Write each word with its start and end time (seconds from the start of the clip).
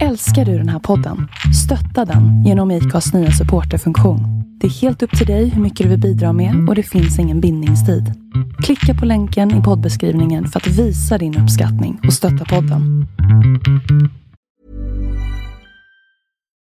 Älskar 0.00 0.44
du 0.44 0.58
den 0.58 0.68
här 0.68 0.78
podden? 0.78 1.28
Stötta 1.64 2.12
den 2.12 2.44
genom 2.44 2.70
IKAs 2.70 3.14
nya 3.14 3.30
supporterfunktion. 3.30 4.20
Det 4.60 4.66
är 4.66 4.70
helt 4.70 5.02
upp 5.02 5.18
till 5.18 5.26
dig 5.26 5.48
hur 5.48 5.62
mycket 5.62 5.84
du 5.84 5.90
vill 5.90 6.00
bidra 6.00 6.32
med 6.32 6.68
och 6.68 6.74
det 6.74 6.82
finns 6.82 7.18
ingen 7.18 7.40
bindningstid. 7.40 8.04
Klicka 8.62 9.00
på 9.00 9.06
länken 9.06 9.60
i 9.60 9.62
poddbeskrivningen 9.62 10.48
för 10.48 10.60
att 10.60 10.66
visa 10.66 11.18
din 11.18 11.38
uppskattning 11.38 12.00
och 12.06 12.12
stötta 12.12 12.44
podden. 12.44 13.06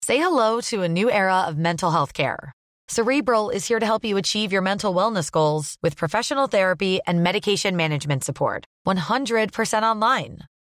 Say 0.06 0.18
hello 0.18 0.60
to 0.70 0.84
a 0.84 0.88
new 0.88 1.08
era 1.08 1.48
of 1.48 1.56
mental 1.56 1.92
health 1.92 2.12
care. 2.12 2.52
Cerebral 2.92 3.50
is 3.54 3.70
here 3.70 3.80
to 3.80 3.86
help 3.86 4.04
you 4.04 4.20
achieve 4.20 4.52
your 4.52 4.62
mental 4.62 4.94
wellness 4.94 5.32
goals 5.32 5.76
with 5.82 5.96
professional 5.96 6.48
therapy 6.50 6.98
and 7.06 7.22
medication 7.22 7.76
management 7.76 8.24
support. 8.24 8.64
100% 8.86 9.82
online. 9.82 10.38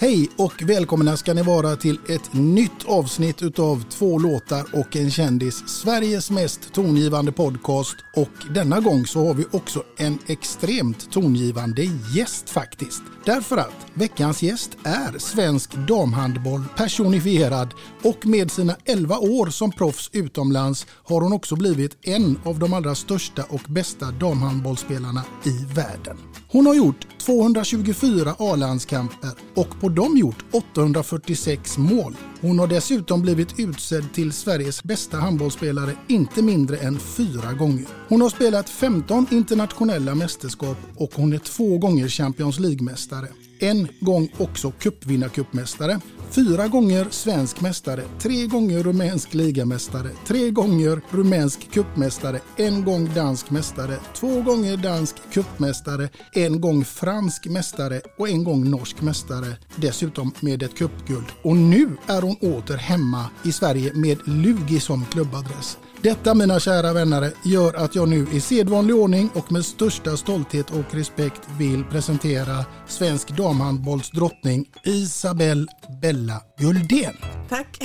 Hej 0.00 0.30
och 0.36 0.62
välkomna 0.62 1.16
ska 1.16 1.34
ni 1.34 1.42
vara 1.42 1.76
till 1.76 2.00
ett 2.08 2.32
nytt 2.32 2.84
avsnitt 2.86 3.42
utav 3.42 3.84
två 3.90 4.18
låtar 4.18 4.64
och 4.72 4.96
en 4.96 5.10
kändis. 5.10 5.68
Sveriges 5.68 6.30
mest 6.30 6.72
tongivande 6.72 7.32
podcast 7.32 7.96
och 8.16 8.54
denna 8.54 8.80
gång 8.80 9.06
så 9.06 9.26
har 9.26 9.34
vi 9.34 9.44
också 9.50 9.82
en 9.96 10.18
extremt 10.26 11.12
tongivande 11.12 11.82
gäst 12.14 12.50
faktiskt. 12.50 13.02
Därför 13.24 13.56
att 13.56 13.86
veckans 13.94 14.42
gäst 14.42 14.76
är 14.84 15.18
svensk 15.18 15.74
damhandboll 15.88 16.64
personifierad 16.76 17.74
och 18.02 18.26
med 18.26 18.50
sina 18.50 18.76
11 18.84 19.18
år 19.18 19.46
som 19.46 19.72
proffs 19.72 20.10
utomlands 20.12 20.86
har 21.04 21.20
hon 21.20 21.32
också 21.32 21.56
blivit 21.56 21.96
en 22.02 22.40
av 22.44 22.58
de 22.58 22.72
allra 22.72 22.94
största 22.94 23.44
och 23.48 23.62
bästa 23.68 24.10
damhandbollsspelarna 24.10 25.24
i 25.44 25.74
världen. 25.74 26.18
Hon 26.50 26.66
har 26.66 26.74
gjort 26.74 27.06
224 27.18 28.34
A-landskamper 28.38 29.30
och 29.54 29.80
på 29.80 29.88
dem 29.88 30.16
gjort 30.16 30.44
846 30.52 31.78
mål. 31.78 32.16
Hon 32.40 32.58
har 32.58 32.66
dessutom 32.66 33.22
blivit 33.22 33.58
utsedd 33.58 34.12
till 34.14 34.32
Sveriges 34.32 34.82
bästa 34.82 35.16
handbollsspelare 35.16 35.92
inte 36.08 36.42
mindre 36.42 36.76
än 36.76 36.98
fyra 36.98 37.52
gånger. 37.52 37.86
Hon 38.08 38.20
har 38.20 38.28
spelat 38.28 38.68
15 38.68 39.26
internationella 39.30 40.14
mästerskap 40.14 40.76
och 40.96 41.10
hon 41.14 41.32
är 41.32 41.38
två 41.38 41.78
gånger 41.78 42.08
Champions 42.08 42.58
League-mästare. 42.58 43.28
En 43.60 43.88
gång 44.00 44.32
också 44.38 44.70
cupvinnarcupmästare, 44.70 46.00
fyra 46.30 46.68
gånger 46.68 47.06
svensk 47.10 47.60
mästare, 47.60 48.02
tre 48.18 48.46
gånger 48.46 48.82
rumänsk 48.82 49.34
ligamästare, 49.34 50.10
tre 50.26 50.50
gånger 50.50 51.00
rumänsk 51.10 51.70
cupmästare, 51.70 52.40
en 52.56 52.84
gång 52.84 53.14
dansk 53.14 53.50
mästare, 53.50 53.96
två 54.14 54.42
gånger 54.42 54.76
dansk 54.76 55.16
cupmästare, 55.32 56.08
en 56.32 56.60
gång 56.60 56.84
fransk 56.84 57.46
mästare 57.46 58.00
och 58.18 58.28
en 58.28 58.44
gång 58.44 58.70
norsk 58.70 59.02
mästare. 59.02 59.56
Dessutom 59.76 60.32
med 60.40 60.62
ett 60.62 60.78
cupguld. 60.78 61.26
Och 61.42 61.56
nu 61.56 61.96
är 62.06 62.22
hon 62.22 62.36
åter 62.36 62.76
hemma 62.76 63.30
i 63.44 63.52
Sverige 63.52 63.92
med 63.94 64.18
Lugi 64.24 64.80
som 64.80 65.04
klubbadress. 65.04 65.78
Detta 66.02 66.34
mina 66.34 66.60
kära 66.60 66.92
vänner 66.92 67.32
gör 67.44 67.74
att 67.74 67.94
jag 67.94 68.08
nu 68.08 68.26
i 68.32 68.40
sedvanlig 68.40 68.96
ordning 68.96 69.30
och 69.34 69.52
med 69.52 69.64
största 69.64 70.16
stolthet 70.16 70.70
och 70.70 70.94
respekt 70.94 71.40
vill 71.58 71.84
presentera 71.84 72.64
svensk 72.86 73.36
damhandbollsdrottning 73.36 74.70
Isabelle 74.84 75.66
Bella 76.02 76.42
Guldén. 76.58 77.16
Tack. 77.48 77.78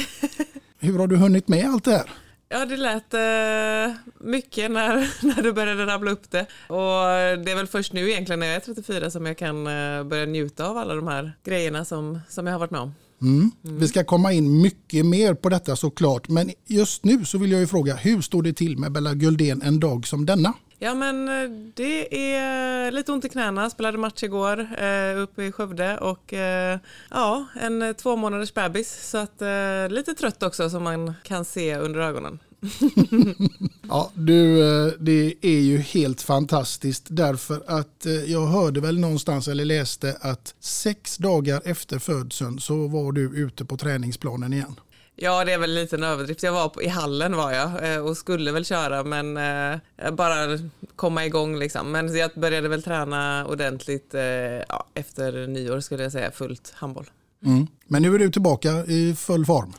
Hur 0.79 0.99
har 0.99 1.07
du 1.07 1.15
hunnit 1.15 1.47
med 1.47 1.65
allt 1.65 1.83
det 1.83 1.91
här? 1.91 2.09
Ja, 2.49 2.65
det 2.65 2.77
lät 2.77 3.13
eh, 3.13 3.95
mycket 4.19 4.71
när, 4.71 5.25
när 5.35 5.43
du 5.43 5.53
började 5.53 5.85
rabbla 5.85 6.11
upp 6.11 6.31
det. 6.31 6.45
Och 6.67 7.03
det 7.45 7.51
är 7.51 7.55
väl 7.55 7.67
först 7.67 7.93
nu 7.93 8.11
egentligen 8.11 8.39
när 8.39 8.47
jag 8.47 8.55
är 8.55 8.59
34 8.59 9.11
som 9.11 9.25
jag 9.25 9.37
kan 9.37 9.67
eh, 9.67 10.03
börja 10.03 10.25
njuta 10.25 10.65
av 10.65 10.77
alla 10.77 10.95
de 10.95 11.07
här 11.07 11.31
grejerna 11.45 11.85
som, 11.85 12.19
som 12.29 12.47
jag 12.47 12.53
har 12.53 12.59
varit 12.59 12.71
med 12.71 12.81
om. 12.81 12.93
Mm. 13.21 13.51
Mm. 13.65 13.79
Vi 13.79 13.87
ska 13.87 14.03
komma 14.03 14.33
in 14.33 14.61
mycket 14.61 15.05
mer 15.05 15.33
på 15.33 15.49
detta 15.49 15.75
såklart. 15.75 16.29
Men 16.29 16.51
just 16.65 17.05
nu 17.05 17.25
så 17.25 17.37
vill 17.37 17.51
jag 17.51 17.61
ju 17.61 17.67
fråga, 17.67 17.95
hur 17.95 18.21
står 18.21 18.43
det 18.43 18.53
till 18.53 18.77
med 18.77 18.91
Bella 18.91 19.13
Guldén 19.13 19.61
en 19.61 19.79
dag 19.79 20.07
som 20.07 20.25
denna? 20.25 20.53
Ja 20.79 20.93
men 20.93 21.29
eh, 21.29 21.49
det 21.73 22.35
är 22.35 22.91
lite 22.91 23.11
ont 23.11 23.25
i 23.25 23.29
knäna, 23.29 23.69
spelade 23.69 23.97
match 23.97 24.23
igår 24.23 24.59
eh, 24.59 25.21
uppe 25.21 25.43
i 25.43 25.51
Skövde 25.51 25.97
och 25.97 26.33
eh, 26.33 26.79
ja, 27.09 27.45
en 27.61 27.95
två 27.95 28.15
månaders 28.15 28.53
bebis 28.53 29.09
så 29.09 29.17
att 29.17 29.41
eh, 29.41 29.89
lite 29.89 30.13
trött 30.13 30.43
också 30.43 30.69
som 30.69 30.83
man 30.83 31.13
kan 31.23 31.45
se 31.45 31.77
under 31.77 31.99
ögonen. 31.99 32.39
ja, 33.89 34.11
du, 34.13 34.61
eh, 34.61 34.93
det 34.99 35.33
är 35.41 35.59
ju 35.59 35.77
helt 35.77 36.21
fantastiskt 36.21 37.05
därför 37.09 37.63
att 37.67 38.05
eh, 38.05 38.13
jag 38.13 38.45
hörde 38.45 38.81
väl 38.81 38.99
någonstans 38.99 39.47
eller 39.47 39.65
läste 39.65 40.17
att 40.21 40.55
sex 40.59 41.17
dagar 41.17 41.61
efter 41.65 41.99
födseln 41.99 42.59
så 42.59 42.87
var 42.87 43.11
du 43.11 43.21
ute 43.21 43.65
på 43.65 43.77
träningsplanen 43.77 44.53
igen. 44.53 44.75
Ja, 45.15 45.45
det 45.45 45.53
är 45.53 45.57
väl 45.57 45.87
en 45.91 46.03
överdrift. 46.03 46.43
Jag 46.43 46.53
var 46.53 46.69
på, 46.69 46.83
i 46.83 46.87
hallen 46.87 47.35
var 47.35 47.51
jag 47.51 47.93
eh, 47.93 48.05
och 48.05 48.17
skulle 48.17 48.51
väl 48.51 48.65
köra 48.65 49.03
men 49.03 49.37
eh, 49.37 50.11
bara 50.11 50.59
komma 50.95 51.25
igång 51.25 51.59
liksom. 51.59 51.91
Men 51.91 52.15
jag 52.15 52.31
började 52.35 52.67
väl 52.67 52.83
träna 52.83 53.45
ordentligt 53.45 54.13
eh, 54.13 54.21
ja, 54.21 54.87
efter 54.93 55.47
nyår 55.47 55.79
skulle 55.79 56.03
jag 56.03 56.11
säga, 56.11 56.31
fullt 56.31 56.73
handboll. 56.75 57.09
Mm. 57.45 57.67
Men 57.87 58.01
nu 58.01 58.15
är 58.15 58.19
du 58.19 58.31
tillbaka 58.31 58.69
i 58.85 59.15
full 59.15 59.45
form? 59.45 59.73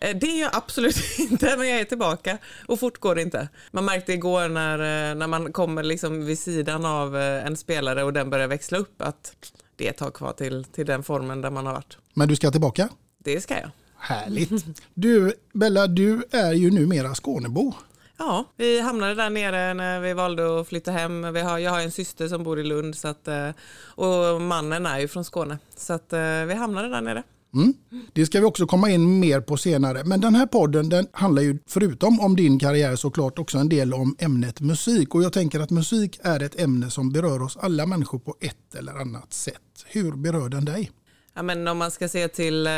Eh, 0.00 0.16
det 0.16 0.26
är 0.26 0.40
jag 0.40 0.50
absolut 0.54 0.96
inte, 1.18 1.56
men 1.56 1.68
jag 1.68 1.80
är 1.80 1.84
tillbaka 1.84 2.38
och 2.66 2.80
fort 2.80 2.98
går 2.98 3.14
det 3.14 3.22
inte. 3.22 3.48
Man 3.70 3.84
märkte 3.84 4.12
igår 4.12 4.48
när, 4.48 4.78
eh, 4.78 5.14
när 5.14 5.26
man 5.26 5.52
kommer 5.52 5.82
liksom 5.82 6.26
vid 6.26 6.38
sidan 6.38 6.84
av 6.84 7.16
en 7.16 7.56
spelare 7.56 8.04
och 8.04 8.12
den 8.12 8.30
börjar 8.30 8.48
växla 8.48 8.78
upp 8.78 9.02
att 9.02 9.34
det 9.76 9.86
är 9.86 9.90
ett 9.90 9.98
tag 9.98 10.14
kvar 10.14 10.32
till, 10.32 10.64
till 10.64 10.86
den 10.86 11.02
formen 11.02 11.40
där 11.40 11.50
man 11.50 11.66
har 11.66 11.72
varit. 11.72 11.98
Men 12.14 12.28
du 12.28 12.36
ska 12.36 12.50
tillbaka? 12.50 12.88
Det 13.18 13.40
ska 13.40 13.54
jag. 13.54 13.70
Härligt. 13.96 14.50
Du, 14.94 15.32
Bella, 15.52 15.86
du 15.86 16.22
är 16.30 16.52
ju 16.52 16.70
numera 16.70 17.14
Skånebo. 17.14 17.74
Ja, 18.18 18.44
vi 18.56 18.80
hamnade 18.80 19.14
där 19.14 19.30
nere 19.30 19.74
när 19.74 20.00
vi 20.00 20.12
valde 20.12 20.60
att 20.60 20.68
flytta 20.68 20.90
hem. 20.90 21.32
Vi 21.32 21.40
har, 21.40 21.58
jag 21.58 21.70
har 21.70 21.80
en 21.80 21.90
syster 21.90 22.28
som 22.28 22.42
bor 22.42 22.60
i 22.60 22.64
Lund 22.64 22.96
så 22.96 23.08
att, 23.08 23.28
eh, 23.28 23.50
och 23.82 24.40
mannen 24.40 24.86
är 24.86 24.98
ju 24.98 25.08
från 25.08 25.24
Skåne. 25.24 25.58
Så 25.76 25.92
att, 25.92 26.12
eh, 26.12 26.44
vi 26.46 26.54
hamnade 26.54 26.88
där 26.88 27.00
nere. 27.00 27.22
Mm. 27.54 27.74
Det 28.12 28.26
ska 28.26 28.40
vi 28.40 28.46
också 28.46 28.66
komma 28.66 28.90
in 28.90 29.20
mer 29.20 29.40
på 29.40 29.56
senare. 29.56 30.04
Men 30.04 30.20
den 30.20 30.34
här 30.34 30.46
podden 30.46 30.88
den 30.88 31.06
handlar 31.12 31.42
ju 31.42 31.58
förutom 31.66 32.20
om 32.20 32.36
din 32.36 32.58
karriär 32.58 32.96
såklart 32.96 33.38
också 33.38 33.58
en 33.58 33.68
del 33.68 33.94
om 33.94 34.16
ämnet 34.18 34.60
musik. 34.60 35.14
Och 35.14 35.22
jag 35.22 35.32
tänker 35.32 35.60
att 35.60 35.70
musik 35.70 36.18
är 36.22 36.42
ett 36.42 36.60
ämne 36.60 36.90
som 36.90 37.12
berör 37.12 37.42
oss 37.42 37.56
alla 37.56 37.86
människor 37.86 38.18
på 38.18 38.36
ett 38.40 38.74
eller 38.74 38.92
annat 38.92 39.32
sätt. 39.32 39.84
Hur 39.86 40.12
berör 40.12 40.48
den 40.48 40.64
dig? 40.64 40.90
Ja, 41.34 41.42
men 41.42 41.68
om 41.68 41.78
man 41.78 41.90
ska 41.90 42.08
se 42.08 42.28
till 42.28 42.66
eh, 42.66 42.72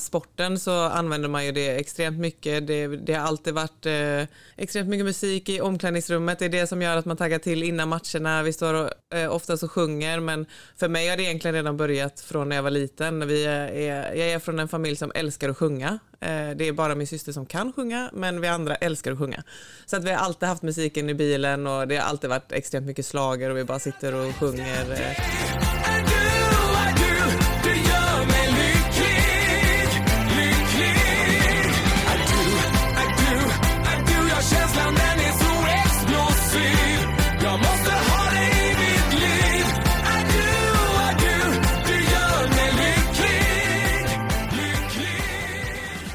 sporten 0.00 0.58
så 0.58 0.82
använder 0.82 1.28
man 1.28 1.46
ju 1.46 1.52
det 1.52 1.76
extremt 1.76 2.18
mycket. 2.18 2.66
Det, 2.66 2.86
det 2.86 3.14
har 3.14 3.26
alltid 3.26 3.54
varit 3.54 3.86
eh, 3.86 4.22
extremt 4.56 4.88
mycket 4.88 5.04
musik 5.04 5.48
i 5.48 5.60
omklädningsrummet. 5.60 6.38
Det 6.38 6.44
är 6.44 6.48
det 6.48 6.66
som 6.66 6.82
gör 6.82 6.96
att 6.96 7.04
man 7.04 7.16
taggar 7.16 7.38
till 7.38 7.62
innan 7.62 7.88
matcherna. 7.88 8.42
Vi 8.42 8.52
står 8.52 8.74
och, 8.74 9.16
eh, 9.18 9.34
oftast 9.34 9.62
och 9.62 9.72
sjunger 9.72 10.20
men 10.20 10.46
för 10.76 10.88
mig 10.88 11.08
har 11.08 11.16
det 11.16 11.22
egentligen 11.22 11.54
redan 11.54 11.76
börjat 11.76 12.20
från 12.20 12.48
när 12.48 12.56
jag 12.56 12.62
var 12.62 12.70
liten. 12.70 13.28
Vi 13.28 13.44
är, 13.46 13.68
är, 13.68 14.14
jag 14.14 14.28
är 14.28 14.38
från 14.38 14.58
en 14.58 14.68
familj 14.68 14.96
som 14.96 15.12
älskar 15.14 15.48
att 15.48 15.58
sjunga. 15.58 15.98
Eh, 16.20 16.50
det 16.56 16.68
är 16.68 16.72
bara 16.72 16.94
min 16.94 17.06
syster 17.06 17.32
som 17.32 17.46
kan 17.46 17.72
sjunga 17.72 18.10
men 18.12 18.40
vi 18.40 18.48
andra 18.48 18.74
älskar 18.74 19.12
att 19.12 19.18
sjunga. 19.18 19.42
Så 19.86 19.96
att 19.96 20.04
vi 20.04 20.10
har 20.10 20.18
alltid 20.18 20.48
haft 20.48 20.62
musiken 20.62 21.10
i 21.10 21.14
bilen 21.14 21.66
och 21.66 21.88
det 21.88 21.96
har 21.96 22.04
alltid 22.04 22.30
varit 22.30 22.52
extremt 22.52 22.86
mycket 22.86 23.06
slager 23.06 23.50
och 23.50 23.56
vi 23.56 23.64
bara 23.64 23.78
sitter 23.78 24.14
och 24.14 24.36
sjunger. 24.36 24.92
Eh. 24.92 25.77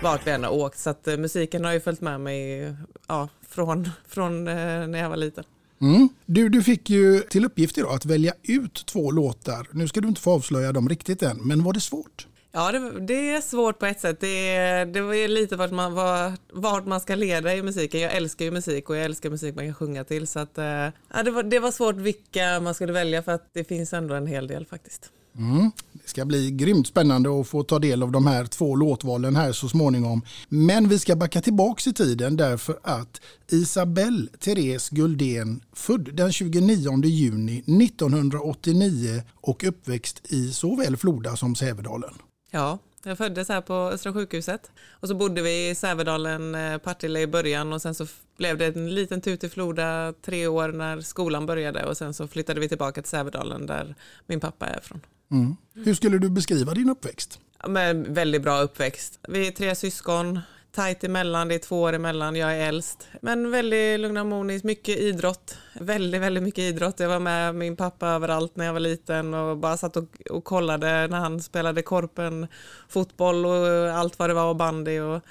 Vart 0.04 0.28
vi 0.28 0.32
än 0.32 0.44
har 0.44 0.52
åkt. 0.52 0.80
Så 0.80 0.90
att, 0.90 1.08
eh, 1.08 1.18
musiken 1.18 1.66
har 1.66 1.74
ju 1.74 1.80
följt 1.80 2.02
med 2.02 2.22
mig 2.22 2.74
ja, 3.08 3.30
från, 3.50 3.90
från 4.08 4.48
eh, 4.48 4.88
när 4.88 5.00
jag 5.00 5.10
var 5.10 5.18
liten. 5.18 5.44
Mm. 5.82 6.10
Du, 6.26 6.50
du 6.50 6.64
fick 6.64 6.90
ju 6.90 7.20
till 7.20 7.46
uppgift 7.46 7.78
idag 7.78 7.96
att 7.96 8.06
välja 8.06 8.34
ut 8.44 8.86
två 8.86 9.12
låtar. 9.12 9.68
Nu 9.72 9.88
ska 9.88 10.02
du 10.02 10.08
inte 10.08 10.22
få 10.22 10.32
avslöja 10.32 10.72
dem 10.72 10.90
riktigt 10.90 11.24
än, 11.24 11.38
men 11.38 11.64
var 11.64 11.74
det 11.74 11.80
svårt? 11.80 12.28
Ja, 12.56 12.72
det, 12.72 13.00
det 13.00 13.30
är 13.30 13.42
svårt 13.42 13.80
på 13.80 13.86
ett 13.86 14.00
sätt. 14.00 14.20
Det, 14.20 14.56
det 14.86 15.00
är 15.00 15.28
lite 15.28 15.56
vart 15.56 15.72
man, 15.72 15.94
var, 15.94 16.34
vart 16.54 16.86
man 16.86 17.00
ska 17.02 17.16
leda 17.16 17.56
i 17.56 17.64
musiken. 17.64 18.02
Jag 18.02 18.14
älskar 18.14 18.46
ju 18.46 18.52
musik 18.52 18.90
och 18.90 18.96
jag 18.96 19.06
älskar 19.06 19.30
musik 19.30 19.56
man 19.56 19.66
kan 19.66 19.76
sjunga 19.76 20.04
till. 20.04 20.28
Så 20.28 20.40
att, 20.40 20.58
eh, 20.58 20.66
ja, 21.14 21.24
det, 21.26 21.32
var, 21.32 21.44
det 21.44 21.60
var 21.60 21.72
svårt 21.72 21.96
vilka 21.96 22.60
man 22.60 22.74
skulle 22.74 22.94
välja 22.94 23.24
för 23.24 23.32
att 23.32 23.50
det 23.54 23.64
finns 23.64 23.94
ändå 23.94 24.16
en 24.16 24.28
hel 24.28 24.48
del 24.48 24.66
faktiskt. 24.66 25.12
Mm. 25.38 25.72
Det 25.94 26.10
ska 26.10 26.26
bli 26.26 26.52
grymt 26.52 26.88
spännande 26.88 27.40
att 27.40 27.48
få 27.48 27.64
ta 27.64 27.80
del 27.80 28.04
av 28.04 28.12
de 28.12 28.28
här 28.28 28.46
två 28.46 28.76
låtvalen 28.76 29.36
här 29.36 29.52
så 29.52 29.70
småningom. 29.70 30.22
Men 30.50 30.90
vi 30.90 31.00
ska 31.00 31.16
backa 31.16 31.42
tillbaks 31.42 31.88
i 31.88 31.94
tiden 31.94 32.38
därför 32.38 32.80
att 32.84 33.22
Isabelle 33.52 34.28
Therese 34.40 34.90
Guldén, 34.90 35.62
född 35.74 36.16
den 36.16 36.32
29 36.32 37.04
juni 37.06 37.60
1989 37.60 39.24
och 39.34 39.64
uppväxt 39.64 40.32
i 40.32 40.52
såväl 40.52 40.98
Floda 40.98 41.36
som 41.36 41.56
Sävedalen. 41.56 42.14
Ja, 42.52 42.80
jag 43.06 43.18
föddes 43.18 43.50
här 43.50 43.62
på 43.62 43.74
Östra 43.74 44.14
sjukhuset 44.14 44.72
och 44.90 45.08
så 45.08 45.16
bodde 45.16 45.42
vi 45.42 45.70
i 45.70 45.76
Sävedalen, 45.76 46.56
eh, 46.56 46.78
Partille 46.78 47.20
i 47.20 47.28
början 47.28 47.74
och 47.74 47.82
sen 47.82 47.96
så 47.96 48.08
blev 48.38 48.58
det 48.58 48.66
en 48.66 48.96
liten 48.96 49.22
tut 49.22 49.44
i 49.44 49.50
Floda 49.50 50.14
tre 50.22 50.48
år 50.48 50.70
när 50.70 51.02
skolan 51.02 51.46
började 51.46 51.86
och 51.86 51.98
sen 51.98 52.14
så 52.14 52.28
flyttade 52.28 52.60
vi 52.60 52.70
tillbaka 52.70 53.02
till 53.02 53.10
Sävedalen 53.10 53.66
där 53.66 53.96
min 54.28 54.40
pappa 54.40 54.66
är 54.68 54.80
från. 54.82 55.02
Mm. 55.34 55.56
Hur 55.74 55.94
skulle 55.94 56.18
du 56.18 56.30
beskriva 56.30 56.74
din 56.74 56.90
uppväxt? 56.90 57.40
Men 57.68 58.14
väldigt 58.14 58.42
bra 58.42 58.62
uppväxt. 58.62 59.20
Vi 59.28 59.48
är 59.48 59.52
tre 59.52 59.76
syskon, 59.76 60.40
tajt 60.72 61.04
emellan, 61.04 61.48
det 61.48 61.56
är 61.56 61.60
två 61.60 61.82
år 61.82 61.94
emellan, 61.94 62.36
jag 62.36 62.58
är 62.58 62.68
äldst. 62.68 63.08
Men 63.22 63.52
väldigt 63.52 64.00
lugn 64.00 64.18
och 64.18 64.24
harmonisk, 64.24 64.64
mycket 64.64 64.98
idrott. 64.98 65.58
Väldigt, 65.74 66.22
väldigt 66.22 66.44
mycket 66.44 66.60
idrott. 66.60 67.00
Jag 67.00 67.10
var 67.10 67.20
med 67.20 67.56
min 67.56 67.76
pappa 67.76 68.08
överallt 68.08 68.56
när 68.56 68.66
jag 68.66 68.74
var 68.74 68.80
liten 68.80 69.34
och 69.34 69.58
bara 69.58 69.78
satt 69.78 69.98
och, 69.98 70.10
och 70.30 70.44
kollade 70.44 71.08
när 71.08 71.20
han 71.20 71.42
spelade 71.42 71.82
korpen, 71.82 72.48
fotboll 72.90 73.46
och 73.46 73.68
allt 73.92 74.20
vad 74.20 74.30
det 74.30 74.34
var 74.34 74.50
och 74.50 74.56
bandy 74.56 75.00
och 75.00 75.22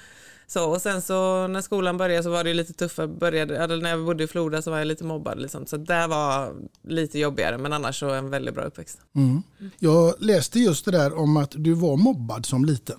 så, 0.53 0.69
och 0.69 0.81
sen 0.81 1.01
så 1.01 1.47
när 1.47 1.61
skolan 1.61 1.97
började 1.97 2.23
så 2.23 2.29
var 2.29 2.43
det 2.43 2.53
lite 2.53 2.73
tuffare. 2.73 3.07
Började, 3.07 3.77
när 3.77 3.89
jag 3.89 4.05
bodde 4.05 4.23
i 4.23 4.27
Floda 4.27 4.61
så 4.61 4.71
var 4.71 4.77
jag 4.77 4.87
lite 4.87 5.03
mobbad. 5.03 5.41
Liksom. 5.41 5.65
Så 5.65 5.77
det 5.77 6.07
var 6.07 6.53
lite 6.87 7.19
jobbigare 7.19 7.57
men 7.57 7.73
annars 7.73 7.99
så 7.99 8.09
en 8.09 8.29
väldigt 8.29 8.55
bra 8.55 8.63
uppväxt. 8.63 8.99
Mm. 9.15 9.43
Jag 9.79 10.15
läste 10.19 10.59
just 10.59 10.85
det 10.85 10.91
där 10.91 11.17
om 11.17 11.37
att 11.37 11.51
du 11.55 11.73
var 11.73 11.97
mobbad 11.97 12.45
som 12.45 12.65
liten. 12.65 12.97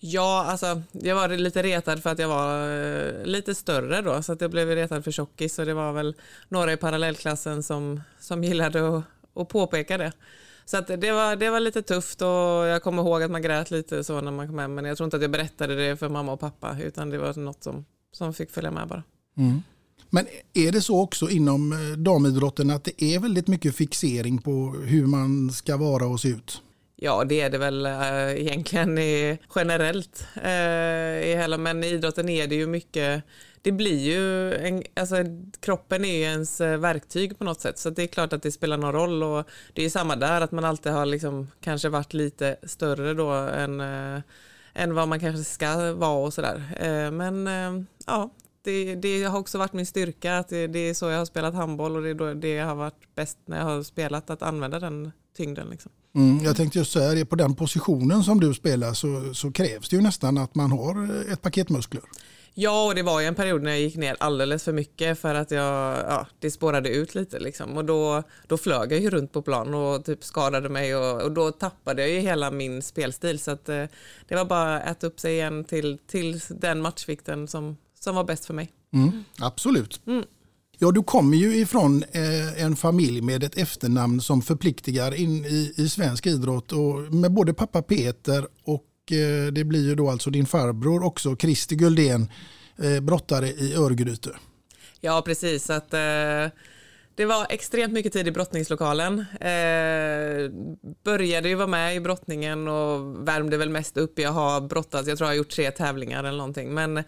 Ja, 0.00 0.44
alltså 0.48 0.82
jag 0.92 1.14
var 1.14 1.28
lite 1.28 1.62
retad 1.62 2.02
för 2.02 2.10
att 2.10 2.18
jag 2.18 2.28
var 2.28 2.70
eh, 2.70 3.24
lite 3.24 3.54
större 3.54 4.02
då 4.02 4.22
så 4.22 4.32
att 4.32 4.40
jag 4.40 4.50
blev 4.50 4.68
retad 4.68 5.04
för 5.04 5.10
tjockis 5.10 5.54
så 5.54 5.64
det 5.64 5.74
var 5.74 5.92
väl 5.92 6.14
några 6.48 6.72
i 6.72 6.76
parallellklassen 6.76 7.62
som, 7.62 8.00
som 8.20 8.44
gillade 8.44 8.98
att, 8.98 9.04
att 9.34 9.48
påpeka 9.48 9.98
det. 9.98 10.12
Så 10.66 10.76
att 10.76 10.86
det, 10.86 11.12
var, 11.12 11.36
det 11.36 11.50
var 11.50 11.60
lite 11.60 11.82
tufft 11.82 12.22
och 12.22 12.28
jag 12.66 12.82
kommer 12.82 13.02
ihåg 13.02 13.22
att 13.22 13.30
man 13.30 13.42
grät 13.42 13.70
lite 13.70 14.04
så 14.04 14.20
när 14.20 14.32
man 14.32 14.46
kom 14.46 14.58
hem 14.58 14.74
men 14.74 14.84
jag 14.84 14.96
tror 14.96 15.04
inte 15.04 15.16
att 15.16 15.22
jag 15.22 15.30
berättade 15.30 15.74
det 15.74 15.96
för 15.96 16.08
mamma 16.08 16.32
och 16.32 16.40
pappa 16.40 16.76
utan 16.82 17.10
det 17.10 17.18
var 17.18 17.40
något 17.40 17.62
som, 17.62 17.84
som 18.12 18.34
fick 18.34 18.50
följa 18.50 18.70
med 18.70 18.88
bara. 18.88 19.02
Mm. 19.36 19.62
Men 20.10 20.26
är 20.54 20.72
det 20.72 20.80
så 20.80 21.00
också 21.00 21.30
inom 21.30 21.72
eh, 21.72 21.98
damidrotten 21.98 22.70
att 22.70 22.84
det 22.84 23.02
är 23.02 23.18
väldigt 23.18 23.48
mycket 23.48 23.76
fixering 23.76 24.38
på 24.38 24.76
hur 24.84 25.06
man 25.06 25.50
ska 25.50 25.76
vara 25.76 26.06
och 26.06 26.20
se 26.20 26.28
ut? 26.28 26.62
Ja, 26.96 27.24
det 27.24 27.40
är 27.40 27.50
det 27.50 27.58
väl 27.58 27.86
äh, 27.86 28.40
egentligen 28.40 28.98
i, 28.98 29.38
generellt 29.54 30.26
äh, 30.44 30.50
i 31.30 31.34
hela, 31.36 31.58
men 31.58 31.84
i 31.84 31.86
idrotten 31.86 32.28
är 32.28 32.46
det 32.46 32.54
ju 32.54 32.66
mycket 32.66 33.24
det 33.66 33.72
blir 33.72 33.98
ju, 33.98 34.54
en, 34.54 34.82
alltså 34.94 35.16
kroppen 35.60 36.04
är 36.04 36.16
ju 36.16 36.22
ens 36.22 36.60
eh, 36.60 36.78
verktyg 36.78 37.38
på 37.38 37.44
något 37.44 37.60
sätt 37.60 37.78
så 37.78 37.90
det 37.90 38.02
är 38.02 38.06
klart 38.06 38.32
att 38.32 38.42
det 38.42 38.52
spelar 38.52 38.76
någon 38.76 38.92
roll 38.92 39.22
och 39.22 39.44
det 39.72 39.80
är 39.80 39.84
ju 39.84 39.90
samma 39.90 40.16
där 40.16 40.40
att 40.40 40.52
man 40.52 40.64
alltid 40.64 40.92
har 40.92 41.06
liksom 41.06 41.50
kanske 41.60 41.88
varit 41.88 42.14
lite 42.14 42.56
större 42.62 43.14
då 43.14 43.30
än, 43.30 43.80
äh, 43.80 44.20
än 44.74 44.94
vad 44.94 45.08
man 45.08 45.20
kanske 45.20 45.44
ska 45.44 45.92
vara 45.92 46.26
och 46.26 46.34
sådär. 46.34 46.62
Äh, 46.80 47.10
men 47.10 47.46
äh, 47.46 47.84
ja, 48.06 48.30
det, 48.62 48.94
det, 48.94 49.24
har 49.24 49.38
också 49.38 49.58
varit 49.58 49.72
min 49.72 49.86
styrka 49.86 50.38
att 50.38 50.48
det, 50.48 50.66
det, 50.66 50.78
är 50.78 50.94
så 50.94 51.10
jag 51.10 51.18
har 51.18 51.26
spelat 51.26 51.54
handboll 51.54 51.96
och 51.96 52.02
det 52.02 52.10
är 52.10 52.14
då 52.14 52.34
det 52.34 52.58
har 52.58 52.74
varit 52.74 53.14
bäst 53.14 53.38
när 53.46 53.58
jag 53.58 53.64
har 53.64 53.82
spelat 53.82 54.30
att 54.30 54.42
använda 54.42 54.80
den 54.80 55.12
tyngden. 55.36 55.68
Liksom. 55.70 55.92
Mm, 56.14 56.44
jag 56.44 56.56
tänkte 56.56 56.78
just 56.78 56.92
säga 56.92 57.08
här, 57.08 57.24
på 57.24 57.36
den 57.36 57.54
positionen 57.54 58.24
som 58.24 58.40
du 58.40 58.54
spelar 58.54 58.92
så, 58.92 59.34
så 59.34 59.52
krävs 59.52 59.88
det 59.88 59.96
ju 59.96 60.02
nästan 60.02 60.38
att 60.38 60.54
man 60.54 60.72
har 60.72 61.22
ett 61.32 61.42
paket 61.42 61.68
muskler. 61.68 62.02
Ja, 62.58 62.86
och 62.86 62.94
det 62.94 63.02
var 63.02 63.20
ju 63.20 63.26
en 63.26 63.34
period 63.34 63.62
när 63.62 63.70
jag 63.70 63.80
gick 63.80 63.96
ner 63.96 64.16
alldeles 64.20 64.64
för 64.64 64.72
mycket 64.72 65.18
för 65.18 65.34
att 65.34 65.50
jag, 65.50 65.98
ja, 65.98 66.26
det 66.38 66.50
spårade 66.50 66.88
ut 66.88 67.14
lite 67.14 67.38
liksom. 67.38 67.76
Och 67.76 67.84
då, 67.84 68.22
då 68.46 68.56
flög 68.56 68.92
jag 68.92 69.00
ju 69.00 69.10
runt 69.10 69.32
på 69.32 69.42
plan 69.42 69.74
och 69.74 70.04
typ 70.04 70.24
skadade 70.24 70.68
mig 70.68 70.96
och, 70.96 71.22
och 71.22 71.32
då 71.32 71.52
tappade 71.52 72.02
jag 72.02 72.10
ju 72.10 72.18
hela 72.18 72.50
min 72.50 72.82
spelstil. 72.82 73.38
Så 73.38 73.50
att, 73.50 73.68
eh, 73.68 73.84
det 74.28 74.34
var 74.34 74.44
bara 74.44 74.80
att 74.80 74.86
äta 74.96 75.06
upp 75.06 75.20
sig 75.20 75.34
igen 75.34 75.64
till, 75.64 75.98
till 76.06 76.40
den 76.48 76.80
matchvikten 76.80 77.48
som, 77.48 77.76
som 78.00 78.14
var 78.14 78.24
bäst 78.24 78.44
för 78.44 78.54
mig. 78.54 78.72
Mm, 78.92 79.24
absolut. 79.38 80.00
Mm. 80.06 80.24
Ja, 80.78 80.90
du 80.90 81.02
kommer 81.02 81.36
ju 81.36 81.56
ifrån 81.56 82.04
eh, 82.12 82.62
en 82.62 82.76
familj 82.76 83.20
med 83.20 83.44
ett 83.44 83.58
efternamn 83.58 84.20
som 84.20 84.42
förpliktigar 84.42 85.14
in 85.14 85.44
i, 85.44 85.74
i 85.76 85.88
svensk 85.88 86.26
idrott 86.26 86.72
och 86.72 87.14
med 87.14 87.32
både 87.32 87.54
pappa 87.54 87.82
Peter 87.82 88.46
och 88.64 88.84
Eh, 89.10 89.52
det 89.52 89.64
blir 89.64 89.88
ju 89.88 89.94
då 89.94 90.10
alltså 90.10 90.30
din 90.30 90.46
farbror 90.46 91.04
också, 91.04 91.36
Christer 91.36 91.76
Guldén, 91.76 92.28
Eh, 92.78 93.00
brottare 93.00 93.48
i 93.48 93.74
Örgryte. 93.74 94.30
Ja, 95.00 95.22
precis. 95.26 95.70
Att, 95.70 95.94
eh, 95.94 96.48
det 97.16 97.24
var 97.24 97.46
extremt 97.50 97.92
mycket 97.92 98.12
tid 98.12 98.28
i 98.28 98.30
brottningslokalen. 98.30 99.18
Eh, 99.40 100.50
började 101.04 101.48
ju 101.48 101.54
vara 101.54 101.66
med 101.66 101.96
i 101.96 102.00
brottningen 102.00 102.68
och 102.68 103.28
värmde 103.28 103.56
väl 103.56 103.70
mest 103.70 103.96
upp. 103.96 104.18
Jag 104.18 104.30
har 104.30 104.60
brottats, 104.60 105.08
jag 105.08 105.18
tror 105.18 105.26
jag 105.26 105.32
har 105.32 105.36
gjort 105.36 105.50
tre 105.50 105.70
tävlingar 105.70 106.24
eller 106.24 106.38
någonting. 106.38 106.74
Men 106.74 107.04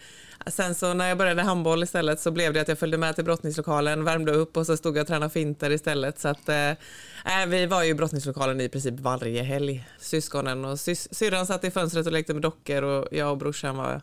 sen 0.47 0.75
så 0.75 0.95
när 0.95 1.09
jag 1.09 1.19
började 1.19 1.43
handboll 1.43 1.83
istället 1.83 2.21
så 2.21 2.31
blev 2.31 2.53
det 2.53 2.61
att 2.61 2.69
jag 2.69 2.79
följde 2.79 2.99
med 2.99 3.15
till 3.15 3.25
brottningslokalen, 3.25 4.05
värmde 4.05 4.33
upp 4.33 4.57
och 4.57 4.67
så 4.67 4.77
stod 4.77 4.97
jag 4.97 5.03
och 5.03 5.09
tränade 5.09 5.31
finter 5.31 5.71
istället. 5.71 6.19
Så 6.19 6.29
att 6.29 6.49
eh, 6.49 6.71
eh 6.71 7.47
vi 7.49 7.67
var 7.67 7.83
ju 7.83 7.91
i 7.91 7.95
brottningslokalen 7.95 8.61
i 8.61 8.69
princip 8.69 9.01
varje 9.01 9.43
helg, 9.43 9.85
syskonen 9.99 10.65
och 10.65 10.81
sys 10.81 11.15
syrran 11.15 11.47
satt 11.47 11.65
i 11.65 11.71
fönstret 11.71 12.07
och 12.07 12.13
lekte 12.13 12.35
med 12.35 12.43
dockor 12.43 12.83
och 12.83 13.09
jag 13.11 13.31
och 13.31 13.39
brorsan 13.39 13.77
var 13.77 14.03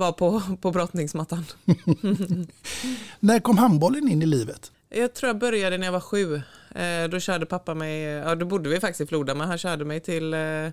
var 0.00 0.12
på, 0.12 0.42
på 0.60 0.70
brottningsmattan. 0.70 1.44
När 3.20 3.40
kom 3.40 3.58
handbollen 3.58 4.08
in 4.08 4.22
i 4.22 4.26
livet? 4.26 4.72
Jag 4.88 5.14
tror 5.14 5.28
jag 5.28 5.38
började 5.38 5.78
när 5.78 5.86
jag 5.86 5.92
var 5.92 6.00
sju. 6.00 6.34
Eh, 6.74 7.08
då 7.10 7.20
körde 7.20 7.46
pappa 7.46 7.74
mig, 7.74 8.02
ja 8.02 8.34
då 8.34 8.46
bodde 8.46 8.68
vi 8.68 8.80
faktiskt 8.80 9.00
i 9.00 9.06
Floda, 9.06 9.34
men 9.34 9.48
han 9.48 9.58
körde 9.58 9.84
mig 9.84 10.00
till 10.00 10.34
eh, 10.34 10.68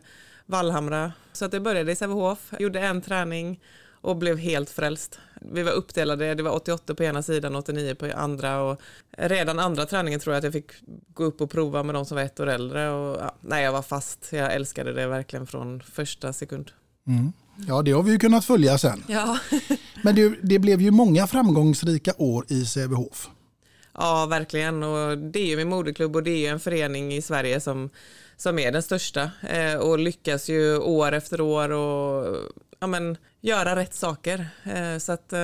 Vallhamra. 0.46 1.12
Så 1.34 1.46
att 1.46 1.54
jag 1.54 1.64
började 1.64 1.92
i 1.92 1.96
Sävehof, 1.96 2.54
gjorde 2.60 2.80
en 2.80 3.02
träning 3.02 3.60
och 4.02 4.16
blev 4.18 4.38
helt 4.38 4.70
frälst. 4.70 5.20
Vi 5.42 5.64
var 5.64 5.72
uppdelade, 5.72 6.36
det 6.36 6.44
var 6.44 6.52
88 6.52 6.96
på 6.96 7.04
ena 7.04 7.24
sidan 7.24 7.56
och 7.56 7.60
89 7.60 7.96
på 7.96 8.12
andra 8.16 8.62
och 8.62 8.82
redan 9.18 9.60
andra 9.60 9.86
träningen 9.86 10.20
tror 10.20 10.34
jag 10.34 10.38
att 10.38 10.44
jag 10.44 10.54
fick 10.54 10.72
gå 11.14 11.24
upp 11.24 11.42
och 11.42 11.52
prova 11.52 11.84
med 11.84 11.96
de 11.96 12.06
som 12.06 12.16
var 12.16 12.24
ett 12.24 12.40
år 12.40 12.48
äldre 12.48 12.90
och 12.90 13.18
ja, 13.22 13.36
nej, 13.42 13.64
jag 13.64 13.72
var 13.72 13.82
fast. 13.82 14.30
Jag 14.32 14.54
älskade 14.54 14.94
det 14.94 15.08
verkligen 15.08 15.48
från 15.48 15.82
första 15.82 16.34
sekund. 16.34 16.72
Mm. 17.08 17.34
Ja, 17.68 17.82
det 17.82 17.92
har 17.92 18.04
vi 18.04 18.12
ju 18.12 18.20
kunnat 18.20 18.46
följa 18.46 18.78
sen. 18.78 19.04
Ja. 19.08 19.40
Men 20.04 20.16
du, 20.16 20.40
det 20.44 20.60
blev 20.60 20.82
ju 20.82 20.92
många 20.92 21.28
framgångsrika 21.28 22.14
år 22.18 22.46
i 22.48 22.66
Sävehof. 22.66 23.30
Ja, 23.94 24.26
verkligen. 24.26 24.84
Och 24.84 25.18
det 25.18 25.40
är 25.40 25.46
ju 25.46 25.58
min 25.58 25.70
moderklubb 25.70 26.16
och 26.16 26.24
det 26.24 26.32
är 26.32 26.38
ju 26.38 26.48
en 26.48 26.60
förening 26.60 27.14
i 27.14 27.22
Sverige 27.22 27.60
som, 27.60 27.90
som 28.38 28.60
är 28.60 28.72
den 28.72 28.84
största 28.84 29.32
eh, 29.50 29.76
och 29.76 30.00
lyckas 30.00 30.50
ju 30.50 30.78
år 30.78 31.12
efter 31.12 31.42
år 31.42 31.70
och 31.70 32.38
ja, 32.80 32.88
men, 32.88 33.18
göra 33.42 33.76
rätt 33.76 33.94
saker. 33.94 34.50
Eh, 34.64 34.98
så 34.98 35.12
att, 35.12 35.34
eh, 35.34 35.40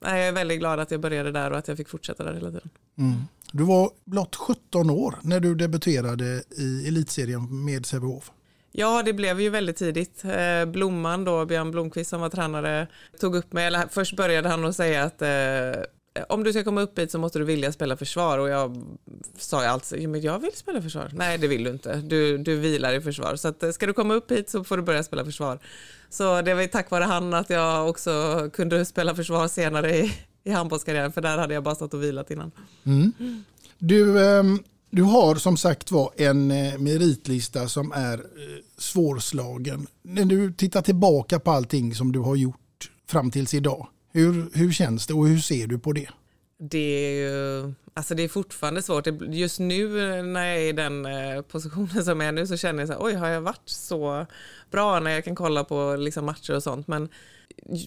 jag 0.00 0.20
är 0.20 0.32
väldigt 0.32 0.58
glad 0.58 0.80
att 0.80 0.90
jag 0.90 1.00
började 1.00 1.32
där 1.32 1.50
och 1.50 1.58
att 1.58 1.68
jag 1.68 1.76
fick 1.76 1.88
fortsätta 1.88 2.24
där 2.24 2.34
hela 2.34 2.50
tiden. 2.50 2.70
Mm. 2.98 3.22
Du 3.52 3.64
var 3.64 3.90
blott 4.04 4.36
17 4.36 4.90
år 4.90 5.14
när 5.22 5.40
du 5.40 5.54
debuterade 5.54 6.42
i 6.58 6.88
elitserien 6.88 7.64
med 7.64 7.86
Sävehof. 7.86 8.30
Ja, 8.72 9.02
det 9.02 9.12
blev 9.12 9.40
ju 9.40 9.50
väldigt 9.50 9.76
tidigt. 9.76 10.24
Eh, 10.24 10.64
Blomman 10.64 11.24
då, 11.24 11.44
Björn 11.44 11.70
Blomqvist 11.70 12.10
som 12.10 12.20
var 12.20 12.30
tränare, 12.30 12.86
tog 13.20 13.36
upp 13.36 13.52
mig, 13.52 13.66
eller 13.66 13.84
först 13.90 14.16
började 14.16 14.48
han 14.48 14.64
att 14.64 14.76
säga 14.76 15.02
att 15.02 15.22
eh, 15.22 15.82
om 16.28 16.44
du 16.44 16.52
ska 16.52 16.64
komma 16.64 16.80
upp 16.80 16.98
hit 16.98 17.10
så 17.10 17.18
måste 17.18 17.38
du 17.38 17.44
vilja 17.44 17.72
spela 17.72 17.96
försvar 17.96 18.38
och 18.38 18.48
jag 18.48 18.76
sa 19.38 19.62
ju 19.62 19.68
alltid, 19.68 20.08
men 20.08 20.20
jag 20.20 20.38
vill 20.38 20.52
spela 20.54 20.82
försvar. 20.82 21.10
Nej, 21.14 21.38
det 21.38 21.48
vill 21.48 21.64
du 21.64 21.70
inte. 21.70 21.96
Du, 21.96 22.38
du 22.38 22.56
vilar 22.56 22.94
i 22.94 23.00
försvar. 23.00 23.36
Så 23.36 23.48
att, 23.48 23.62
eh, 23.62 23.70
ska 23.70 23.86
du 23.86 23.92
komma 23.92 24.14
upp 24.14 24.30
hit 24.30 24.50
så 24.50 24.64
får 24.64 24.76
du 24.76 24.82
börja 24.82 25.02
spela 25.02 25.24
försvar. 25.24 25.58
Så 26.10 26.42
det 26.42 26.54
var 26.54 26.66
tack 26.66 26.90
vare 26.90 27.04
han 27.04 27.34
att 27.34 27.50
jag 27.50 27.88
också 27.88 28.10
kunde 28.52 28.84
spela 28.84 29.14
försvar 29.14 29.48
senare 29.48 29.96
i, 29.96 30.12
i 30.44 30.50
handbollskarriären 30.50 31.12
för 31.12 31.20
där 31.20 31.38
hade 31.38 31.54
jag 31.54 31.62
bara 31.62 31.74
stått 31.74 31.94
och 31.94 32.02
vilat 32.02 32.30
innan. 32.30 32.50
Mm. 32.86 33.12
Du, 33.78 34.24
ehm, 34.26 34.58
du 34.90 35.02
har 35.02 35.34
som 35.34 35.56
sagt 35.56 35.90
var 35.90 36.10
en 36.16 36.50
eh, 36.50 36.78
meritlista 36.78 37.68
som 37.68 37.92
är 37.92 38.18
eh, 38.18 38.22
svårslagen. 38.78 39.86
När 40.02 40.24
du 40.24 40.52
tittar 40.52 40.82
tillbaka 40.82 41.40
på 41.40 41.50
allting 41.50 41.94
som 41.94 42.12
du 42.12 42.18
har 42.18 42.36
gjort 42.36 42.90
fram 43.08 43.30
tills 43.30 43.54
idag, 43.54 43.88
hur, 44.12 44.50
hur 44.54 44.72
känns 44.72 45.06
det 45.06 45.14
och 45.14 45.28
hur 45.28 45.38
ser 45.38 45.66
du 45.66 45.78
på 45.78 45.92
det? 45.92 46.08
Det 46.62 46.78
är 46.78 47.12
ju, 47.12 47.72
alltså 47.94 48.14
det 48.14 48.22
är 48.22 48.28
fortfarande 48.28 48.82
svårt. 48.82 49.06
Just 49.28 49.58
nu 49.60 49.88
när 50.22 50.46
jag 50.46 50.56
är 50.56 50.68
i 50.68 50.72
den 50.72 51.06
eh, 51.06 51.42
positionen 51.42 52.04
som 52.04 52.20
jag 52.20 52.28
är 52.28 52.32
nu 52.32 52.46
så 52.46 52.56
känner 52.56 52.80
jag 52.80 52.88
så 52.88 52.94
här, 52.94 53.02
oj 53.02 53.14
har 53.14 53.28
jag 53.28 53.40
varit 53.40 53.68
så 53.68 54.26
bra 54.70 55.00
när 55.00 55.10
jag 55.10 55.24
kan 55.24 55.34
kolla 55.34 55.64
på 55.64 55.96
liksom 55.96 56.24
matcher 56.24 56.56
och 56.56 56.62
sånt. 56.62 56.88
Men 56.88 57.08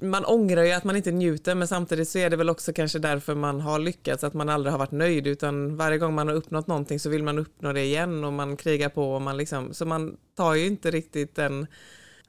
man 0.01 0.25
ångrar 0.25 0.63
ju 0.63 0.72
att 0.72 0.84
man 0.84 0.96
inte 0.96 1.12
njuter 1.12 1.56
men 1.56 1.68
samtidigt 1.68 2.10
så 2.10 2.20
är 2.20 2.30
det 2.30 2.36
väl 2.36 2.50
också 2.50 2.74
kanske 2.74 3.00
därför 3.00 3.36
man 3.36 3.62
har 3.62 3.80
lyckats 3.80 4.24
att 4.24 4.34
man 4.34 4.50
aldrig 4.50 4.72
har 4.72 4.80
varit 4.80 4.92
nöjd 4.92 5.27
utan 5.27 5.75
varje 5.75 5.98
gång 5.98 6.13
man 6.13 6.27
har 6.27 6.36
uppnått 6.36 6.68
någonting 6.68 7.00
så 7.00 7.10
vill 7.10 7.24
man 7.24 7.39
uppnå 7.39 7.74
det 7.74 7.84
igen 7.84 8.24
och 8.24 8.34
man 8.34 8.58
krigar 8.58 8.89
på 8.89 9.13
och 9.13 9.22
man 9.22 9.38
liksom 9.38 9.74
så 9.74 9.86
man 9.86 10.18
tar 10.36 10.53
ju 10.53 10.65
inte 10.65 10.92
riktigt 10.92 11.36
den 11.36 11.68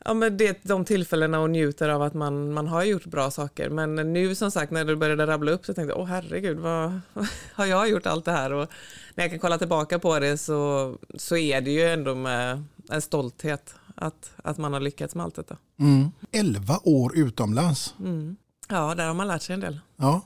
ja, 0.05 0.15
men 0.15 0.37
det, 0.37 0.59
de 0.63 0.85
tillfällena 0.85 1.41
och 1.41 1.51
njuter 1.51 1.89
av 1.89 2.03
att 2.03 2.15
man, 2.15 2.53
man 2.53 2.67
har 2.67 2.85
gjort 2.85 3.07
bra 3.07 3.31
saker. 3.31 3.71
Men 3.71 3.95
nu 4.13 4.35
som 4.35 4.51
sagt 4.51 4.73
när 4.73 4.85
du 4.85 4.97
började 4.97 5.27
rabbla 5.27 5.53
upp 5.53 5.67
så 5.67 5.75
tänkte 5.75 5.93
jag, 5.93 6.01
åh 6.01 6.07
herregud, 6.07 6.59
vad 6.59 7.01
har 7.55 7.67
jag 7.67 7.89
gjort 7.89 8.07
allt 8.07 8.25
det 8.25 8.33
här? 8.33 8.53
Och 8.53 8.69
när 9.15 9.25
jag 9.25 9.31
kan 9.31 9.41
kolla 9.41 9.59
tillbaka 9.59 9.99
på 9.99 10.19
det 10.19 10.39
så, 10.39 10.95
så 11.15 11.37
är 11.37 11.61
det 11.61 11.71
ju 11.71 11.83
ändå 11.83 12.15
med 12.15 12.65
en 12.91 13.03
stolthet 13.03 13.75
att, 13.95 14.33
att 14.37 14.59
man 14.59 14.73
har 14.73 14.81
lyckats 14.81 15.15
med 15.15 15.25
allt 15.25 15.35
detta. 15.35 15.57
Mm. 15.81 16.11
11 16.33 16.79
år 16.83 17.17
utomlands. 17.17 17.95
Mm. 18.01 18.37
Ja, 18.69 18.95
där 18.95 19.07
har 19.07 19.15
man 19.15 19.29
lärt 19.29 19.43
sig 19.43 19.55
en 19.55 19.61
del. 19.61 19.81
Ja. 19.97 20.21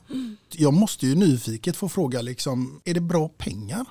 Jag 0.51 0.73
måste 0.73 1.07
ju 1.07 1.15
nyfiket 1.15 1.77
få 1.77 1.89
fråga, 1.89 2.21
liksom, 2.21 2.81
är 2.85 2.93
det 2.93 3.01
bra 3.01 3.29
pengar? 3.29 3.85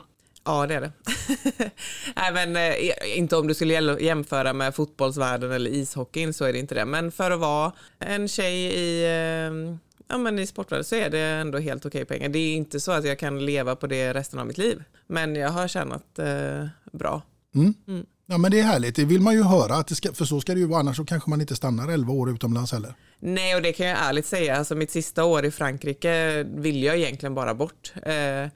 Ja, 0.48 0.66
det 0.66 0.74
är 0.74 0.80
det. 0.80 0.92
Nej, 2.16 2.32
men, 2.32 2.56
eh, 2.56 3.18
inte 3.18 3.36
om 3.36 3.46
du 3.46 3.54
skulle 3.54 4.00
jämföra 4.00 4.52
med 4.52 4.74
fotbollsvärlden 4.74 5.52
eller 5.52 5.70
ishockeyn 5.70 6.34
så 6.34 6.44
är 6.44 6.52
det 6.52 6.58
inte 6.58 6.74
det. 6.74 6.84
Men 6.84 7.12
för 7.12 7.30
att 7.30 7.40
vara 7.40 7.72
en 7.98 8.28
tjej 8.28 8.54
i, 8.56 9.04
eh, 9.04 9.76
ja, 10.08 10.18
men 10.18 10.38
i 10.38 10.46
sportvärlden 10.46 10.84
så 10.84 10.94
är 10.94 11.10
det 11.10 11.20
ändå 11.20 11.58
helt 11.58 11.86
okej 11.86 12.04
pengar. 12.04 12.28
Det 12.28 12.38
är 12.38 12.54
inte 12.54 12.80
så 12.80 12.92
att 12.92 13.04
jag 13.04 13.18
kan 13.18 13.46
leva 13.46 13.76
på 13.76 13.86
det 13.86 14.14
resten 14.14 14.38
av 14.38 14.46
mitt 14.46 14.58
liv. 14.58 14.82
Men 15.06 15.36
jag 15.36 15.50
har 15.50 15.68
tjänat 15.68 16.18
eh, 16.18 16.66
bra. 16.92 17.22
Mm. 17.54 17.74
Mm. 17.88 18.06
Ja 18.26 18.38
men 18.38 18.50
det 18.50 18.60
är 18.60 18.64
härligt, 18.64 18.96
det 18.96 19.04
vill 19.04 19.20
man 19.20 19.34
ju 19.34 19.42
höra, 19.42 19.74
att 19.74 19.96
ska, 19.96 20.12
för 20.12 20.24
så 20.24 20.40
ska 20.40 20.54
det 20.54 20.60
ju 20.60 20.66
vara, 20.66 20.80
annars 20.80 20.96
så 20.96 21.04
kanske 21.04 21.30
man 21.30 21.40
inte 21.40 21.56
stannar 21.56 21.88
11 21.88 22.12
år 22.12 22.30
utomlands 22.30 22.72
heller. 22.72 22.94
Nej, 23.18 23.56
och 23.56 23.62
det 23.62 23.72
kan 23.72 23.86
jag 23.86 23.98
ärligt 23.98 24.26
säga, 24.26 24.56
alltså 24.56 24.74
mitt 24.74 24.90
sista 24.90 25.24
år 25.24 25.44
i 25.44 25.50
Frankrike 25.50 26.42
vill 26.42 26.82
jag 26.82 26.96
egentligen 26.96 27.34
bara 27.34 27.54
bort. 27.54 27.92
Eh, 28.02 28.48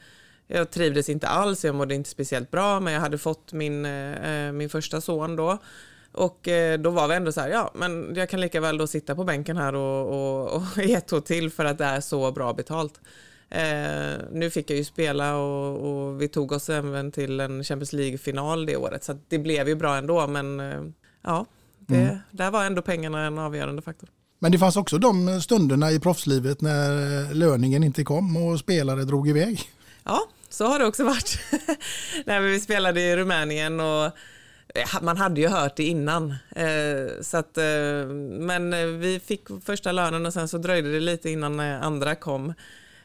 jag 0.55 0.71
trivdes 0.71 1.09
inte 1.09 1.29
alls, 1.29 1.65
jag 1.65 1.75
mådde 1.75 1.95
inte 1.95 2.11
speciellt 2.11 2.51
bra, 2.51 2.81
men 2.81 2.93
jag 2.93 3.01
hade 3.01 3.19
fått 3.19 3.53
min, 3.53 3.87
eh, 3.87 4.53
min 4.53 4.69
första 4.69 5.01
son 5.01 5.37
då. 5.37 5.59
Och 6.13 6.49
eh, 6.49 6.79
då 6.79 6.91
var 6.91 7.09
vi 7.09 7.15
ändå 7.15 7.33
så 7.33 7.41
här, 7.41 7.49
ja 7.49 7.71
men 7.75 8.15
jag 8.15 8.29
kan 8.29 8.41
lika 8.41 8.61
väl 8.61 8.79
då 8.79 8.87
sitta 8.87 9.15
på 9.15 9.25
bänken 9.25 9.57
här 9.57 9.75
och, 9.75 10.09
och, 10.09 10.57
och 10.57 10.79
ett 10.79 11.13
år 11.13 11.21
till 11.21 11.51
för 11.51 11.65
att 11.65 11.79
det 11.79 11.85
är 11.85 12.01
så 12.01 12.33
bra 12.33 12.53
betalt. 12.53 13.01
Eh, 13.51 14.19
nu 14.33 14.51
fick 14.51 14.71
jag 14.71 14.77
ju 14.77 14.85
spela 14.85 15.37
och, 15.37 15.77
och, 15.77 16.23
vi 16.23 16.29
tog 16.29 16.53
oss 16.53 16.69
även 16.69 17.13
till 17.13 17.41
en 17.41 17.65
Champions 17.65 17.93
League-final 17.93 18.67
det 18.67 18.77
året 18.77 19.05
så 19.05 19.19
det 19.29 19.39
blev 19.39 19.69
ju 19.69 19.75
bra 19.75 19.97
ändå 19.97 20.27
men 20.27 20.61
eh, 20.61 20.81
ja, 21.23 21.47
det, 21.79 21.97
mm. 22.03 22.17
där 22.31 22.51
var 22.51 22.65
ändå 22.65 22.83
pengarna 22.83 23.27
en 23.27 23.39
avgörande 23.39 23.83
faktor. 23.83 24.09
Men 24.39 24.53
det 24.53 24.59
fanns 24.59 24.77
också 24.77 24.99
de 24.99 25.41
stunderna 25.41 25.91
i 25.91 26.01
proffslivet 26.01 26.61
när 26.61 27.35
löningen 27.35 27.85
inte 27.85 28.05
kom 28.05 28.37
och 28.37 28.59
spelare 28.59 29.05
drog 29.05 29.29
iväg. 29.29 29.61
Ja, 30.05 30.21
så 30.53 30.67
har 30.67 30.79
det 30.79 30.87
också 30.87 31.05
varit. 31.05 31.39
när 32.25 32.41
vi 32.41 32.61
spelade 32.61 33.01
i 33.01 33.17
Rumänien 33.17 33.81
och 33.81 34.05
eh, 34.75 35.03
man 35.03 35.17
hade 35.17 35.41
ju 35.41 35.49
hört 35.49 35.77
det 35.77 35.85
innan. 35.85 36.35
Eh, 36.57 37.21
så 37.21 37.37
att, 37.37 37.59
eh, 37.59 38.07
men 38.41 38.73
eh, 38.73 38.87
vi 38.87 39.21
fick 39.25 39.47
första 39.65 39.93
lönen 39.93 40.27
och 40.27 40.33
sen 40.33 40.49
så 40.49 40.59
dröjde 40.59 40.93
det 40.93 41.01
lite 41.01 41.31
innan 41.31 41.61
eh, 41.61 41.83
andra 41.83 42.15
kom. 42.15 42.55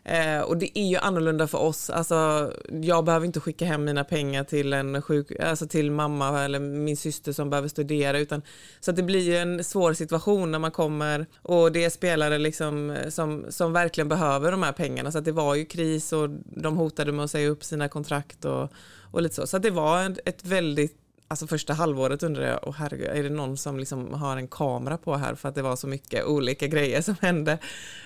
Eh, 0.07 0.41
och 0.41 0.57
det 0.57 0.79
är 0.79 0.85
ju 0.85 0.97
annorlunda 0.97 1.47
för 1.47 1.57
oss. 1.57 1.89
Alltså, 1.89 2.51
jag 2.81 3.05
behöver 3.05 3.25
inte 3.25 3.39
skicka 3.39 3.65
hem 3.65 3.83
mina 3.83 4.03
pengar 4.03 4.43
till 4.43 4.73
en 4.73 5.01
sjuk, 5.01 5.39
alltså 5.39 5.67
till 5.67 5.91
mamma 5.91 6.43
eller 6.43 6.59
min 6.59 6.97
syster 6.97 7.31
som 7.31 7.49
behöver 7.49 7.67
studera. 7.67 8.19
Utan, 8.19 8.41
så 8.79 8.91
det 8.91 9.03
blir 9.03 9.21
ju 9.21 9.37
en 9.37 9.63
svår 9.63 9.93
situation 9.93 10.51
när 10.51 10.59
man 10.59 10.71
kommer 10.71 11.25
och 11.41 11.71
det 11.71 11.83
är 11.83 11.89
spelare 11.89 12.37
liksom 12.37 12.89
eh, 12.89 13.09
som, 13.09 13.45
som 13.49 13.73
verkligen 13.73 14.09
behöver 14.09 14.51
de 14.51 14.63
här 14.63 14.71
pengarna. 14.71 15.11
Så 15.11 15.19
det 15.19 15.31
var 15.31 15.55
ju 15.55 15.65
kris 15.65 16.13
och 16.13 16.29
de 16.45 16.77
hotade 16.77 17.11
med 17.11 17.25
att 17.25 17.31
säga 17.31 17.49
upp 17.49 17.63
sina 17.63 17.87
kontrakt 17.89 18.45
och, 18.45 18.71
och 19.11 19.21
lite 19.21 19.35
så. 19.35 19.47
Så 19.47 19.57
det 19.57 19.71
var 19.71 20.15
ett 20.25 20.45
väldigt 20.45 21.06
Alltså 21.29 21.47
första 21.47 21.73
halvåret 21.73 22.23
undrade 22.23 22.47
jag, 22.47 22.67
oh 22.67 22.73
herregud, 22.77 23.07
är 23.07 23.23
det 23.23 23.29
någon 23.29 23.57
som 23.57 23.79
liksom 23.79 24.13
har 24.13 24.37
en 24.37 24.47
kamera 24.47 24.97
på 24.97 25.15
här 25.15 25.35
för 25.35 25.49
att 25.49 25.55
det 25.55 25.61
var 25.61 25.75
så 25.75 25.87
mycket 25.87 26.25
olika 26.25 26.67
grejer 26.67 27.01
som 27.01 27.15
hände. 27.21 27.57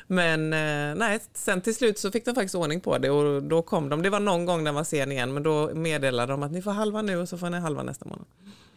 Men 0.08 0.54
eh, 0.54 0.96
nej, 0.96 1.20
sen 1.34 1.62
till 1.62 1.76
slut 1.76 2.00
så 2.00 2.12
fick 2.12 2.26
de 2.26 2.36
faktiskt 2.36 2.56
ordning 2.56 2.82
på 2.82 2.98
det 2.98 3.10
och 3.10 3.44
då 3.44 3.62
kom 3.62 3.90
de. 3.90 4.02
Det 4.02 4.10
var 4.10 4.20
någon 4.20 4.46
gång 4.46 4.64
den 4.64 4.76
var 4.76 4.84
sen 4.84 5.12
igen 5.12 5.34
men 5.34 5.44
då 5.44 5.72
meddelade 5.76 6.34
de 6.34 6.44
att 6.44 6.52
ni 6.52 6.62
får 6.62 6.72
halva 6.72 7.02
nu 7.02 7.18
och 7.18 7.30
så 7.30 7.38
får 7.38 7.50
ni 7.50 7.60
halva 7.60 7.84
nästa 7.84 8.06
månad. 8.06 8.26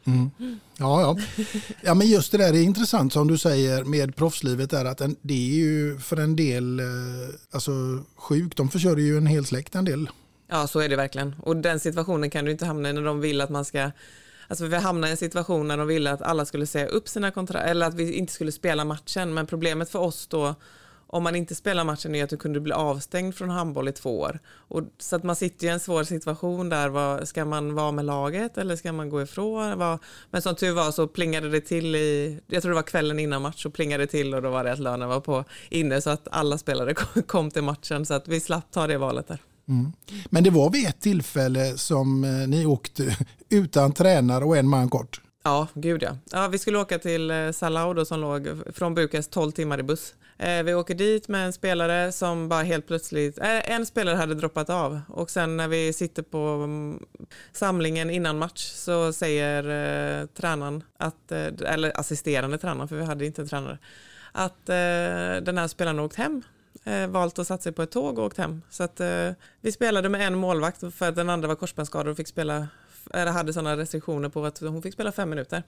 Mm. 0.07 0.31
Ja, 0.77 1.01
ja. 1.01 1.17
ja, 1.83 1.95
men 1.95 2.07
just 2.07 2.33
det 2.33 2.39
där 2.39 2.53
är 2.53 2.63
intressant 2.63 3.13
som 3.13 3.29
du 3.29 3.39
säger 3.39 3.85
med 3.85 4.17
proffslivet 4.17 4.73
är 4.73 4.85
att 4.85 5.01
en, 5.01 5.17
det 5.23 5.35
är 5.35 5.57
ju 5.57 5.99
för 5.99 6.17
en 6.17 6.37
del 6.37 6.81
eh, 6.81 6.87
alltså, 7.51 7.73
sjukt. 8.17 8.57
De 8.57 8.69
försörjer 8.69 9.07
ju 9.07 9.17
en 9.17 9.27
hel 9.27 9.47
släkt 9.47 9.75
en 9.75 9.85
del. 9.85 10.09
Ja, 10.49 10.67
så 10.67 10.81
är 10.81 10.89
det 10.89 10.97
verkligen. 10.97 11.35
Och 11.43 11.57
den 11.57 11.81
situationen 11.81 12.31
kan 12.31 12.45
du 12.45 12.51
inte 12.51 12.67
hamna 12.67 12.91
i 12.91 12.93
när 12.93 13.03
de 13.03 13.21
vill 13.21 13.41
att 13.41 13.51
man 13.51 13.65
ska 13.65 13.91
Alltså 14.49 14.67
vi 14.67 14.77
hamnade 14.77 15.09
i 15.09 15.11
en 15.11 15.17
situation 15.17 15.69
när 15.69 15.77
de 15.77 15.87
ville 15.87 16.13
att 16.13 16.23
alla 16.23 16.45
skulle 16.45 16.67
säga 16.67 16.87
upp 16.87 17.09
sina 17.09 17.31
kontrakt 17.31 17.67
eller 17.67 17.87
att 17.87 17.95
vi 17.95 18.13
inte 18.13 18.33
skulle 18.33 18.53
spela 18.53 18.85
matchen. 18.85 19.35
Men 19.35 19.47
problemet 19.47 19.91
för 19.91 19.99
oss 19.99 20.27
då 20.27 20.55
om 21.15 21.23
man 21.23 21.37
inte 21.37 21.55
spelar 21.55 21.85
matchen 21.85 22.15
är 22.15 22.25
att 22.25 22.31
du 22.31 22.37
kunde 22.37 22.61
bli 22.61 22.73
avstängd 22.73 23.35
från 23.35 23.51
handboll 23.51 23.89
i 23.89 23.93
två 23.93 24.21
år. 24.21 24.39
Och, 24.69 24.83
så 24.99 25.17
att 25.17 25.23
man 25.23 25.37
sitter 25.37 25.67
i 25.67 25.71
en 25.71 25.81
svår 25.81 26.05
situation 26.05 26.69
där. 26.69 26.89
Vad, 26.89 27.29
ska 27.29 27.45
man 27.45 27.75
vara 27.75 27.93
med 27.93 28.05
laget 28.05 28.59
eller 28.59 28.77
ska 28.77 28.93
man 28.93 29.09
gå 29.09 29.23
ifrån? 29.23 29.79
Vad, 29.79 29.99
men 30.31 30.43
som 30.43 30.55
tur 30.57 30.73
var 30.73 30.93
så 30.93 31.07
plingade 31.07 31.49
det 31.49 31.61
till 31.61 31.97
i, 31.97 32.41
jag 32.47 32.63
tror 32.63 32.71
det 32.71 32.77
var 32.77 32.83
kvällen 32.83 33.19
innan 33.19 33.43
match, 33.43 33.63
så 33.63 33.71
plingade 33.71 34.03
det 34.03 34.07
till 34.07 34.35
och 34.35 34.43
då 34.43 34.51
var 34.51 34.65
det 34.65 34.73
att 34.73 34.79
lönen 34.79 35.09
var 35.09 35.21
på 35.21 35.45
inne 35.71 36.01
så 36.01 36.11
att 36.11 36.29
alla 36.31 36.59
spelare 36.59 36.95
kom 37.27 37.51
till 37.51 37.63
matchen 37.63 38.07
så 38.07 38.15
att 38.15 38.29
vi 38.29 38.41
slapp 38.41 38.71
ta 38.71 38.87
det 38.87 38.99
valet 38.99 39.29
där. 39.29 39.39
Mm. 39.69 39.93
Men 40.31 40.45
det 40.45 40.51
var 40.51 40.71
vid 40.71 40.87
ett 40.87 41.01
tillfälle 41.01 41.79
som 41.79 42.25
eh, 42.25 42.49
ni 42.49 42.67
åkte 42.67 43.17
utan 43.49 43.93
tränare 43.93 44.45
och 44.45 44.57
en 44.57 44.69
man 44.69 44.89
kort. 44.89 45.21
Ja, 45.45 45.67
gud 45.75 46.03
ja. 46.03 46.17
ja 46.31 46.49
vi 46.49 46.59
skulle 46.59 46.79
åka 46.79 46.99
till 46.99 47.31
eh, 47.31 47.51
Salau 47.51 48.05
som 48.05 48.21
låg 48.21 48.49
från 48.75 48.95
Bukarest 48.95 49.31
12 49.31 49.51
timmar 49.51 49.81
i 49.81 49.83
buss. 49.83 50.15
Eh, 50.39 50.63
vi 50.63 50.75
åker 50.75 50.95
dit 50.95 51.29
med 51.29 51.47
en 51.47 51.53
spelare 51.53 52.13
som 52.13 52.49
bara 52.49 52.63
helt 52.63 52.87
plötsligt, 52.87 53.39
eh, 53.39 53.71
en 53.71 53.87
spelare 53.87 54.17
hade 54.17 54.35
droppat 54.35 54.71
av 54.71 55.01
och 55.09 55.31
sen 55.31 55.57
när 55.57 55.69
vi 55.69 55.93
sitter 55.93 56.23
på 56.23 56.39
mm, 56.39 57.03
samlingen 57.53 58.11
innan 58.11 58.39
match 58.39 58.73
så 58.75 59.13
säger 59.13 59.63
eh, 59.65 60.27
tränaren, 60.27 60.83
att, 60.99 61.33
eller 61.33 62.01
assisterande 62.01 62.59
tränaren 62.59 62.89
för 62.89 62.97
vi 62.97 63.05
hade 63.05 63.27
inte 63.27 63.43
en 63.43 63.49
tränare, 63.49 63.79
att 64.33 64.67
den 64.67 65.59
här 65.59 65.69
spelaren 65.69 65.99
har 65.99 66.05
åkt 66.05 66.17
hem 66.17 66.43
eh, 66.85 67.07
valt 67.07 67.39
att 67.39 67.47
satsa 67.47 67.73
på 67.73 67.83
ett 67.83 67.91
tåg 67.91 68.19
och 68.19 68.25
åkt 68.25 68.39
hem. 68.39 68.63
Så 68.71 68.83
att, 68.83 69.01
eh, 69.01 69.31
vi 69.61 69.73
spelade 69.73 70.09
med 70.09 70.27
en 70.27 70.35
målvakt 70.35 70.95
för 70.95 71.09
att 71.09 71.17
den 71.17 71.31
andra 71.31 71.49
var 71.49 71.55
korsbandsskadad 71.55 72.09
och 72.09 72.17
fick 72.17 72.29
spela, 72.29 72.69
eller 73.11 73.33
hade 73.33 73.53
sådana 73.53 73.77
restriktioner 73.77 74.29
på 74.29 74.47
att 74.47 74.59
hon 74.59 74.83
fick 74.83 74.95
spela 74.95 75.13
fem 75.13 75.31
minuter. 75.31 75.63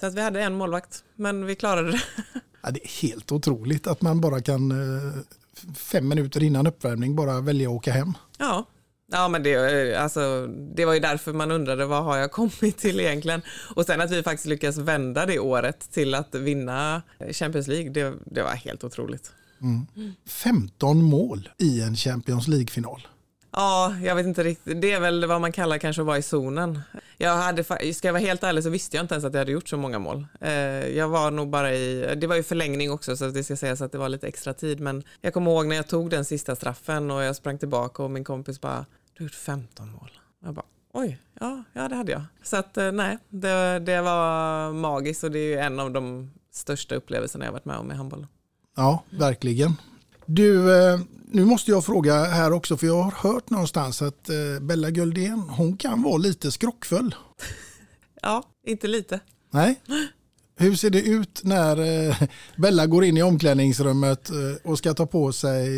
Så 0.00 0.06
att 0.06 0.14
vi 0.14 0.20
hade 0.20 0.42
en 0.42 0.54
målvakt, 0.54 1.04
men 1.14 1.46
vi 1.46 1.54
klarade 1.54 1.90
det. 1.90 2.00
Ja, 2.66 2.70
det 2.70 2.84
är 2.84 3.02
helt 3.02 3.32
otroligt 3.32 3.86
att 3.86 4.02
man 4.02 4.20
bara 4.20 4.40
kan 4.40 4.70
eh, 4.70 5.20
fem 5.74 6.08
minuter 6.08 6.42
innan 6.42 6.66
uppvärmning 6.66 7.16
bara 7.16 7.40
välja 7.40 7.68
att 7.68 7.74
åka 7.74 7.92
hem. 7.92 8.12
Ja, 8.38 8.64
Ja, 9.12 9.28
men 9.28 9.42
det, 9.42 9.94
alltså, 9.94 10.46
det 10.46 10.84
var 10.84 10.94
ju 10.94 11.00
därför 11.00 11.32
man 11.32 11.50
undrade 11.50 11.86
vad 11.86 12.04
har 12.04 12.16
jag 12.16 12.32
kommit 12.32 12.78
till 12.78 13.00
egentligen. 13.00 13.42
Och 13.74 13.86
sen 13.86 14.00
att 14.00 14.10
vi 14.10 14.22
faktiskt 14.22 14.46
lyckas 14.46 14.76
vända 14.76 15.26
det 15.26 15.38
året 15.38 15.90
till 15.92 16.14
att 16.14 16.34
vinna 16.34 17.02
Champions 17.30 17.68
League, 17.68 17.90
det, 17.90 18.14
det 18.24 18.42
var 18.42 18.50
helt 18.50 18.84
otroligt. 18.84 19.32
Mm. 19.64 20.14
15 20.26 21.02
mål 21.02 21.48
i 21.58 21.80
en 21.80 21.96
Champions 21.96 22.48
League-final. 22.48 23.06
Ja, 23.56 23.94
jag 24.02 24.14
vet 24.14 24.26
inte 24.26 24.44
riktigt. 24.44 24.80
Det 24.80 24.92
är 24.92 25.00
väl 25.00 25.26
vad 25.26 25.40
man 25.40 25.52
kallar 25.52 25.78
kanske 25.78 26.02
att 26.02 26.06
vara 26.06 26.18
i 26.18 26.22
zonen. 26.22 26.80
Jag 27.18 27.36
hade, 27.36 27.64
ska 27.64 28.08
jag 28.08 28.12
vara 28.12 28.22
helt 28.22 28.42
ärlig 28.42 28.64
så 28.64 28.70
visste 28.70 28.96
jag 28.96 29.04
inte 29.04 29.14
ens 29.14 29.24
att 29.24 29.32
jag 29.32 29.40
hade 29.40 29.52
gjort 29.52 29.68
så 29.68 29.76
många 29.76 29.98
mål. 29.98 30.26
Eh, 30.40 30.52
jag 30.96 31.08
var 31.08 31.30
nog 31.30 31.48
bara 31.48 31.74
i, 31.74 32.14
det 32.16 32.26
var 32.26 32.36
ju 32.36 32.42
förlängning 32.42 32.90
också 32.90 33.16
så 33.16 33.28
det 33.28 33.44
ska 33.44 33.56
sägas 33.56 33.80
att 33.80 33.92
det 33.92 33.98
var 33.98 34.08
lite 34.08 34.26
extra 34.26 34.54
tid. 34.54 34.80
Men 34.80 35.02
jag 35.20 35.34
kommer 35.34 35.50
ihåg 35.50 35.66
när 35.66 35.76
jag 35.76 35.88
tog 35.88 36.10
den 36.10 36.24
sista 36.24 36.56
straffen 36.56 37.10
och 37.10 37.22
jag 37.22 37.36
sprang 37.36 37.58
tillbaka 37.58 38.02
och 38.02 38.10
min 38.10 38.24
kompis 38.24 38.60
bara, 38.60 38.86
du 39.12 39.22
har 39.22 39.24
gjort 39.24 39.34
15 39.34 39.90
mål. 39.90 40.10
Jag 40.44 40.54
bara, 40.54 40.66
oj, 40.92 41.18
ja, 41.40 41.64
ja 41.72 41.88
det 41.88 41.94
hade 41.94 42.12
jag. 42.12 42.22
Så 42.42 42.56
att 42.56 42.76
eh, 42.76 42.92
nej, 42.92 43.18
det, 43.28 43.78
det 43.78 44.00
var 44.00 44.72
magiskt 44.72 45.24
och 45.24 45.30
det 45.30 45.38
är 45.38 45.48
ju 45.48 45.58
en 45.58 45.80
av 45.80 45.90
de 45.90 46.30
största 46.52 46.94
upplevelserna 46.94 47.44
jag 47.44 47.52
varit 47.52 47.64
med 47.64 47.76
om 47.76 47.92
i 47.92 47.94
handbollen. 47.94 48.26
Ja, 48.76 49.04
verkligen. 49.10 49.72
Du, 50.26 50.76
eh, 50.76 51.00
nu 51.26 51.44
måste 51.44 51.70
jag 51.70 51.84
fråga 51.84 52.24
här 52.24 52.52
också 52.52 52.76
för 52.76 52.86
jag 52.86 53.02
har 53.02 53.32
hört 53.32 53.50
någonstans 53.50 54.02
att 54.02 54.28
eh, 54.28 54.60
Bella 54.60 54.90
Guldén, 54.90 55.40
hon 55.40 55.76
kan 55.76 56.02
vara 56.02 56.16
lite 56.16 56.52
skrockfull. 56.52 57.14
Ja, 58.22 58.42
inte 58.66 58.86
lite. 58.88 59.20
Nej. 59.50 59.80
Hur 60.56 60.74
ser 60.74 60.90
det 60.90 61.02
ut 61.02 61.40
när 61.44 61.76
Bella 62.60 62.86
går 62.86 63.04
in 63.04 63.16
i 63.16 63.22
omklädningsrummet 63.22 64.30
och 64.64 64.78
ska 64.78 64.94
ta 64.94 65.06
på 65.06 65.32
sig 65.32 65.68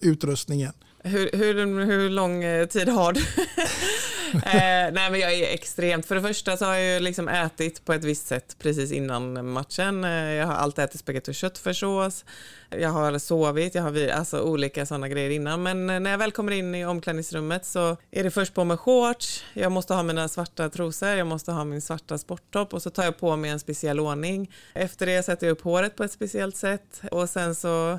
utrustningen? 0.00 0.72
Hur, 1.06 1.30
hur, 1.32 1.84
hur 1.84 2.10
lång 2.10 2.44
eh, 2.44 2.66
tid 2.66 2.88
har 2.88 3.12
du? 3.12 3.20
eh, 4.34 4.92
nej 4.92 5.10
men 5.10 5.20
jag 5.20 5.32
är 5.34 5.54
extremt, 5.54 6.06
för 6.06 6.14
det 6.14 6.22
första 6.22 6.56
så 6.56 6.64
har 6.64 6.74
jag 6.74 7.02
liksom 7.02 7.28
ätit 7.28 7.84
på 7.84 7.92
ett 7.92 8.04
visst 8.04 8.26
sätt 8.26 8.56
precis 8.58 8.92
innan 8.92 9.50
matchen. 9.50 10.04
Eh, 10.04 10.10
jag 10.10 10.46
har 10.46 10.54
alltid 10.54 10.84
ätit 10.84 11.00
spagetti 11.00 11.30
och 11.30 11.34
köttfärssås. 11.34 12.24
Jag 12.70 12.88
har 12.88 13.18
sovit, 13.18 13.74
jag 13.74 13.82
har 13.82 14.08
alltså 14.08 14.40
olika 14.40 14.86
sådana 14.86 15.08
grejer 15.08 15.30
innan. 15.30 15.62
Men 15.62 15.90
eh, 15.90 16.00
när 16.00 16.10
jag 16.10 16.18
väl 16.18 16.32
kommer 16.32 16.52
in 16.52 16.74
i 16.74 16.84
omklädningsrummet 16.84 17.66
så 17.66 17.96
är 18.10 18.24
det 18.24 18.30
först 18.30 18.54
på 18.54 18.64
mig 18.64 18.76
shorts, 18.76 19.44
jag 19.52 19.72
måste 19.72 19.94
ha 19.94 20.02
mina 20.02 20.28
svarta 20.28 20.68
trosor, 20.68 21.08
jag 21.08 21.26
måste 21.26 21.52
ha 21.52 21.64
min 21.64 21.80
svarta 21.80 22.18
sporttopp 22.18 22.74
och 22.74 22.82
så 22.82 22.90
tar 22.90 23.04
jag 23.04 23.18
på 23.18 23.36
mig 23.36 23.50
en 23.50 23.60
speciell 23.60 24.00
ordning. 24.00 24.50
Efter 24.72 25.06
det 25.06 25.22
sätter 25.22 25.46
jag 25.46 25.52
upp 25.52 25.62
håret 25.62 25.96
på 25.96 26.04
ett 26.04 26.12
speciellt 26.12 26.56
sätt 26.56 27.02
och 27.10 27.30
sen 27.30 27.54
så 27.54 27.98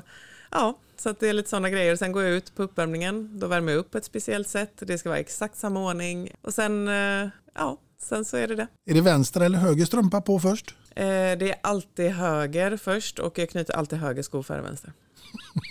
Ja, 0.50 0.78
så 1.00 1.14
det 1.20 1.28
är 1.28 1.32
lite 1.32 1.48
sådana 1.48 1.70
grejer. 1.70 1.96
Sen 1.96 2.12
går 2.12 2.22
jag 2.22 2.32
ut 2.32 2.54
på 2.54 2.62
uppvärmningen. 2.62 3.38
Då 3.38 3.46
värmer 3.46 3.72
jag 3.72 3.78
upp 3.78 3.90
på 3.90 3.98
ett 3.98 4.04
speciellt 4.04 4.48
sätt. 4.48 4.72
Det 4.78 4.98
ska 4.98 5.08
vara 5.08 5.18
exakt 5.18 5.56
samma 5.56 5.90
ordning. 5.90 6.30
Och 6.42 6.54
sen, 6.54 6.88
eh, 6.88 7.28
ja, 7.54 7.78
sen 8.02 8.24
så 8.24 8.36
är 8.36 8.48
det 8.48 8.54
det. 8.54 8.66
Är 8.86 8.94
det 8.94 9.00
vänster 9.00 9.40
eller 9.40 9.58
höger 9.58 9.84
strumpa 9.84 10.20
på 10.20 10.40
först? 10.40 10.74
Eh, 10.90 11.04
det 11.04 11.50
är 11.50 11.56
alltid 11.60 12.10
höger 12.10 12.76
först 12.76 13.18
och 13.18 13.38
jag 13.38 13.50
knyter 13.50 13.74
alltid 13.74 13.98
höger 13.98 14.22
sko 14.22 14.42
före 14.42 14.62
vänster. 14.62 14.92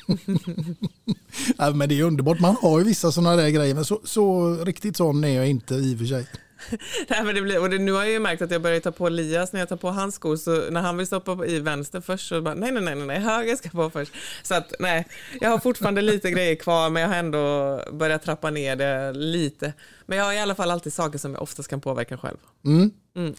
ja, 1.57 1.71
men 1.71 1.89
det 1.89 1.99
är 1.99 2.03
underbart. 2.03 2.39
Man 2.39 2.55
har 2.61 2.79
ju 2.79 2.85
vissa 2.85 3.11
sådana 3.11 3.35
där 3.35 3.49
grejer. 3.49 3.75
Men 3.75 3.85
så, 3.85 4.01
så 4.03 4.53
riktigt 4.55 4.97
sån 4.97 5.23
är 5.23 5.35
jag 5.35 5.47
inte 5.47 5.75
i 5.75 5.95
och 5.95 5.99
för 5.99 6.05
sig. 6.05 6.27
Nej, 7.07 7.23
men 7.23 7.35
det 7.35 7.41
blir, 7.41 7.61
och 7.61 7.69
det, 7.69 7.77
nu 7.77 7.91
har 7.91 8.03
jag 8.03 8.11
ju 8.11 8.19
märkt 8.19 8.41
att 8.41 8.51
jag 8.51 8.61
börjar 8.61 8.79
ta 8.79 8.91
på 8.91 9.09
Lias 9.09 9.53
när 9.53 9.59
jag 9.59 9.69
tar 9.69 9.75
på 9.75 9.89
hans 9.89 10.15
skor. 10.15 10.35
Så 10.35 10.69
när 10.69 10.81
han 10.81 10.97
vill 10.97 11.07
stoppa 11.07 11.45
i 11.45 11.59
vänster 11.59 12.01
först 12.01 12.27
så 12.27 12.41
bara 12.41 12.55
nej, 12.55 12.71
nej, 12.71 12.83
nej, 12.83 12.95
nej, 12.95 13.19
höger 13.19 13.55
ska 13.55 13.69
på 13.69 13.89
först. 13.89 14.11
Så 14.43 14.55
att 14.55 14.73
nej, 14.79 15.07
jag 15.41 15.49
har 15.49 15.59
fortfarande 15.59 16.01
lite 16.01 16.31
grejer 16.31 16.55
kvar 16.55 16.89
men 16.89 17.01
jag 17.01 17.09
har 17.09 17.15
ändå 17.15 17.81
börjat 17.91 18.23
trappa 18.23 18.49
ner 18.49 18.75
det 18.75 19.13
lite. 19.13 19.73
Men 20.05 20.17
jag 20.17 20.25
har 20.25 20.33
i 20.33 20.39
alla 20.39 20.55
fall 20.55 20.71
alltid 20.71 20.93
saker 20.93 21.17
som 21.17 21.33
jag 21.33 21.41
oftast 21.41 21.69
kan 21.69 21.81
påverka 21.81 22.17
själv. 22.17 22.37
Mm. 22.65 22.91
Mm. 23.15 23.33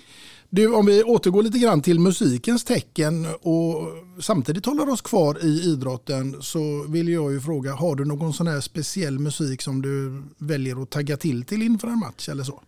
Du, 0.51 0.75
om 0.75 0.87
vi 0.87 1.03
återgår 1.03 1.43
lite 1.43 1.59
grann 1.59 1.83
till 1.83 2.01
musikens 2.01 2.65
tecken 2.65 3.27
och 3.41 3.89
samtidigt 4.21 4.67
håller 4.67 4.89
oss 4.89 5.03
kvar 5.03 5.45
i 5.45 5.63
idrotten 5.63 6.43
så 6.43 6.87
vill 6.89 7.09
jag 7.09 7.33
ju 7.33 7.41
fråga, 7.41 7.73
har 7.73 7.95
du 7.95 8.05
någon 8.05 8.33
sån 8.33 8.47
här 8.47 8.61
speciell 8.61 9.19
musik 9.19 9.63
som 9.63 9.83
du 9.83 10.23
väljer 10.39 10.83
att 10.83 10.91
tagga 10.91 11.17
till 11.17 11.45
till 11.45 11.63
inför 11.63 11.89
en 11.89 11.99
match 11.99 12.29
eller 12.29 12.45
så? 12.45 12.63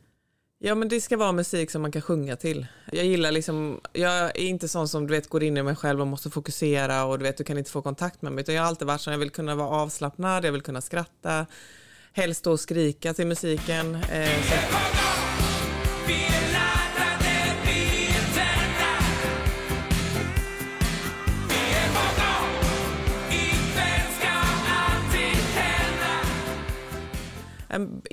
Ja 0.60 0.74
men 0.74 0.88
det 0.88 1.00
ska 1.00 1.16
vara 1.16 1.32
musik 1.32 1.70
som 1.70 1.82
man 1.82 1.92
kan 1.92 2.02
sjunga 2.02 2.36
till. 2.36 2.66
Jag 2.92 3.04
gillar 3.04 3.32
liksom, 3.32 3.80
jag 3.92 4.12
är 4.12 4.38
inte 4.38 4.68
sån 4.68 4.88
som 4.88 5.06
du 5.06 5.14
vet 5.14 5.28
går 5.28 5.42
in 5.42 5.56
i 5.56 5.62
mig 5.62 5.76
själv 5.76 6.00
och 6.00 6.06
måste 6.06 6.30
fokusera 6.30 7.04
och 7.04 7.18
du 7.18 7.22
vet 7.22 7.36
du 7.36 7.44
kan 7.44 7.58
inte 7.58 7.70
få 7.70 7.82
kontakt 7.82 8.22
med 8.22 8.32
mig 8.32 8.42
utan 8.42 8.54
jag 8.54 8.62
har 8.62 8.68
alltid 8.68 8.86
varit 8.86 9.00
sån, 9.00 9.12
jag 9.12 9.18
vill 9.18 9.30
kunna 9.30 9.54
vara 9.54 9.68
avslappnad, 9.68 10.44
jag 10.44 10.52
vill 10.52 10.62
kunna 10.62 10.80
skratta, 10.80 11.47
helst 12.12 12.44
då 12.44 12.56
skrika 12.56 13.14
till 13.14 13.26
musiken. 13.26 13.94
Eh, 13.94 14.98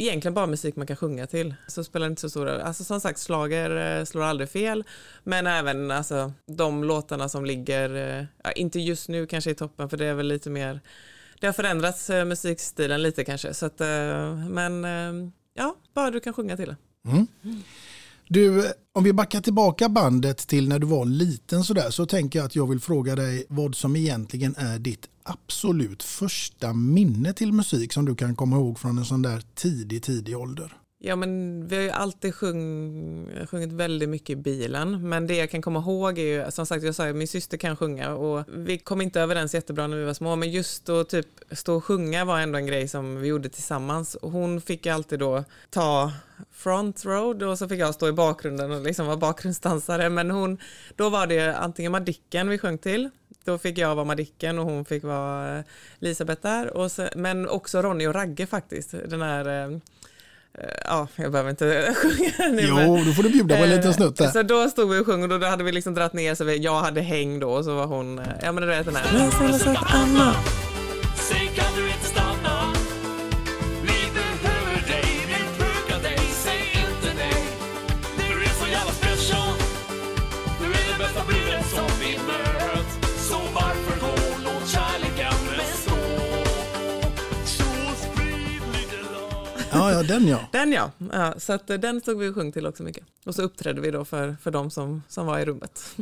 egentligen 0.08 0.34
bara 0.34 0.48
musik 0.48 0.76
man 0.76 0.88
kan 0.88 0.96
sjunga 0.96 1.28
till. 1.28 1.56
Så 1.68 1.84
spelar 1.84 2.08
det 2.08 2.10
inte 2.10 2.22
så 2.22 2.30
stor 2.30 2.48
Alltså 2.48 2.84
som 2.84 3.02
sagt, 3.02 3.20
slager 3.20 4.00
eh, 4.00 4.06
slår 4.06 4.24
aldrig 4.24 4.50
fel. 4.50 4.84
Men 5.24 5.48
även 5.48 5.92
alltså, 5.92 6.34
de 6.48 6.84
låtarna 6.84 7.30
som 7.30 7.46
ligger, 7.46 7.96
eh, 7.96 8.26
ja, 8.44 8.52
inte 8.52 8.80
just 8.80 9.10
nu 9.10 9.28
kanske 9.28 9.52
i 9.52 9.56
toppen 9.56 9.90
för 9.90 9.98
det 9.98 10.06
är 10.06 10.14
väl 10.14 10.28
lite 10.28 10.50
mer, 10.50 10.80
det 11.40 11.48
har 11.48 11.54
förändrats 11.54 12.10
eh, 12.10 12.26
musikstilen 12.26 13.02
lite 13.02 13.24
kanske. 13.24 13.54
Så 13.54 13.66
att, 13.66 13.80
men 14.50 14.84
ja, 15.54 15.76
bara 15.94 16.12
du 16.12 16.20
kan 16.20 16.34
sjunga 16.34 16.58
till 16.58 16.68
det. 16.68 16.76
Mm. 17.10 17.28
Du, 18.28 18.72
om 18.94 19.04
vi 19.04 19.14
backar 19.14 19.42
tillbaka 19.42 19.90
bandet 19.90 20.38
till 20.38 20.68
när 20.70 20.80
du 20.80 20.88
var 20.88 21.06
liten 21.06 21.64
sådär 21.64 21.90
så 21.90 22.06
tänker 22.06 22.40
jag 22.40 22.46
att 22.46 22.56
jag 22.56 22.70
vill 22.70 22.80
fråga 22.80 23.16
dig 23.16 23.46
vad 23.50 23.76
som 23.76 23.96
egentligen 23.96 24.56
är 24.58 24.80
ditt 24.80 25.08
absolut 25.24 26.04
första 26.04 26.74
minne 26.74 27.34
till 27.34 27.54
musik 27.54 27.94
som 27.94 28.06
du 28.06 28.16
kan 28.16 28.36
komma 28.36 28.56
ihåg 28.56 28.80
från 28.80 28.98
en 28.98 29.06
sån 29.06 29.22
där 29.22 29.44
tidig, 29.56 30.04
tidig 30.04 30.38
ålder? 30.38 30.78
Ja, 31.08 31.16
men 31.16 31.68
vi 31.68 31.76
har 31.76 31.84
ju 31.84 31.90
alltid 31.90 32.36
sjung, 32.36 33.30
sjungit 33.50 33.72
väldigt 33.72 34.10
mycket 34.10 34.30
i 34.30 34.36
bilen, 34.36 35.10
men 35.10 35.28
det 35.28 35.36
jag 35.36 35.50
kan 35.50 35.62
komma 35.62 35.80
ihåg 35.80 36.20
är 36.20 36.24
ju, 36.24 36.52
som 36.52 36.66
sagt, 36.66 36.84
jag 36.84 36.96
sa 36.96 37.10
att 37.10 37.16
min 37.16 37.28
syster 37.28 37.58
kan 37.58 37.78
sjunga 37.78 38.14
och 38.14 38.46
vi 38.48 38.78
kom 38.78 39.02
inte 39.02 39.22
överens 39.22 39.54
jättebra 39.54 39.88
när 39.88 39.98
vi 39.98 40.04
var 40.04 40.14
små, 40.14 40.36
men 40.36 40.52
just 40.52 40.90
att 40.90 41.10
typ 41.10 41.28
stå 41.52 41.76
och 41.76 41.86
sjunga 41.86 42.26
var 42.26 42.40
ändå 42.40 42.58
en 42.58 42.66
grej 42.66 42.88
som 42.88 43.22
vi 43.22 43.28
gjorde 43.28 43.50
tillsammans. 43.50 44.18
Hon 44.22 44.62
fick 44.62 44.88
alltid 44.88 45.20
då 45.20 45.44
ta 45.70 46.12
front 46.52 47.06
road 47.06 47.44
och 47.44 47.58
så 47.58 47.68
fick 47.68 47.80
jag 47.80 47.96
stå 47.96 48.08
i 48.08 48.12
bakgrunden 48.12 48.72
och 48.72 48.82
liksom 48.82 49.06
vara 49.06 49.18
bakgrundsdansare, 49.18 50.10
men 50.10 50.32
hon, 50.32 50.58
då 50.96 51.10
var 51.10 51.28
det 51.28 51.58
antingen 51.58 51.92
Madicken 51.92 52.50
vi 52.50 52.58
sjöng 52.58 52.78
till 52.78 53.10
då 53.44 53.58
fick 53.58 53.78
jag 53.78 53.96
vara 53.96 54.06
Madicken 54.06 54.60
och 54.60 54.66
hon 54.66 54.86
fick 54.86 55.04
vara 55.04 55.58
eh, 55.58 55.64
Elisabeth 56.02 56.42
där. 56.42 56.78
Och 56.78 56.92
så, 56.92 57.08
men 57.16 57.50
också 57.50 57.82
Ronny 57.82 58.08
och 58.08 58.14
Ragge 58.14 58.46
faktiskt. 58.46 58.92
Den 58.92 59.22
här 59.22 59.64
eh, 59.64 59.78
Ja, 60.86 61.08
jag 61.16 61.32
behöver 61.32 61.50
inte 61.50 61.94
sjunga 61.96 62.52
nu. 62.52 62.62
Jo, 62.68 62.76
men, 62.76 63.06
då 63.06 63.12
får 63.12 63.24
du 63.24 63.30
bjuda 63.30 63.58
på 63.58 63.64
en 63.64 63.70
liten 63.70 63.94
snutt 63.94 64.18
där. 64.18 64.28
Så 64.28 64.44
då 64.44 64.70
stod 64.70 64.90
vi 64.90 65.00
och 65.00 65.06
sjöng 65.06 65.24
och 65.24 65.40
då 65.40 65.48
hade 65.48 65.64
vi 65.64 65.72
liksom 65.72 65.94
dratt 65.94 66.14
ner 66.14 66.36
så 66.36 66.44
vi, 66.44 66.58
jag 66.58 66.80
hade 66.80 67.02
häng 67.02 67.40
då 67.40 67.50
och 67.50 67.66
så 67.66 67.76
var 67.76 67.86
hon, 67.86 68.22
ja 68.42 68.52
men 68.52 68.62
det 68.62 68.68
vet 68.68 68.86
den 68.86 68.96
här. 68.96 69.04
Ja, 89.96 90.04
den 90.04 90.28
ja. 90.28 90.40
Den 90.52 90.72
ja. 90.72 90.92
ja 91.12 91.34
så 91.38 91.54
att, 91.54 91.70
eh, 91.70 91.78
den 91.78 92.02
stod 92.02 92.20
vi 92.20 92.28
och 92.28 92.36
sjöng 92.36 92.52
till 92.52 92.68
också 92.68 92.84
mycket. 92.84 93.04
Och 93.26 93.36
så 93.36 93.42
uppträdde 93.42 93.82
vi 93.82 93.92
då 93.92 94.06
för, 94.06 94.36
för 94.42 94.52
de 94.52 94.72
som, 94.72 95.04
som 95.08 95.26
var 95.26 95.40
i 95.40 95.46
rummet. 95.46 95.96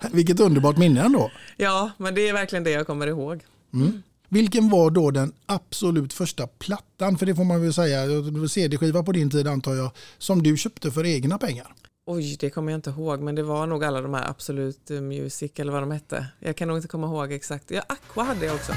Vilket 0.12 0.40
underbart 0.40 0.78
minne 0.78 1.02
ändå. 1.02 1.30
Ja, 1.56 1.90
men 1.96 2.14
det 2.14 2.28
är 2.28 2.32
verkligen 2.32 2.64
det 2.64 2.70
jag 2.70 2.86
kommer 2.86 3.06
ihåg. 3.06 3.44
Mm. 3.74 4.02
Vilken 4.28 4.70
var 4.70 4.90
då 4.90 5.10
den 5.10 5.32
absolut 5.46 6.12
första 6.12 6.46
plattan, 6.46 7.18
för 7.18 7.26
det 7.26 7.34
får 7.34 7.44
man 7.44 7.62
väl 7.62 7.72
säga, 7.72 8.06
CD-skiva 8.48 9.02
på 9.02 9.12
din 9.12 9.30
tid 9.30 9.48
antar 9.48 9.74
jag, 9.74 9.90
som 10.18 10.42
du 10.42 10.56
köpte 10.56 10.90
för 10.90 11.06
egna 11.06 11.38
pengar? 11.38 11.74
Oj, 12.06 12.36
det 12.40 12.50
kommer 12.50 12.72
jag 12.72 12.78
inte 12.78 12.90
ihåg, 12.90 13.20
men 13.20 13.34
det 13.34 13.42
var 13.42 13.66
nog 13.66 13.84
alla 13.84 14.00
de 14.00 14.14
här 14.14 14.30
Absolut 14.30 14.88
Music 14.88 15.52
eller 15.56 15.72
vad 15.72 15.82
de 15.82 15.90
hette. 15.90 16.26
Jag 16.38 16.56
kan 16.56 16.68
nog 16.68 16.78
inte 16.78 16.88
komma 16.88 17.06
ihåg 17.06 17.32
exakt. 17.32 17.70
Ja, 17.70 17.82
Aqua 17.86 18.24
hade 18.24 18.46
jag 18.46 18.54
också. 18.54 18.72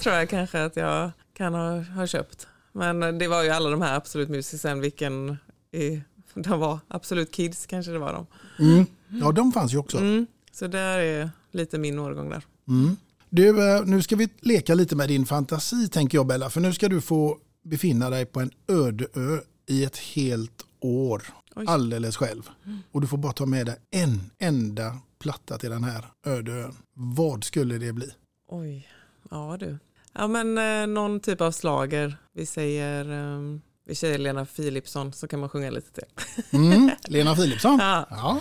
Tror 0.00 0.14
jag 0.14 0.28
kanske 0.28 0.64
att 0.64 0.76
jag 0.76 1.10
kan 1.34 1.54
ha, 1.54 1.80
ha 1.80 2.06
köpt. 2.06 2.46
Men 2.72 3.18
det 3.18 3.28
var 3.28 3.42
ju 3.42 3.50
alla 3.50 3.70
de 3.70 3.82
här 3.82 3.96
Absolut 3.96 4.28
Music 4.28 4.60
sen, 4.60 4.80
vilken 4.80 5.36
i, 5.72 6.00
de 6.34 6.60
var. 6.60 6.78
Absolut 6.88 7.32
Kids 7.32 7.66
kanske 7.66 7.92
det 7.92 7.98
var 7.98 8.12
de. 8.12 8.26
Mm. 8.64 8.86
Ja, 9.08 9.32
de 9.32 9.52
fanns 9.52 9.74
ju 9.74 9.78
också. 9.78 9.98
Mm. 9.98 10.26
Så 10.52 10.66
där 10.66 10.98
är 10.98 11.30
lite 11.50 11.78
min 11.78 11.98
årgång 11.98 12.30
där. 12.30 12.44
Mm. 12.68 12.96
Du, 13.28 13.74
eh, 13.74 13.84
nu 13.84 14.02
ska 14.02 14.16
vi 14.16 14.28
leka 14.40 14.74
lite 14.74 14.96
med 14.96 15.08
din 15.08 15.26
fantasi 15.26 15.88
tänker 15.88 16.18
jag 16.18 16.26
Bella. 16.26 16.50
För 16.50 16.60
nu 16.60 16.72
ska 16.72 16.88
du 16.88 17.00
få 17.00 17.38
befinna 17.64 18.10
dig 18.10 18.26
på 18.26 18.40
en 18.40 18.50
öde 18.68 19.06
ö 19.14 19.38
i 19.66 19.84
ett 19.84 19.98
helt 19.98 20.64
år. 20.80 21.22
Oj. 21.54 21.64
Alldeles 21.68 22.16
själv. 22.16 22.50
Och 22.92 23.00
du 23.00 23.06
får 23.06 23.18
bara 23.18 23.32
ta 23.32 23.46
med 23.46 23.66
dig 23.66 23.76
en 23.90 24.30
enda 24.38 24.98
platta 25.18 25.58
till 25.58 25.70
den 25.70 25.84
här 25.84 26.04
öde 26.26 26.52
ön. 26.52 26.76
Vad 26.94 27.44
skulle 27.44 27.78
det 27.78 27.92
bli? 27.92 28.10
Oj, 28.48 28.88
ja 29.30 29.56
du. 29.60 29.78
Ja 30.14 30.28
men 30.28 30.58
eh, 30.58 30.86
någon 30.86 31.20
typ 31.20 31.40
av 31.40 31.50
slager. 31.50 32.16
Vi 32.32 32.46
säger, 32.46 33.10
eh, 33.10 33.40
vi 33.86 33.94
säger 33.94 34.18
Lena 34.18 34.44
Philipsson 34.44 35.12
så 35.12 35.28
kan 35.28 35.40
man 35.40 35.48
sjunga 35.48 35.70
lite 35.70 35.92
till. 35.92 36.04
Mm. 36.52 36.90
Lena 37.08 37.34
Philipsson. 37.34 37.78
Ja. 37.80 38.06
Ja. 38.10 38.40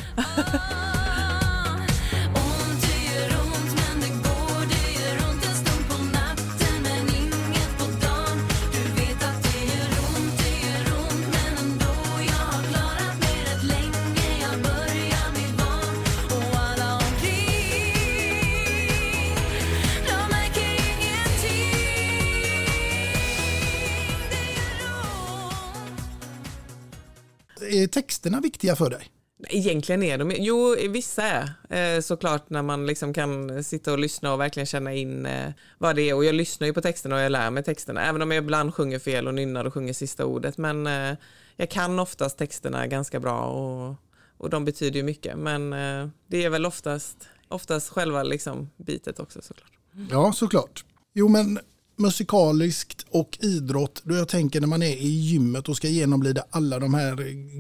Är 27.70 27.88
texterna 27.88 28.40
viktiga 28.40 28.76
för 28.76 28.90
dig? 28.90 29.08
Egentligen 29.50 30.04
är 30.04 30.18
de, 30.18 30.36
jo 30.38 30.76
vissa 30.90 31.24
är 31.24 31.96
eh, 31.96 32.02
såklart 32.02 32.50
när 32.50 32.62
man 32.62 32.86
liksom 32.86 33.14
kan 33.14 33.64
sitta 33.64 33.92
och 33.92 34.00
lyssna 34.00 34.34
och 34.34 34.40
verkligen 34.40 34.66
känna 34.66 34.94
in 34.94 35.26
eh, 35.26 35.52
vad 35.78 35.96
det 35.96 36.10
är 36.10 36.14
och 36.14 36.26
jag 36.26 36.36
lyssnar 36.36 36.68
ju 36.68 36.74
på 36.74 36.82
texterna 36.82 37.16
och 37.16 37.22
jag 37.22 37.32
lär 37.32 37.52
mig 37.52 37.64
texterna 37.64 38.06
även 38.06 38.22
om 38.22 38.32
jag 38.32 38.44
ibland 38.44 38.74
sjunger 38.74 39.00
fel 39.00 39.28
och 39.28 39.34
nynnar 39.34 39.66
och 39.66 39.74
sjunger 39.74 39.94
sista 39.94 40.26
ordet 40.26 40.58
men 40.58 40.88
eh, 40.88 41.18
jag 41.56 41.70
kan 41.70 42.00
oftast 42.00 42.38
texterna 42.38 42.88
ganska 42.88 43.20
bra 43.20 43.42
och, 43.42 43.96
och 44.38 44.50
de 44.50 44.66
betyder 44.66 44.98
ju 44.98 45.04
mycket 45.04 45.38
men 45.38 45.70
det 46.28 46.44
är 46.44 46.50
väl 46.50 46.66
oftast, 46.66 47.30
oftast 47.48 47.90
själva 47.90 48.24
liksom 48.24 48.70
bitet 48.78 49.20
också 49.20 49.42
såklart. 49.42 49.72
Ja, 50.10 50.34
såklart. 50.34 50.86
Jo, 51.14 51.28
men 51.28 51.60
musikaliskt 52.00 53.06
och 53.10 53.38
idrott, 53.42 54.02
då 54.04 54.16
jag 54.16 54.28
tänker 54.28 54.62
när 54.62 54.68
man 54.68 54.82
är 54.82 54.96
i 54.96 55.08
gymmet 55.08 55.70
och 55.70 55.78
ska 55.78 55.88
genomlida 55.88 56.44
alla 56.50 56.80
de 56.80 56.94
här 56.94 57.16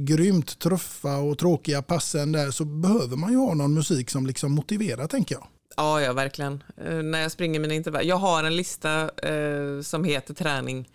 grymt 0.06 0.60
truffa 0.60 1.18
och 1.18 1.38
tråkiga 1.38 1.82
passen 1.82 2.32
där 2.32 2.52
så 2.52 2.66
behöver 2.66 3.18
man 3.18 3.32
ju 3.32 3.38
ha 3.38 3.54
någon 3.54 3.74
musik 3.74 4.10
som 4.10 4.26
liksom 4.26 4.52
motiverar 4.52 5.08
tänker 5.08 5.36
jag. 5.36 5.48
Ja, 5.78 6.02
ja 6.02 6.14
verkligen. 6.14 6.64
Uh, 6.88 7.04
när 7.04 7.22
jag 7.22 7.32
springer 7.32 7.60
mina 7.60 7.74
intervall, 7.74 8.08
Jag 8.08 8.16
har 8.16 8.44
en 8.44 8.56
lista 8.56 9.10
uh, 9.30 9.82
som 9.82 10.04
heter 10.04 10.34
träning 10.34 10.90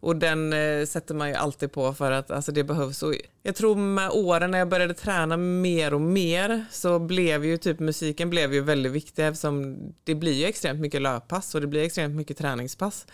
och 0.00 0.16
den 0.16 0.52
eh, 0.52 0.86
sätter 0.86 1.14
man 1.14 1.28
ju 1.28 1.34
alltid 1.34 1.72
på 1.72 1.94
för 1.94 2.10
att 2.10 2.30
alltså, 2.30 2.52
det 2.52 2.64
behövs. 2.64 3.02
Och 3.02 3.14
jag 3.42 3.54
tror 3.54 3.76
med 3.76 4.10
åren 4.10 4.50
när 4.50 4.58
jag 4.58 4.68
började 4.68 4.94
träna 4.94 5.36
mer 5.36 5.94
och 5.94 6.00
mer 6.00 6.64
så 6.70 6.98
blev 6.98 7.44
ju 7.44 7.56
typ 7.56 7.78
musiken 7.78 8.30
blev 8.30 8.54
ju 8.54 8.60
väldigt 8.60 8.92
viktig 8.92 9.26
eftersom 9.26 9.78
det 10.04 10.14
blir 10.14 10.32
ju 10.32 10.44
extremt 10.44 10.80
mycket 10.80 11.02
löppass 11.02 11.54
och 11.54 11.60
det 11.60 11.66
blir 11.66 11.82
extremt 11.82 12.14
mycket 12.14 12.38
träningspass. 12.38 13.06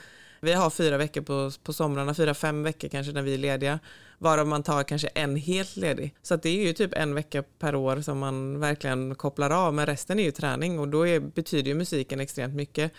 Vi 0.44 0.52
har 0.52 0.70
fyra 0.70 0.96
veckor 0.96 1.20
på, 1.20 1.50
på 1.62 1.72
somrarna, 1.72 2.14
fyra, 2.14 2.34
fem 2.34 2.62
veckor 2.62 2.88
kanske 2.88 3.12
när 3.12 3.22
vi 3.22 3.34
är 3.34 3.38
lediga, 3.38 3.78
varav 4.18 4.46
man 4.46 4.62
tar 4.62 4.82
kanske 4.82 5.08
en 5.08 5.36
helt 5.36 5.76
ledig. 5.76 6.14
Så 6.22 6.34
att 6.34 6.42
det 6.42 6.48
är 6.48 6.66
ju 6.66 6.72
typ 6.72 6.94
en 6.94 7.14
vecka 7.14 7.42
per 7.58 7.74
år 7.74 8.00
som 8.00 8.18
man 8.18 8.60
verkligen 8.60 9.14
kopplar 9.14 9.50
av, 9.50 9.74
men 9.74 9.86
resten 9.86 10.18
är 10.18 10.22
ju 10.22 10.30
träning 10.30 10.78
och 10.78 10.88
då 10.88 11.08
är, 11.08 11.20
betyder 11.20 11.68
ju 11.68 11.74
musiken 11.74 12.20
extremt 12.20 12.54
mycket. 12.54 12.92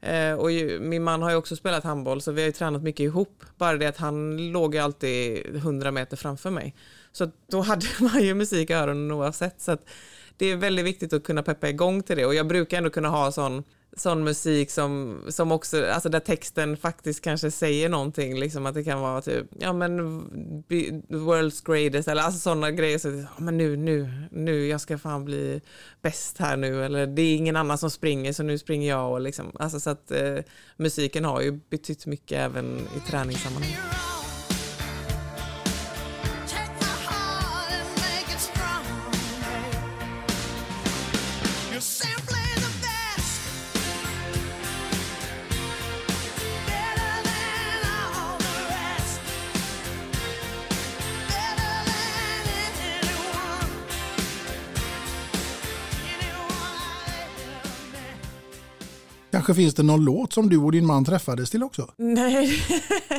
Eh, 0.00 0.32
och 0.32 0.50
ju, 0.50 0.80
min 0.80 1.02
man 1.02 1.22
har 1.22 1.30
ju 1.30 1.36
också 1.36 1.56
spelat 1.56 1.84
handboll 1.84 2.20
så 2.20 2.32
vi 2.32 2.40
har 2.40 2.46
ju 2.46 2.52
tränat 2.52 2.82
mycket 2.82 3.04
ihop. 3.04 3.44
Bara 3.56 3.76
det 3.76 3.86
att 3.86 3.96
han 3.96 4.36
låg 4.52 4.74
ju 4.74 4.80
alltid 4.80 5.46
100 5.56 5.90
meter 5.90 6.16
framför 6.16 6.50
mig. 6.50 6.74
Så 7.12 7.30
då 7.50 7.60
hade 7.60 7.86
man 8.00 8.22
ju 8.22 8.34
musik 8.34 8.70
i 8.70 8.72
öronen 8.72 9.10
oavsett. 9.10 9.60
Så 9.60 9.72
att 9.72 9.88
det 10.36 10.46
är 10.46 10.56
väldigt 10.56 10.84
viktigt 10.84 11.12
att 11.12 11.24
kunna 11.24 11.42
peppa 11.42 11.68
igång 11.68 12.02
till 12.02 12.16
det 12.16 12.26
och 12.26 12.34
jag 12.34 12.46
brukar 12.46 12.78
ändå 12.78 12.90
kunna 12.90 13.08
ha 13.08 13.32
sån 13.32 13.64
sån 13.96 14.24
musik 14.24 14.70
som, 14.70 15.22
som 15.28 15.52
också, 15.52 15.86
alltså 15.86 16.08
där 16.08 16.20
texten 16.20 16.76
faktiskt 16.76 17.20
kanske 17.20 17.50
säger 17.50 17.88
någonting, 17.88 18.38
liksom 18.38 18.66
att 18.66 18.74
det 18.74 18.84
kan 18.84 19.00
vara 19.00 19.22
typ, 19.22 19.46
ja 19.58 19.72
men 19.72 20.00
world's 21.08 21.66
greatest 21.66 22.08
eller 22.08 22.22
alltså 22.22 22.40
sådana 22.40 22.70
grejer, 22.70 22.98
så, 22.98 23.08
ja, 23.08 23.28
men 23.38 23.58
nu, 23.58 23.76
nu, 23.76 24.10
nu, 24.30 24.66
jag 24.66 24.80
ska 24.80 24.98
fan 24.98 25.24
bli 25.24 25.60
bäst 26.02 26.38
här 26.38 26.56
nu 26.56 26.84
eller 26.84 27.06
det 27.06 27.22
är 27.22 27.36
ingen 27.36 27.56
annan 27.56 27.78
som 27.78 27.90
springer 27.90 28.32
så 28.32 28.42
nu 28.42 28.58
springer 28.58 28.88
jag 28.88 29.12
och 29.12 29.20
liksom, 29.20 29.52
alltså 29.54 29.80
så 29.80 29.90
att 29.90 30.10
eh, 30.10 30.38
musiken 30.76 31.24
har 31.24 31.40
ju 31.40 31.52
betytt 31.52 32.06
mycket 32.06 32.38
även 32.38 32.78
i 32.96 33.10
träningssammanhang. 33.10 34.05
Kanske 59.46 59.62
finns 59.62 59.74
det 59.74 59.82
någon 59.82 60.04
låt 60.04 60.32
som 60.32 60.48
du 60.48 60.56
och 60.56 60.72
din 60.72 60.86
man 60.86 61.04
träffades 61.04 61.50
till 61.50 61.62
också? 61.62 61.90
Nej. 61.96 62.62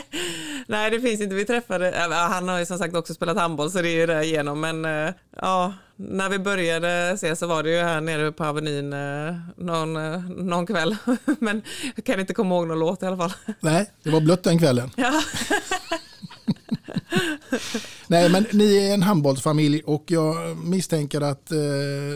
Nej, 0.68 0.92
det 0.92 1.02
finns 1.02 1.22
inte. 1.22 1.36
Vi 1.36 1.46
träffade, 1.46 1.94
han 2.10 2.48
har 2.48 2.60
ju 2.60 2.66
som 2.66 2.78
sagt 2.78 2.96
också 2.96 3.14
spelat 3.14 3.38
handboll 3.38 3.72
så 3.72 3.82
det 3.82 3.90
är 3.90 4.00
ju 4.00 4.06
det 4.06 4.26
igenom. 4.26 4.60
Men 4.60 4.86
äh, 4.86 5.14
ja, 5.42 5.74
när 5.96 6.30
vi 6.30 6.40
började 6.40 7.18
se 7.18 7.36
så 7.36 7.48
var 7.48 7.64
det 7.64 7.70
ju 7.70 7.78
här 7.78 8.02
nere 8.02 8.32
på 8.32 8.46
Avenyn 8.46 8.94
äh, 8.94 9.36
någon, 9.58 9.96
äh, 9.96 10.20
någon 10.30 10.66
kväll. 10.66 10.96
men 11.40 11.62
jag 11.96 12.06
kan 12.06 12.20
inte 12.20 12.34
komma 12.34 12.56
ihåg 12.56 12.68
någon 12.68 12.80
låt 12.80 13.04
i 13.04 13.06
alla 13.06 13.18
fall. 13.18 13.34
Nej, 13.60 13.92
det 14.04 14.10
var 14.10 14.22
blött 14.22 14.44
den 14.44 14.60
kvällen. 14.60 14.92
Ja. 14.96 15.22
Nej, 18.08 18.30
men 18.30 18.46
ni 18.54 18.78
är 18.78 18.94
en 18.94 19.04
handbollsfamilj 19.04 19.82
och 19.86 20.04
jag 20.08 20.58
misstänker 20.58 21.22
att 21.22 21.52
eh, 21.52 21.58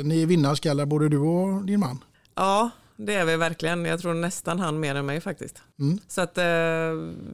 ni 0.03 0.21
är 0.21 0.25
vinnarskallar 0.25 0.85
både 0.85 1.09
du 1.09 1.17
och 1.17 1.65
din 1.65 1.79
man. 1.79 2.03
ja, 2.35 2.71
det 3.05 3.13
är 3.13 3.25
vi 3.25 3.35
verkligen. 3.35 3.85
Jag 3.85 3.99
tror 3.99 4.13
nästan 4.13 4.59
han 4.59 4.79
mer 4.79 4.95
än 4.95 5.05
mig 5.05 5.21
faktiskt. 5.21 5.61
Så 6.07 6.21
att 6.21 6.37
eh, 6.37 6.43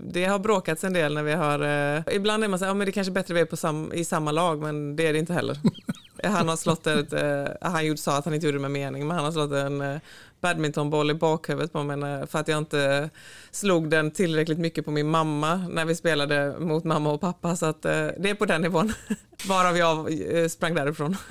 det 0.04 0.26
har 0.26 0.40
bråkats 0.40 0.84
en 0.84 0.94
del 0.94 1.14
när 1.14 1.24
vi 1.24 1.34
har, 1.34 1.60
eh, 1.60 2.16
ibland 2.16 2.44
är 2.44 2.48
man 2.48 2.60
så 2.60 2.66
här, 2.66 2.70
ja, 2.70 2.74
men 2.74 2.86
det 2.86 2.90
är 2.90 2.94
kanske 2.94 3.12
bättre 3.12 3.34
vi 3.34 3.40
är 3.40 3.46
på 3.46 3.58
sam, 3.58 3.94
i 3.94 4.06
samma 4.06 4.32
lag, 4.32 4.62
men 4.62 4.96
det 4.96 5.08
är 5.08 5.14
det 5.14 5.20
inte 5.20 5.34
heller. 5.34 5.58
han 6.24 6.50
har 6.50 6.56
slått 6.56 6.88
ett, 6.88 7.14
eh, 7.14 7.46
han 7.62 7.86
gjorde, 7.86 8.00
sa 8.00 8.18
att 8.18 8.26
han 8.26 8.34
inte 8.34 8.46
gjorde 8.46 8.58
det 8.58 8.62
med 8.62 8.72
mening, 8.72 9.08
men 9.08 9.16
han 9.16 9.26
har 9.26 9.32
slått 9.32 9.52
en 9.52 9.82
eh, 9.82 9.98
badmintonboll 10.42 11.12
i 11.12 11.14
bakhuvudet 11.14 11.74
på 11.74 11.84
mig 11.84 12.28
för 12.28 12.40
att 12.40 12.48
jag 12.48 12.58
inte 12.58 13.10
slog 13.52 13.90
den 13.90 14.12
tillräckligt 14.12 14.60
mycket 14.60 14.86
på 14.86 14.92
min 14.92 15.10
mamma 15.10 15.56
när 15.56 15.86
vi 15.86 15.96
spelade 15.96 16.60
mot 16.60 16.84
mamma 16.84 17.12
och 17.12 17.22
pappa. 17.22 17.56
Så 17.56 17.66
att 17.66 17.86
eh, 17.86 18.08
det 18.20 18.30
är 18.30 18.36
på 18.36 18.46
den 18.46 18.62
nivån. 18.62 18.94
Varav 19.48 19.78
jag 19.78 20.22
eh, 20.38 20.48
sprang 20.48 20.76
därifrån. 20.76 21.18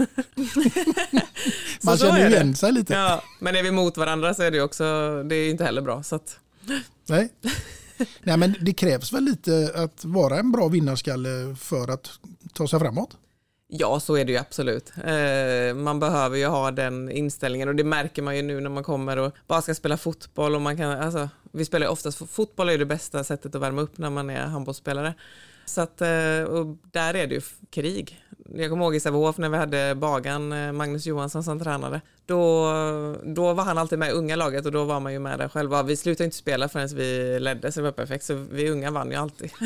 Man 1.84 1.96
känner 1.96 2.28
igen 2.28 2.54
sig 2.54 2.72
lite. 2.72 2.94
Ja, 2.94 3.22
men 3.38 3.56
är 3.56 3.62
vi 3.62 3.70
mot 3.70 3.96
varandra 3.96 4.34
så 4.34 4.42
är 4.42 4.50
det 4.50 4.60
också, 4.60 4.84
det 5.22 5.34
är 5.34 5.50
inte 5.50 5.64
heller 5.64 5.82
bra. 5.82 6.02
Så 6.02 6.16
att, 6.16 6.38
Nej. 7.06 7.32
Nej, 8.22 8.36
men 8.36 8.54
det 8.60 8.72
krävs 8.72 9.12
väl 9.12 9.24
lite 9.24 9.72
att 9.74 10.04
vara 10.04 10.38
en 10.38 10.52
bra 10.52 10.68
vinnarskalle 10.68 11.56
för 11.60 11.88
att 11.88 12.10
ta 12.52 12.68
sig 12.68 12.80
framåt? 12.80 13.16
Ja, 13.68 14.00
så 14.00 14.16
är 14.16 14.24
det 14.24 14.32
ju 14.32 14.38
absolut. 14.38 14.92
Eh, 15.04 15.74
man 15.74 16.00
behöver 16.00 16.36
ju 16.36 16.46
ha 16.46 16.70
den 16.70 17.10
inställningen 17.10 17.68
och 17.68 17.74
det 17.74 17.84
märker 17.84 18.22
man 18.22 18.36
ju 18.36 18.42
nu 18.42 18.60
när 18.60 18.70
man 18.70 18.84
kommer 18.84 19.16
och 19.16 19.32
bara 19.46 19.62
ska 19.62 19.74
spela 19.74 19.96
fotboll. 19.96 20.54
Och 20.54 20.62
man 20.62 20.76
kan, 20.76 20.90
alltså, 20.90 21.28
vi 21.52 21.64
spelar 21.64 21.86
ju 21.86 21.92
oftast, 21.92 22.30
fotboll 22.30 22.68
är 22.68 22.72
ju 22.72 22.78
det 22.78 22.86
bästa 22.86 23.24
sättet 23.24 23.54
att 23.54 23.62
värma 23.62 23.82
upp 23.82 23.98
när 23.98 24.10
man 24.10 24.30
är 24.30 24.46
handbollsspelare. 24.46 25.14
Så 25.64 25.80
att, 25.80 26.00
eh, 26.00 26.42
och 26.42 26.76
där 26.92 27.14
är 27.14 27.26
det 27.26 27.34
ju 27.34 27.40
krig. 27.70 28.22
Jag 28.54 28.70
kommer 28.70 28.84
ihåg 28.84 28.96
i 28.96 29.00
Sävehof 29.00 29.38
när 29.38 29.48
vi 29.48 29.56
hade 29.56 29.94
Bagan, 29.94 30.52
eh, 30.52 30.72
Magnus 30.72 31.06
Johansson 31.06 31.44
som 31.44 31.60
tränare. 31.60 32.00
Då, 32.26 32.72
då 33.24 33.52
var 33.52 33.64
han 33.64 33.78
alltid 33.78 33.98
med 33.98 34.08
i 34.08 34.12
unga 34.12 34.36
laget 34.36 34.66
och 34.66 34.72
då 34.72 34.84
var 34.84 35.00
man 35.00 35.12
ju 35.12 35.18
med 35.18 35.38
där 35.38 35.48
själva. 35.48 35.82
Vi 35.82 35.96
slutade 35.96 36.24
inte 36.24 36.36
spela 36.36 36.68
förrän 36.68 36.88
vi 36.88 37.40
ledde 37.40 37.72
så 37.72 37.80
det 37.80 37.84
var 37.84 37.92
perfekt. 37.92 38.24
Så 38.24 38.34
vi 38.34 38.70
unga 38.70 38.90
vann 38.90 39.10
ju 39.10 39.16
alltid. 39.16 39.50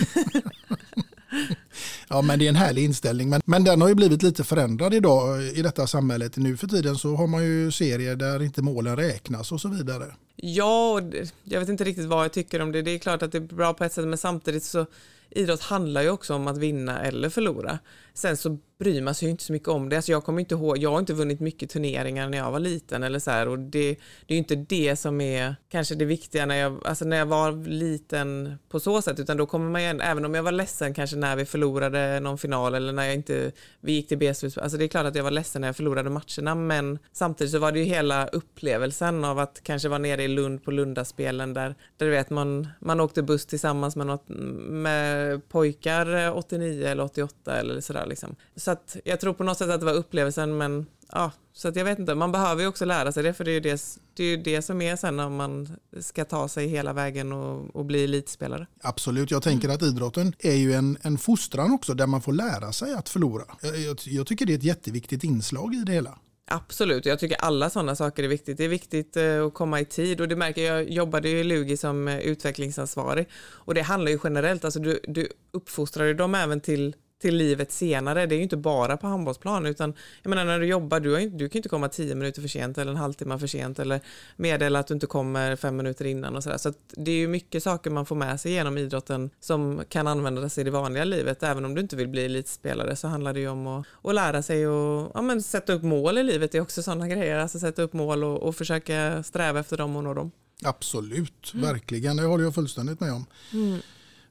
Ja, 2.12 2.22
men 2.22 2.38
det 2.38 2.44
är 2.44 2.48
en 2.48 2.56
härlig 2.56 2.84
inställning. 2.84 3.28
Men, 3.28 3.40
men 3.44 3.64
den 3.64 3.80
har 3.80 3.88
ju 3.88 3.94
blivit 3.94 4.22
lite 4.22 4.44
förändrad 4.44 4.94
idag 4.94 5.38
eh, 5.38 5.58
i 5.58 5.62
detta 5.62 5.86
samhället. 5.86 6.36
Nu 6.36 6.56
för 6.56 6.66
tiden 6.66 6.96
så 6.96 7.14
har 7.14 7.26
man 7.26 7.44
ju 7.44 7.72
serier 7.72 8.16
där 8.16 8.42
inte 8.42 8.62
målen 8.62 8.96
räknas 8.96 9.52
och 9.52 9.60
så 9.60 9.68
vidare. 9.68 10.14
Ja, 10.36 10.92
och 10.92 11.02
jag 11.44 11.60
vet 11.60 11.68
inte 11.68 11.84
riktigt 11.84 12.06
vad 12.06 12.24
jag 12.24 12.32
tycker 12.32 12.62
om 12.62 12.72
det. 12.72 12.82
Det 12.82 12.90
är 12.90 12.98
klart 12.98 13.22
att 13.22 13.32
det 13.32 13.38
är 13.38 13.42
bra 13.42 13.74
på 13.74 13.84
ett 13.84 13.92
sätt 13.92 14.06
men 14.06 14.18
samtidigt 14.18 14.64
så 14.64 14.86
idrott 15.30 15.60
handlar 15.60 16.02
ju 16.02 16.10
också 16.10 16.34
om 16.34 16.48
att 16.48 16.58
vinna 16.58 17.00
eller 17.00 17.28
förlora. 17.28 17.78
Sen 18.14 18.36
så 18.36 18.58
bryr 18.80 19.02
man 19.02 19.14
sig 19.14 19.26
ju 19.26 19.30
inte 19.30 19.44
så 19.44 19.52
mycket 19.52 19.68
om 19.68 19.88
det. 19.88 19.96
Alltså 19.96 20.12
jag 20.12 20.24
kommer 20.24 20.40
inte 20.40 20.54
ihåg, 20.54 20.78
jag 20.78 20.90
har 20.90 20.98
inte 20.98 21.12
vunnit 21.12 21.40
mycket 21.40 21.70
turneringar 21.70 22.28
när 22.28 22.38
jag 22.38 22.50
var 22.50 22.60
liten 22.60 23.02
eller 23.02 23.18
så 23.18 23.30
här 23.30 23.48
och 23.48 23.58
det, 23.58 23.88
det 24.26 24.34
är 24.34 24.34
ju 24.34 24.36
inte 24.36 24.54
det 24.56 24.96
som 24.96 25.20
är 25.20 25.56
kanske 25.68 25.94
det 25.94 26.04
viktiga 26.04 26.46
när 26.46 26.54
jag, 26.54 26.86
alltså 26.86 27.04
när 27.04 27.16
jag 27.16 27.26
var 27.26 27.68
liten 27.68 28.58
på 28.68 28.80
så 28.80 29.02
sätt 29.02 29.18
utan 29.18 29.36
då 29.36 29.46
kommer 29.46 29.70
man 29.70 29.82
ju, 29.82 29.88
även 29.88 30.24
om 30.24 30.34
jag 30.34 30.42
var 30.42 30.52
ledsen 30.52 30.94
kanske 30.94 31.16
när 31.16 31.36
vi 31.36 31.44
förlorade 31.44 32.20
någon 32.20 32.38
final 32.38 32.74
eller 32.74 32.92
när 32.92 33.04
jag 33.04 33.14
inte, 33.14 33.52
vi 33.80 33.92
gick 33.92 34.08
till 34.08 34.18
B-slutspel, 34.18 34.62
alltså 34.62 34.78
det 34.78 34.84
är 34.84 34.88
klart 34.88 35.06
att 35.06 35.14
jag 35.14 35.24
var 35.24 35.30
ledsen 35.30 35.60
när 35.60 35.68
jag 35.68 35.76
förlorade 35.76 36.10
matcherna 36.10 36.54
men 36.54 36.98
samtidigt 37.12 37.52
så 37.52 37.58
var 37.58 37.72
det 37.72 37.78
ju 37.78 37.84
hela 37.84 38.26
upplevelsen 38.26 39.24
av 39.24 39.38
att 39.38 39.60
kanske 39.62 39.88
vara 39.88 39.98
nere 39.98 40.22
i 40.22 40.28
Lund 40.28 40.64
på 40.64 40.70
Lundaspelen 40.70 41.54
där, 41.54 41.74
där 41.96 42.06
du 42.06 42.12
vet 42.12 42.30
man, 42.30 42.68
man 42.80 43.00
åkte 43.00 43.22
buss 43.22 43.46
tillsammans 43.46 43.96
med, 43.96 44.06
något, 44.06 44.28
med 44.28 45.48
pojkar 45.48 46.26
eh, 46.26 46.36
89 46.36 46.86
eller 46.86 47.04
88 47.04 47.56
eller 47.56 47.80
sådär 47.80 47.99
liksom. 48.06 48.36
Så 48.56 48.70
att 48.70 48.96
jag 49.04 49.20
tror 49.20 49.34
på 49.34 49.44
något 49.44 49.58
sätt 49.58 49.70
att 49.70 49.80
det 49.80 49.86
var 49.86 49.92
upplevelsen 49.92 50.58
men 50.58 50.86
ja, 51.12 51.32
så 51.52 51.68
att 51.68 51.76
jag 51.76 51.84
vet 51.84 51.98
inte, 51.98 52.14
man 52.14 52.32
behöver 52.32 52.62
ju 52.62 52.68
också 52.68 52.84
lära 52.84 53.12
sig 53.12 53.22
det 53.22 53.32
för 53.32 53.44
det 53.44 53.50
är 53.50 53.54
ju 53.54 53.60
det, 53.60 53.82
det, 54.14 54.24
är 54.24 54.28
ju 54.28 54.36
det 54.36 54.62
som 54.62 54.82
är 54.82 54.96
sen 54.96 55.16
när 55.16 55.28
man 55.28 55.76
ska 56.00 56.24
ta 56.24 56.48
sig 56.48 56.66
hela 56.66 56.92
vägen 56.92 57.32
och, 57.32 57.76
och 57.76 57.84
bli 57.84 58.04
elitspelare. 58.04 58.66
Absolut, 58.82 59.30
jag 59.30 59.42
tänker 59.42 59.68
att 59.68 59.82
idrotten 59.82 60.32
är 60.38 60.56
ju 60.56 60.72
en, 60.72 60.98
en 61.02 61.18
fostran 61.18 61.72
också 61.72 61.94
där 61.94 62.06
man 62.06 62.22
får 62.22 62.32
lära 62.32 62.72
sig 62.72 62.94
att 62.94 63.08
förlora. 63.08 63.44
Jag, 63.62 63.78
jag, 63.78 63.98
jag 64.04 64.26
tycker 64.26 64.46
det 64.46 64.52
är 64.52 64.58
ett 64.58 64.62
jätteviktigt 64.62 65.24
inslag 65.24 65.74
i 65.74 65.82
det 65.86 65.92
hela. 65.92 66.18
Absolut, 66.52 67.06
jag 67.06 67.18
tycker 67.18 67.36
alla 67.36 67.70
sådana 67.70 67.96
saker 67.96 68.22
är 68.22 68.28
viktigt. 68.28 68.56
Det 68.56 68.64
är 68.64 68.68
viktigt 68.68 69.16
eh, 69.16 69.46
att 69.46 69.54
komma 69.54 69.80
i 69.80 69.84
tid 69.84 70.20
och 70.20 70.28
det 70.28 70.36
märker 70.36 70.62
jag, 70.62 70.82
jag 70.82 70.90
jobbade 70.90 71.28
ju 71.28 71.38
i 71.38 71.44
Lugi 71.44 71.76
som 71.76 72.08
eh, 72.08 72.18
utvecklingsansvarig 72.18 73.28
och 73.34 73.74
det 73.74 73.82
handlar 73.82 74.10
ju 74.10 74.18
generellt, 74.24 74.64
alltså 74.64 74.80
du, 74.80 75.00
du 75.04 75.28
uppfostrar 75.50 76.04
ju 76.04 76.14
dem 76.14 76.34
även 76.34 76.60
till 76.60 76.94
till 77.20 77.36
livet 77.36 77.72
senare. 77.72 78.26
Det 78.26 78.34
är 78.34 78.36
ju 78.36 78.42
inte 78.42 78.56
bara 78.56 78.96
på 78.96 79.06
handbollsplan 79.06 79.66
utan 79.66 79.94
jag 80.22 80.30
menar 80.30 80.44
när 80.44 80.60
du 80.60 80.66
jobbar, 80.66 81.00
du, 81.00 81.20
ju- 81.20 81.30
du 81.30 81.48
kan 81.48 81.54
ju 81.54 81.58
inte 81.58 81.68
komma 81.68 81.88
tio 81.88 82.14
minuter 82.14 82.40
för 82.40 82.48
sent 82.48 82.78
eller 82.78 82.90
en 82.90 82.96
halvtimme 82.96 83.38
för 83.38 83.46
sent 83.46 83.78
eller 83.78 84.00
meddela 84.36 84.78
att 84.78 84.86
du 84.86 84.94
inte 84.94 85.06
kommer 85.06 85.56
fem 85.56 85.76
minuter 85.76 86.04
innan 86.04 86.36
och 86.36 86.42
sådär. 86.42 86.58
Så 86.58 86.68
att 86.68 86.76
det 86.96 87.10
är 87.10 87.14
ju 87.16 87.28
mycket 87.28 87.62
saker 87.62 87.90
man 87.90 88.06
får 88.06 88.16
med 88.16 88.40
sig 88.40 88.52
genom 88.52 88.78
idrotten 88.78 89.30
som 89.40 89.82
kan 89.88 90.06
användas 90.06 90.58
i 90.58 90.64
det 90.64 90.70
vanliga 90.70 91.04
livet. 91.04 91.42
Även 91.42 91.64
om 91.64 91.74
du 91.74 91.80
inte 91.80 91.96
vill 91.96 92.08
bli 92.08 92.24
elitspelare 92.24 92.96
så 92.96 93.08
handlar 93.08 93.32
det 93.34 93.40
ju 93.40 93.48
om 93.48 93.66
att, 93.66 93.86
att 94.02 94.14
lära 94.14 94.42
sig 94.42 94.68
och 94.68 95.10
ja, 95.14 95.22
men 95.22 95.42
sätta 95.42 95.72
upp 95.72 95.82
mål 95.82 96.18
i 96.18 96.22
livet. 96.22 96.52
Det 96.52 96.58
är 96.58 96.62
också 96.62 96.82
sådana 96.82 97.08
grejer, 97.08 97.38
alltså 97.38 97.58
sätta 97.58 97.82
upp 97.82 97.92
mål 97.92 98.24
och, 98.24 98.42
och 98.42 98.56
försöka 98.56 99.22
sträva 99.22 99.60
efter 99.60 99.76
dem 99.76 99.96
och 99.96 100.04
nå 100.04 100.14
dem. 100.14 100.30
Absolut, 100.64 101.54
verkligen. 101.54 102.16
Det 102.16 102.22
håller 102.22 102.44
jag 102.44 102.54
fullständigt 102.54 103.00
med 103.00 103.12
om. 103.12 103.26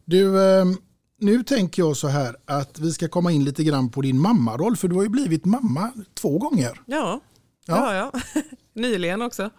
Du, 0.06 0.42
eh, 0.44 0.66
nu 1.20 1.44
tänker 1.44 1.82
jag 1.82 1.98
så 1.98 2.08
här 2.08 2.36
att 2.46 2.80
vi 2.80 2.92
ska 2.94 3.08
komma 3.08 3.32
in 3.32 3.44
lite 3.44 3.64
grann 3.64 3.90
på 3.90 4.02
din 4.02 4.20
mammaroll. 4.20 4.78
För 4.78 4.88
du 4.88 4.96
har 4.96 5.04
ju 5.04 5.10
blivit 5.10 5.46
mamma 5.46 5.92
två 6.14 6.38
gånger. 6.38 6.82
Ja, 6.86 7.20
Ja. 7.66 7.94
ja, 7.94 8.12
ja. 8.14 8.42
Nyligen 8.74 9.22
också. 9.22 9.50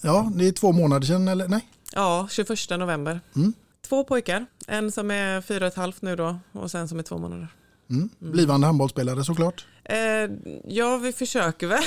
Ja, 0.00 0.32
det 0.34 0.48
är 0.48 0.52
två 0.52 0.72
månader 0.72 1.06
sedan, 1.06 1.28
eller 1.28 1.48
nej? 1.48 1.68
Ja, 1.92 2.28
21 2.30 2.48
november. 2.70 3.20
Mm. 3.36 3.52
Två 3.88 4.04
pojkar, 4.04 4.46
en 4.66 4.92
som 4.92 5.10
är 5.10 5.40
fyra 5.40 5.64
och 5.66 5.72
ett 5.72 5.76
halvt 5.76 6.02
nu 6.02 6.16
då 6.16 6.36
och 6.52 6.70
sen 6.70 6.88
som 6.88 6.98
är 6.98 7.02
två 7.02 7.18
månader. 7.18 7.48
Mm. 7.90 8.10
Blivande 8.18 8.66
handbollsspelare 8.66 9.24
såklart. 9.24 9.66
Eh, 9.84 10.30
ja, 10.64 10.96
vi 10.96 11.12
försöker 11.12 11.66
väl. 11.66 11.82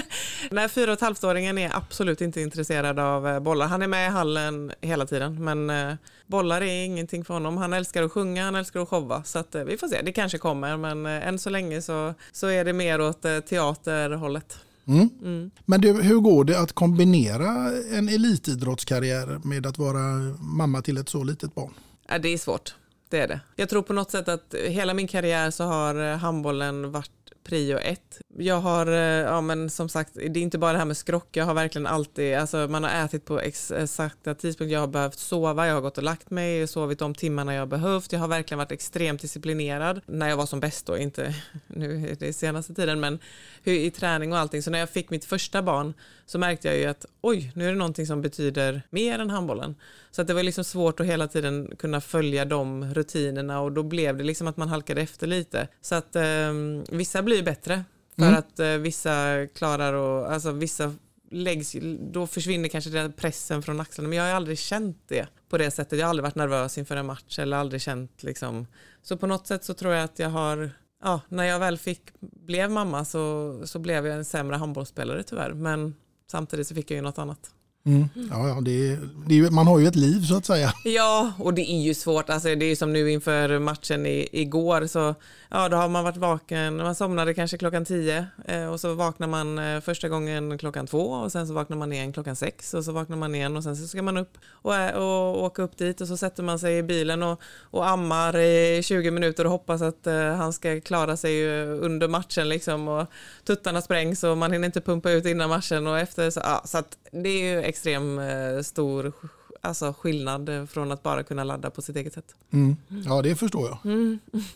Nej, 0.50 0.68
fyra 0.68 0.90
och 0.90 0.96
ett 0.96 1.00
halvt-åringen 1.00 1.58
är 1.58 1.76
absolut 1.76 2.20
inte 2.20 2.40
intresserad 2.40 2.98
av 2.98 3.28
eh, 3.28 3.40
bollar. 3.40 3.66
Han 3.66 3.82
är 3.82 3.86
med 3.86 4.06
i 4.06 4.10
hallen 4.10 4.72
hela 4.80 5.06
tiden, 5.06 5.44
men 5.44 5.70
eh, 5.70 5.94
bollar 6.26 6.60
är 6.60 6.84
ingenting 6.84 7.24
för 7.24 7.34
honom. 7.34 7.56
Han 7.56 7.72
älskar 7.72 8.02
att 8.02 8.12
sjunga, 8.12 8.44
han 8.44 8.54
älskar 8.54 8.80
att 8.80 8.88
showa, 8.88 9.24
så 9.24 9.38
att, 9.38 9.54
eh, 9.54 9.64
vi 9.64 9.76
får 9.76 9.88
se. 9.88 10.02
Det 10.02 10.12
kanske 10.12 10.38
kommer, 10.38 10.76
men 10.76 11.06
eh, 11.06 11.28
än 11.28 11.38
så 11.38 11.50
länge 11.50 11.82
så, 11.82 12.14
så 12.32 12.46
är 12.46 12.64
det 12.64 12.72
mer 12.72 13.00
åt 13.00 13.24
eh, 13.24 13.40
teaterhållet. 13.40 14.58
Mm. 14.86 15.50
Men 15.64 15.80
du, 15.80 16.02
hur 16.02 16.20
går 16.20 16.44
det 16.44 16.60
att 16.60 16.72
kombinera 16.72 17.72
en 17.92 18.08
elitidrottskarriär 18.08 19.40
med 19.44 19.66
att 19.66 19.78
vara 19.78 20.36
mamma 20.40 20.82
till 20.82 20.96
ett 20.96 21.08
så 21.08 21.24
litet 21.24 21.54
barn? 21.54 21.74
Ja, 22.08 22.18
det 22.18 22.28
är 22.28 22.38
svårt, 22.38 22.74
det 23.08 23.20
är 23.20 23.28
det. 23.28 23.40
Jag 23.56 23.68
tror 23.68 23.82
på 23.82 23.92
något 23.92 24.10
sätt 24.10 24.28
att 24.28 24.54
hela 24.68 24.94
min 24.94 25.08
karriär 25.08 25.50
så 25.50 25.64
har 25.64 26.10
eh, 26.12 26.16
handbollen 26.16 26.92
varit 26.92 27.19
prio 27.44 27.78
ett. 27.78 28.20
Jag 28.38 28.60
har, 28.60 28.86
eh, 28.86 28.98
ja 28.98 29.40
men 29.40 29.70
som 29.70 29.88
sagt, 29.88 30.14
det 30.14 30.26
är 30.26 30.36
inte 30.36 30.58
bara 30.58 30.72
det 30.72 30.78
här 30.78 30.84
med 30.84 30.96
skrock, 30.96 31.36
jag 31.36 31.44
har 31.44 31.54
verkligen 31.54 31.86
alltid, 31.86 32.34
alltså 32.34 32.56
man 32.56 32.84
har 32.84 33.04
ätit 33.04 33.24
på 33.24 33.40
exakta 33.40 34.34
tidpunkter, 34.34 34.74
jag 34.74 34.80
har 34.80 34.86
behövt 34.86 35.18
sova, 35.18 35.66
jag 35.66 35.74
har 35.74 35.80
gått 35.80 35.98
och 35.98 36.04
lagt 36.04 36.30
mig, 36.30 36.66
sovit 36.66 36.98
de 36.98 37.14
timmarna 37.14 37.54
jag 37.54 37.60
har 37.60 37.66
behövt, 37.66 38.12
jag 38.12 38.20
har 38.20 38.28
verkligen 38.28 38.58
varit 38.58 38.72
extremt 38.72 39.20
disciplinerad 39.20 40.00
när 40.06 40.28
jag 40.28 40.36
var 40.36 40.46
som 40.46 40.60
bäst 40.60 40.86
då, 40.86 40.98
inte 40.98 41.34
nu 41.66 42.16
det 42.20 42.32
senaste 42.32 42.74
tiden, 42.74 43.00
men 43.00 43.18
hur, 43.62 43.72
i 43.74 43.90
träning 43.90 44.32
och 44.32 44.38
allting. 44.38 44.62
Så 44.62 44.70
när 44.70 44.78
jag 44.78 44.90
fick 44.90 45.10
mitt 45.10 45.24
första 45.24 45.62
barn 45.62 45.94
så 46.26 46.38
märkte 46.38 46.68
jag 46.68 46.76
ju 46.76 46.84
att 46.86 47.06
oj, 47.20 47.52
nu 47.54 47.66
är 47.66 47.72
det 47.72 47.78
någonting 47.78 48.06
som 48.06 48.22
betyder 48.22 48.82
mer 48.90 49.18
än 49.18 49.30
handbollen. 49.30 49.74
Så 50.10 50.22
att 50.22 50.28
det 50.28 50.34
var 50.34 50.42
liksom 50.42 50.64
svårt 50.64 51.00
att 51.00 51.06
hela 51.06 51.28
tiden 51.28 51.72
kunna 51.78 52.00
följa 52.00 52.44
de 52.44 52.94
rutinerna 52.94 53.60
och 53.60 53.72
då 53.72 53.82
blev 53.82 54.16
det 54.16 54.24
liksom 54.24 54.46
att 54.46 54.56
man 54.56 54.68
halkade 54.68 55.00
efter 55.00 55.26
lite. 55.26 55.68
Så 55.80 55.94
att 55.94 56.16
eh, 56.16 56.52
vissa 56.90 57.22
blir 57.22 57.42
bättre 57.42 57.84
för 58.16 58.22
Mm. 58.22 58.34
att 58.34 58.60
eh, 58.60 58.68
vissa 58.68 59.46
klarar 59.54 59.92
och 59.92 60.32
alltså 60.32 60.52
vissa 60.52 60.94
läggs, 61.30 61.76
då 62.12 62.26
försvinner 62.26 62.68
kanske 62.68 62.90
den 62.90 63.12
pressen 63.12 63.62
från 63.62 63.80
axlarna 63.80 64.08
men 64.08 64.18
jag 64.18 64.24
har 64.24 64.30
aldrig 64.32 64.58
känt 64.58 64.96
det 65.08 65.26
på 65.48 65.58
det 65.58 65.70
sättet. 65.70 65.98
Jag 65.98 66.06
har 66.06 66.10
aldrig 66.10 66.22
varit 66.22 66.34
nervös 66.34 66.78
inför 66.78 66.96
en 66.96 67.06
match 67.06 67.38
eller 67.38 67.56
aldrig 67.56 67.82
känt 67.82 68.22
liksom 68.22 68.66
så 69.02 69.16
på 69.16 69.26
något 69.26 69.46
sätt 69.46 69.64
så 69.64 69.74
tror 69.74 69.92
jag 69.94 70.04
att 70.04 70.18
jag 70.18 70.28
har 70.30 70.70
ja, 71.02 71.20
när 71.28 71.44
jag 71.44 71.58
väl 71.58 71.78
fick, 71.78 72.02
blev 72.20 72.70
mamma 72.70 73.04
så, 73.04 73.60
så 73.66 73.78
blev 73.78 74.06
jag 74.06 74.16
en 74.16 74.24
sämre 74.24 74.56
handbollsspelare 74.56 75.22
tyvärr. 75.22 75.52
Men 75.52 75.94
samtidigt 76.26 76.66
så 76.66 76.74
fick 76.74 76.90
jag 76.90 76.96
ju 76.96 77.02
något 77.02 77.18
annat. 77.18 77.54
Mm. 77.84 78.08
Ja, 78.30 78.48
ja, 78.48 78.58
det 78.60 78.98
det 79.26 79.50
man 79.50 79.66
har 79.66 79.78
ju 79.78 79.86
ett 79.86 79.96
liv 79.96 80.20
så 80.22 80.36
att 80.36 80.46
säga. 80.46 80.72
Ja, 80.84 81.32
och 81.38 81.54
det 81.54 81.72
är 81.72 81.80
ju 81.82 81.94
svårt. 81.94 82.30
Alltså, 82.30 82.54
det 82.54 82.64
är 82.64 82.76
som 82.76 82.92
nu 82.92 83.10
inför 83.10 83.58
matchen 83.58 84.06
i, 84.06 84.28
igår. 84.32 84.86
Så, 84.86 85.14
ja, 85.50 85.68
då 85.68 85.76
har 85.76 85.88
man 85.88 86.04
varit 86.04 86.16
vaken. 86.16 86.76
Man 86.76 86.94
somnade 86.94 87.34
kanske 87.34 87.58
klockan 87.58 87.84
tio 87.84 88.26
eh, 88.48 88.66
och 88.66 88.80
så 88.80 88.94
vaknar 88.94 89.26
man 89.28 89.58
eh, 89.58 89.80
första 89.80 90.08
gången 90.08 90.58
klockan 90.58 90.86
två 90.86 90.98
och 91.10 91.32
sen 91.32 91.46
så 91.46 91.52
vaknar 91.54 91.76
man 91.76 91.92
igen 91.92 92.12
klockan 92.12 92.36
sex 92.36 92.74
och 92.74 92.84
så 92.84 92.92
vaknar 92.92 93.16
man 93.16 93.34
igen 93.34 93.56
och 93.56 93.62
sen 93.62 93.76
så 93.76 93.88
ska 93.88 94.02
man 94.02 94.16
upp 94.16 94.38
och, 94.50 94.74
ä- 94.74 94.94
och 94.96 95.44
åka 95.44 95.62
upp 95.62 95.76
dit 95.78 96.00
och 96.00 96.08
så 96.08 96.16
sätter 96.16 96.42
man 96.42 96.58
sig 96.58 96.78
i 96.78 96.82
bilen 96.82 97.22
och, 97.22 97.40
och 97.60 97.88
ammar 97.88 98.36
i 98.38 98.80
20 98.84 99.10
minuter 99.10 99.44
och 99.44 99.50
hoppas 99.50 99.82
att 99.82 100.06
eh, 100.06 100.34
han 100.34 100.52
ska 100.52 100.80
klara 100.80 101.16
sig 101.16 101.60
eh, 101.60 101.68
under 101.80 102.08
matchen 102.08 102.48
liksom 102.48 102.88
och 102.88 103.06
tuttarna 103.44 103.82
sprängs 103.82 104.24
och 104.24 104.38
man 104.38 104.52
hinner 104.52 104.66
inte 104.66 104.80
pumpa 104.80 105.10
ut 105.10 105.26
innan 105.26 105.48
matchen 105.48 105.86
och 105.86 105.98
efter 105.98 106.30
så, 106.30 106.40
ja, 106.44 106.62
så 106.64 106.78
att 106.78 106.96
det 107.10 107.28
är 107.28 107.54
ju 107.54 107.62
extrem 107.62 108.18
eh, 108.18 108.62
stor 108.62 109.12
alltså, 109.60 109.94
skillnad 109.98 110.48
eh, 110.48 110.66
från 110.66 110.92
att 110.92 111.02
bara 111.02 111.22
kunna 111.22 111.44
ladda 111.44 111.70
på 111.70 111.82
sitt 111.82 111.96
eget 111.96 112.12
sätt. 112.12 112.34
Mm. 112.50 112.76
Ja, 113.06 113.22
det 113.22 113.36
förstår 113.36 113.68
jag. 113.68 113.78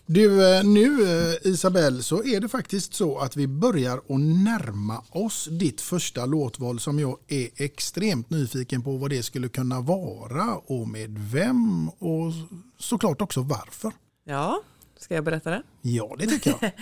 Du, 0.07 0.57
eh, 0.57 0.65
nu 0.65 0.99
Isabelle 1.43 2.03
så 2.03 2.25
är 2.25 2.41
det 2.41 2.49
faktiskt 2.49 2.95
så 2.95 3.19
att 3.19 3.37
vi 3.37 3.47
börjar 3.47 3.97
att 3.97 4.21
närma 4.45 5.05
oss 5.11 5.49
ditt 5.51 5.81
första 5.81 6.27
låtval 6.27 6.81
som 6.81 6.99
jag 6.99 7.19
är 7.29 7.49
extremt 7.57 8.31
nyfiken 8.31 8.83
på 8.83 8.97
vad 8.97 9.11
det 9.11 9.23
skulle 9.23 9.49
kunna 9.49 9.81
vara 9.81 10.55
och 10.55 10.89
med 10.89 11.19
vem 11.19 11.89
och 11.89 12.33
såklart 12.79 13.23
också 13.23 13.41
varför. 13.41 13.93
Ja, 14.25 14.63
ska 14.99 15.15
jag 15.15 15.25
berätta 15.25 15.51
det? 15.51 15.63
Ja, 15.83 16.17
det 16.19 16.27
tycker 16.27 16.55
jag. 16.61 16.71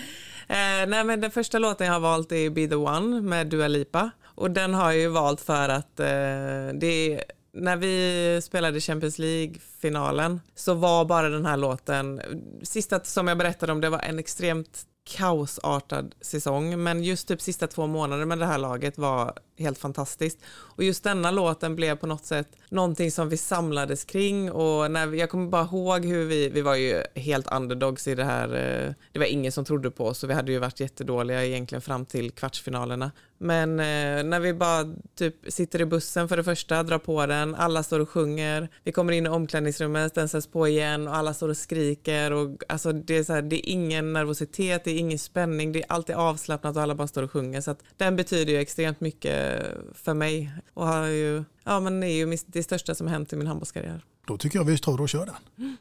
Eh, 0.48 0.88
nej, 0.88 1.04
men 1.04 1.20
den 1.20 1.30
första 1.30 1.58
låten 1.58 1.86
jag 1.86 1.94
har 1.94 2.00
valt 2.00 2.32
är 2.32 2.50
Be 2.50 2.68
the 2.68 2.74
One 2.74 3.20
med 3.20 3.46
Dua 3.46 3.68
Lipa. 3.68 4.10
Och 4.42 4.50
den 4.50 4.74
har 4.74 4.92
jag 4.92 5.00
ju 5.00 5.08
valt 5.08 5.40
för 5.40 5.68
att 5.68 6.00
eh, 6.00 6.06
det 6.74 6.86
är, 6.86 7.24
när 7.52 7.76
vi 7.76 8.40
spelade 8.42 8.80
Champions 8.80 9.18
League-finalen 9.18 10.40
så 10.54 10.74
var 10.74 11.04
bara 11.04 11.28
den 11.28 11.46
här 11.46 11.56
låten, 11.56 12.20
sista 12.62 13.00
som 13.00 13.28
jag 13.28 13.38
berättade 13.38 13.72
om 13.72 13.80
det 13.80 13.88
var 13.88 13.98
en 13.98 14.18
extremt 14.18 14.86
kaosartad 15.04 16.14
säsong. 16.20 16.82
Men 16.82 17.04
just 17.04 17.28
typ 17.28 17.40
sista 17.40 17.66
två 17.66 17.86
månader 17.86 18.24
med 18.24 18.38
det 18.38 18.46
här 18.46 18.58
laget 18.58 18.98
var 18.98 19.32
helt 19.62 19.78
fantastiskt. 19.78 20.38
Och 20.46 20.84
just 20.84 21.04
denna 21.04 21.30
låten 21.30 21.76
blev 21.76 21.96
på 21.96 22.06
något 22.06 22.24
sätt 22.24 22.48
någonting 22.68 23.10
som 23.10 23.28
vi 23.28 23.36
samlades 23.36 24.04
kring. 24.04 24.52
Och 24.52 24.90
när 24.90 25.06
vi, 25.06 25.20
jag 25.20 25.30
kommer 25.30 25.48
bara 25.48 25.62
ihåg 25.62 26.04
hur 26.04 26.24
vi, 26.24 26.48
vi 26.48 26.60
var 26.62 26.74
ju 26.74 27.02
helt 27.14 27.52
underdogs 27.52 28.08
i 28.08 28.14
det 28.14 28.24
här, 28.24 28.48
eh, 28.48 28.94
det 29.12 29.18
var 29.18 29.26
ingen 29.26 29.52
som 29.52 29.64
trodde 29.64 29.90
på 29.90 30.06
oss 30.06 30.24
och 30.24 30.30
vi 30.30 30.34
hade 30.34 30.52
ju 30.52 30.58
varit 30.58 30.80
jättedåliga 30.80 31.44
egentligen 31.44 31.82
fram 31.82 32.06
till 32.06 32.30
kvartsfinalerna. 32.30 33.10
Men 33.38 33.80
eh, 33.80 34.24
när 34.24 34.40
vi 34.40 34.54
bara 34.54 34.94
typ 35.14 35.34
sitter 35.48 35.80
i 35.80 35.86
bussen 35.86 36.28
för 36.28 36.36
det 36.36 36.44
första, 36.44 36.82
drar 36.82 36.98
på 36.98 37.26
den, 37.26 37.54
alla 37.54 37.82
står 37.82 38.00
och 38.00 38.08
sjunger, 38.08 38.68
vi 38.84 38.92
kommer 38.92 39.12
in 39.12 39.26
i 39.26 39.28
omklädningsrummet, 39.28 40.14
den 40.14 40.28
sätts 40.28 40.46
på 40.46 40.68
igen 40.68 41.08
och 41.08 41.16
alla 41.16 41.34
står 41.34 41.48
och 41.48 41.56
skriker 41.56 42.32
och 42.32 42.62
alltså 42.68 42.92
det 42.92 43.16
är 43.16 43.24
så 43.24 43.32
här, 43.32 43.42
det 43.42 43.56
är 43.56 43.72
ingen 43.72 44.12
nervositet, 44.12 44.84
det 44.84 44.90
är 44.90 44.98
ingen 44.98 45.18
spänning, 45.18 45.72
det 45.72 45.82
är 45.82 45.86
alltid 45.88 46.16
avslappnat 46.16 46.76
och 46.76 46.82
alla 46.82 46.94
bara 46.94 47.08
står 47.08 47.22
och 47.22 47.32
sjunger. 47.32 47.60
Så 47.60 47.70
att 47.70 47.82
den 47.96 48.16
betyder 48.16 48.52
ju 48.52 48.58
extremt 48.58 49.00
mycket 49.00 49.51
för 49.94 50.14
mig 50.14 50.52
och 50.74 50.86
har 50.86 51.06
ju, 51.06 51.44
ja, 51.64 51.80
men 51.80 52.02
är 52.02 52.06
ju 52.06 52.38
det 52.46 52.62
största 52.62 52.94
som 52.94 53.06
hänt 53.06 53.32
i 53.32 53.36
min 53.36 53.46
handbollskarriär. 53.46 54.04
Då 54.26 54.38
tycker 54.38 54.58
jag 54.58 54.64
vi 54.64 54.78
tar 54.78 55.00
och 55.00 55.08
kör 55.08 55.26
den. 55.26 55.76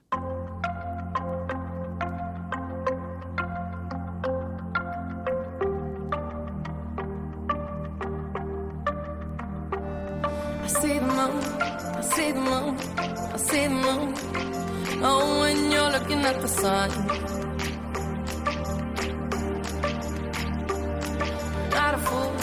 Oh, 15.04 15.42
when 15.42 15.72
you're 15.72 15.92
looking 15.92 16.20
at 16.20 16.40
the 16.42 16.48
sun. 16.48 16.90
Not 21.72 21.94
a 21.96 22.02
fool, 22.06 22.34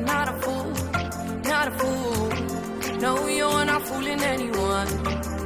not 0.00 0.28
a 0.28 0.34
fool, 0.40 0.59
not 1.64 1.68
a 1.68 1.78
fool. 1.78 3.00
No, 3.00 3.28
you're 3.28 3.64
not 3.66 3.82
fooling 3.82 4.22
anyone. 4.22 5.39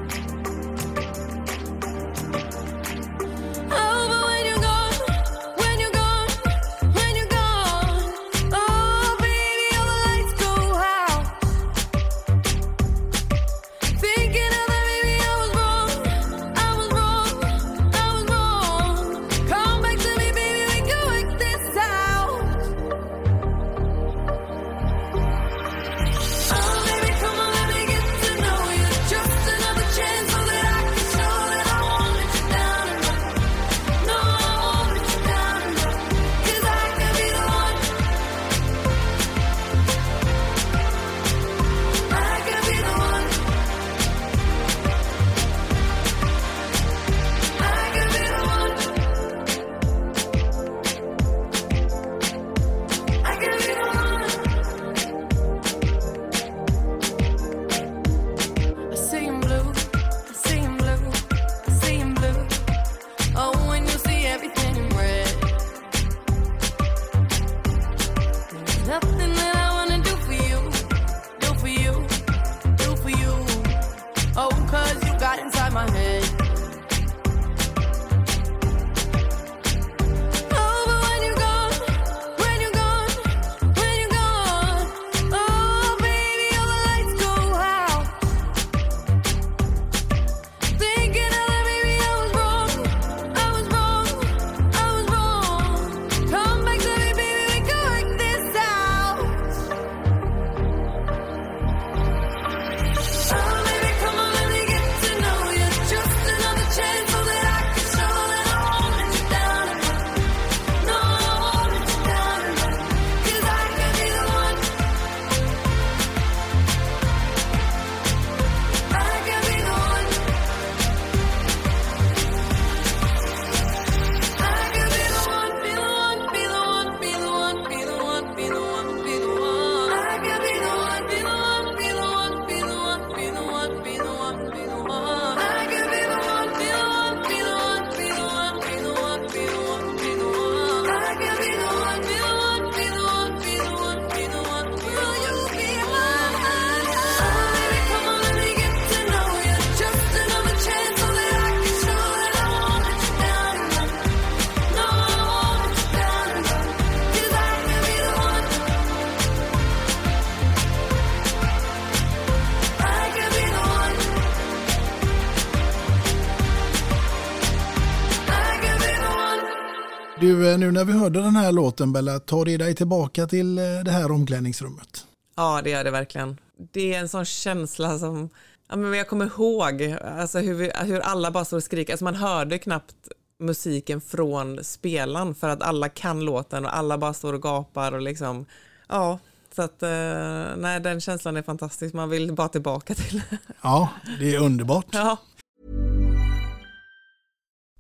Nu 170.57 170.71
när 170.71 170.85
vi 170.85 170.93
hörde 170.93 171.23
den 171.23 171.37
här 171.37 171.53
låten 171.53 171.93
Bella, 171.93 172.19
tar 172.19 172.45
det 172.45 172.57
dig 172.57 172.75
tillbaka 172.75 173.27
till 173.27 173.59
eh, 173.59 173.65
det 173.85 173.91
här 173.91 174.11
omklädningsrummet? 174.11 175.07
Ja, 175.37 175.61
det 175.65 175.71
gör 175.71 175.85
det 175.85 175.91
verkligen. 175.91 176.41
Det 176.73 176.95
är 176.95 177.01
en 177.01 177.09
sån 177.09 177.25
känsla 177.25 177.99
som, 177.99 178.29
ja, 178.69 178.77
men 178.77 178.95
jag 178.95 179.09
kommer 179.09 179.27
ihåg 179.27 179.97
alltså 180.19 180.39
hur, 180.39 180.55
vi, 180.55 180.71
hur 180.81 181.01
alla 181.01 181.31
bara 181.31 181.45
står 181.45 181.57
och 181.57 181.65
skriker. 181.65 181.93
Alltså 181.93 182.05
man 182.05 182.15
hörde 182.15 182.59
knappt 182.59 182.95
musiken 183.39 184.01
från 184.01 184.65
spelaren 184.65 185.35
för 185.35 185.49
att 185.49 185.63
alla 185.63 185.89
kan 185.89 186.21
låten 186.21 186.65
och 186.65 186.77
alla 186.77 186.99
bara 186.99 187.15
står 187.15 187.33
och 187.33 187.43
gapar 187.43 187.93
och 187.93 188.01
liksom, 188.01 188.47
ja, 188.89 189.19
så 189.57 189.63
att 189.63 189.83
eh, 189.83 190.57
nej, 190.57 190.81
den 190.81 191.01
känslan 191.01 191.37
är 191.37 191.43
fantastisk. 191.43 191.95
Man 191.95 192.11
vill 192.11 192.33
bara 192.33 192.49
tillbaka 192.49 192.95
till 192.95 193.23
Ja, 193.63 193.89
det 194.19 194.35
är 194.35 194.41
underbart. 194.41 194.87
Ja. 194.93 195.17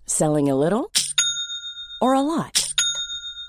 Selling 0.07 0.51
a 0.51 0.55
little 0.55 0.85
or 2.01 2.17
a 2.17 2.23
lot? 2.23 2.63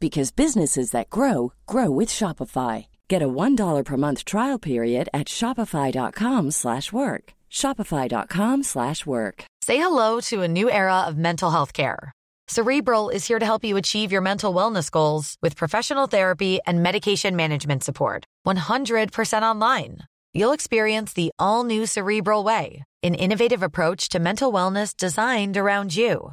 because 0.00 0.30
businesses 0.30 0.92
that 0.92 1.10
grow 1.10 1.52
grow 1.66 1.90
with 1.90 2.08
Shopify. 2.08 2.86
Get 3.08 3.22
a 3.22 3.28
$1 3.28 3.84
per 3.84 3.96
month 3.96 4.24
trial 4.24 4.58
period 4.58 5.08
at 5.12 5.26
shopify.com/work. 5.26 7.32
shopify.com/work. 7.50 9.44
Say 9.68 9.76
hello 9.76 10.20
to 10.30 10.42
a 10.42 10.48
new 10.48 10.70
era 10.70 11.04
of 11.08 11.16
mental 11.16 11.50
health 11.50 11.72
care. 11.72 12.12
Cerebral 12.48 13.10
is 13.10 13.26
here 13.26 13.38
to 13.38 13.44
help 13.44 13.62
you 13.62 13.76
achieve 13.76 14.10
your 14.10 14.22
mental 14.22 14.54
wellness 14.54 14.90
goals 14.90 15.36
with 15.42 15.54
professional 15.54 16.06
therapy 16.06 16.58
and 16.66 16.82
medication 16.82 17.36
management 17.36 17.84
support. 17.84 18.24
100% 18.44 19.42
online. 19.42 19.98
You'll 20.32 20.52
experience 20.52 21.12
the 21.12 21.30
all 21.38 21.64
new 21.64 21.84
Cerebral 21.84 22.44
Way, 22.44 22.84
an 23.02 23.14
innovative 23.14 23.62
approach 23.62 24.08
to 24.10 24.18
mental 24.18 24.50
wellness 24.50 24.96
designed 24.96 25.58
around 25.58 25.94
you. 25.94 26.32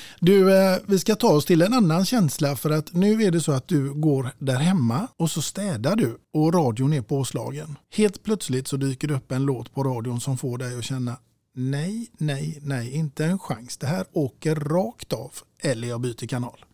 Du, 0.23 0.55
eh, 0.55 0.77
vi 0.87 0.99
ska 0.99 1.15
ta 1.15 1.33
oss 1.33 1.45
till 1.45 1.61
en 1.61 1.73
annan 1.73 2.05
känsla 2.05 2.55
för 2.55 2.69
att 2.69 2.93
nu 2.93 3.23
är 3.23 3.31
det 3.31 3.41
så 3.41 3.51
att 3.51 3.67
du 3.67 3.93
går 3.93 4.29
där 4.39 4.55
hemma 4.55 5.07
och 5.17 5.31
så 5.31 5.41
städar 5.41 5.95
du 5.95 6.17
och 6.33 6.53
radion 6.53 6.93
är 6.93 7.01
påslagen. 7.01 7.77
Helt 7.95 8.23
plötsligt 8.23 8.67
så 8.67 8.77
dyker 8.77 9.07
det 9.07 9.13
upp 9.13 9.31
en 9.31 9.45
låt 9.45 9.73
på 9.73 9.83
radion 9.83 10.21
som 10.21 10.37
får 10.37 10.57
dig 10.57 10.77
att 10.77 10.83
känna 10.83 11.17
nej, 11.55 12.11
nej, 12.17 12.59
nej, 12.61 12.91
inte 12.95 13.25
en 13.25 13.39
chans. 13.39 13.77
Det 13.77 13.87
här 13.87 14.05
åker 14.11 14.55
rakt 14.55 15.13
av 15.13 15.31
eller 15.59 15.87
jag 15.87 16.01
byter 16.01 16.27
kanal. 16.27 16.65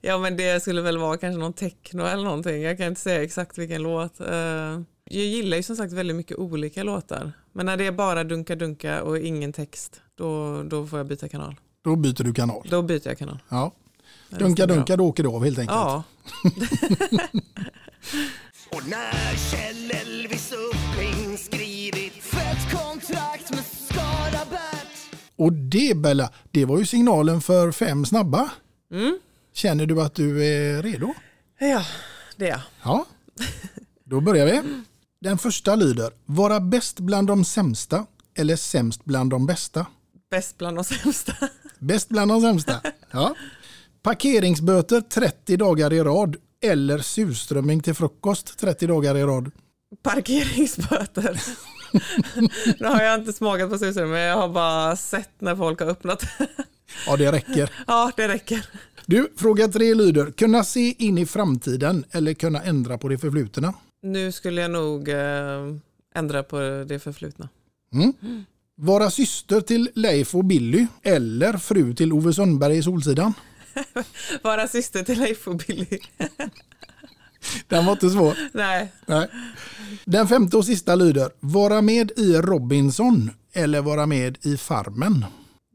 Ja 0.01 0.19
men 0.19 0.37
det 0.37 0.63
skulle 0.63 0.83
väl 0.83 0.99
vara 0.99 1.17
kanske 1.17 1.39
någon 1.39 1.53
techno 1.53 2.03
eller 2.03 2.25
någonting. 2.25 2.63
Jag 2.63 2.79
kan 2.79 2.87
inte 2.87 3.01
säga 3.01 3.23
exakt 3.23 3.59
vilken 3.59 3.83
låt. 3.83 4.21
Eh, 4.21 4.81
jag 5.05 5.25
gillar 5.25 5.57
ju 5.57 5.63
som 5.63 5.77
sagt 5.77 5.93
väldigt 5.93 6.17
mycket 6.17 6.37
olika 6.37 6.83
låtar. 6.83 7.33
Men 7.59 7.67
när 7.67 7.77
det 7.77 7.87
är 7.87 7.93
bara 7.93 8.25
dunka 8.25 8.57
dunka 8.57 9.03
och 9.03 9.19
ingen 9.19 9.53
text 9.53 10.01
då, 10.15 10.63
då 10.63 10.87
får 10.87 10.99
jag 10.99 11.07
byta 11.07 11.29
kanal. 11.29 11.55
Då 11.85 11.97
byter 11.97 12.25
du 12.25 12.35
kanal. 12.35 12.67
Då 12.71 12.83
byter 12.83 13.09
jag 13.09 13.19
kanal. 13.19 13.39
Ja. 13.49 13.73
det 14.31 14.39
Dunka, 14.39 14.63
stämmer 14.63 14.75
dunka, 14.75 14.97
då 14.97 15.05
åker 15.07 15.23
det 15.23 15.29
av 15.29 15.45
helt 15.45 15.59
enkelt. 15.59 15.79
Ja, 15.79 16.03
Och 18.71 18.89
när 18.89 19.37
Kjell 19.51 19.91
Elvis 19.91 20.53
Uppling 20.53 21.39
skrivit 21.39 22.13
Fett 22.13 22.71
kontrakt 22.73 23.51
med 23.51 23.65
Skaraberg 23.65 24.89
Och 25.37 25.53
det 25.53 25.97
Bella, 25.97 26.33
det 26.51 26.65
var 26.65 26.79
ju 26.79 26.87
signalen 26.87 27.41
för 27.41 27.73
fem 27.73 28.07
snabba. 28.07 28.51
Mm. 28.93 29.19
Känner 29.53 29.87
du 29.87 30.03
att 30.03 30.15
du 30.15 30.47
är 30.47 30.83
redo? 30.83 31.15
ja 31.59 31.83
det 32.37 32.47
är 32.47 32.51
jag. 32.51 32.61
Ja, 32.83 33.07
då 34.05 34.21
börjar 34.21 34.47
vi. 34.47 34.63
Den 35.21 35.39
första 35.39 35.77
lyder, 35.77 36.11
vara 36.27 36.61
bäst 36.61 37.01
bland 37.01 37.27
de 37.29 37.45
sämsta 37.45 38.07
eller 38.35 38.57
sämst 38.57 39.05
bland 39.05 39.31
de 39.31 39.47
bästa? 39.47 39.87
Bäst 40.31 40.59
bland 40.59 40.77
de 40.77 40.85
sämsta. 40.85 41.33
Bäst 41.79 42.09
bland 42.09 42.31
de 42.31 42.41
sämsta. 42.41 42.81
Ja. 43.11 43.35
Parkeringsböter 44.03 45.01
30 45.01 45.57
dagar 45.57 45.93
i 45.93 46.03
rad 46.03 46.37
eller 46.62 46.99
surströmming 46.99 47.81
till 47.81 47.95
frukost 47.95 48.59
30 48.59 48.87
dagar 48.87 49.16
i 49.16 49.23
rad. 49.23 49.51
Parkeringsböter. 50.03 51.41
nu 52.81 52.87
har 52.87 53.03
jag 53.03 53.21
inte 53.21 53.33
smakat 53.33 53.71
på 53.71 53.79
men 53.95 54.21
jag 54.21 54.37
har 54.37 54.49
bara 54.49 54.97
sett 54.97 55.41
när 55.41 55.57
folk 55.57 55.81
har 55.81 55.87
öppnat. 55.87 56.25
Ja, 57.07 57.16
det 57.16 57.33
räcker. 57.33 57.71
ja, 57.87 58.12
det 58.16 58.29
räcker. 58.29 58.66
Du, 59.07 59.33
fråga 59.37 59.69
tre 59.69 59.95
lyder, 59.95 60.31
kunna 60.31 60.64
se 60.64 60.95
in 60.99 61.19
i 61.19 61.27
framtiden 61.27 62.05
eller 62.11 62.35
kunna 62.35 62.62
ändra 62.62 62.99
på 62.99 63.09
det 63.09 63.19
förflutna? 63.19 63.75
Nu 64.03 64.32
skulle 64.32 64.61
jag 64.61 64.70
nog 64.70 65.09
eh, 65.09 65.74
ändra 66.14 66.42
på 66.42 66.84
det 66.88 66.99
förflutna. 66.99 67.49
Vara 68.74 69.11
syster 69.11 69.61
till 69.61 69.90
Leif 69.94 70.34
och 70.34 70.44
Billy 70.44 70.86
eller 71.03 71.53
fru 71.53 71.94
till 71.94 72.12
Ove 72.12 72.32
Sundberg 72.32 72.76
i 72.78 72.82
Solsidan? 72.82 73.32
Vara 74.42 74.68
syster 74.68 75.03
till 75.03 75.18
Leif 75.18 75.49
och 75.49 75.57
Billy. 75.57 75.86
Den 77.68 77.86
var 77.86 77.92
inte 77.92 78.11
svår. 78.11 78.34
Nej, 78.53 78.92
Nej. 79.07 79.28
Den 80.05 80.28
femte 80.28 80.57
och 80.57 80.64
sista 80.64 80.94
lyder, 80.94 81.30
vara 81.40 81.82
med 81.82 82.11
i 82.16 82.34
Robinson 82.36 83.30
eller 83.53 83.82
vara 83.82 84.07
med 84.07 84.38
i 84.42 84.57
Farmen? 84.57 85.24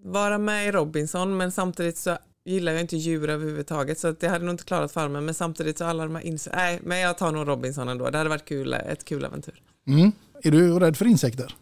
vara 0.05 0.37
med 0.37 0.67
i 0.67 0.71
Robinson 0.71 1.37
men 1.37 1.51
samtidigt 1.51 1.97
så 1.97 2.17
gillar 2.45 2.71
jag 2.71 2.81
inte 2.81 2.97
djur 2.97 3.29
överhuvudtaget 3.29 3.99
så 3.99 4.07
att 4.07 4.19
det 4.19 4.27
hade 4.27 4.45
nog 4.45 4.53
inte 4.53 4.63
klarat 4.63 4.91
farmen 4.91 5.25
men 5.25 5.33
samtidigt 5.33 5.77
så 5.77 5.85
alla 5.85 6.03
de 6.03 6.15
här 6.15 6.23
ins- 6.23 6.49
Nej, 6.55 6.79
men 6.83 6.99
jag 6.99 7.17
tar 7.17 7.31
nog 7.31 7.47
Robinson 7.47 7.89
ändå. 7.89 8.09
Det 8.09 8.17
hade 8.17 8.29
varit 8.29 8.45
kul, 8.45 8.73
ett 8.73 9.05
kul 9.05 9.23
äventyr. 9.25 9.61
Mm. 9.87 10.11
Är 10.43 10.51
du 10.51 10.79
rädd 10.79 10.97
för 10.97 11.05
insekter? 11.05 11.55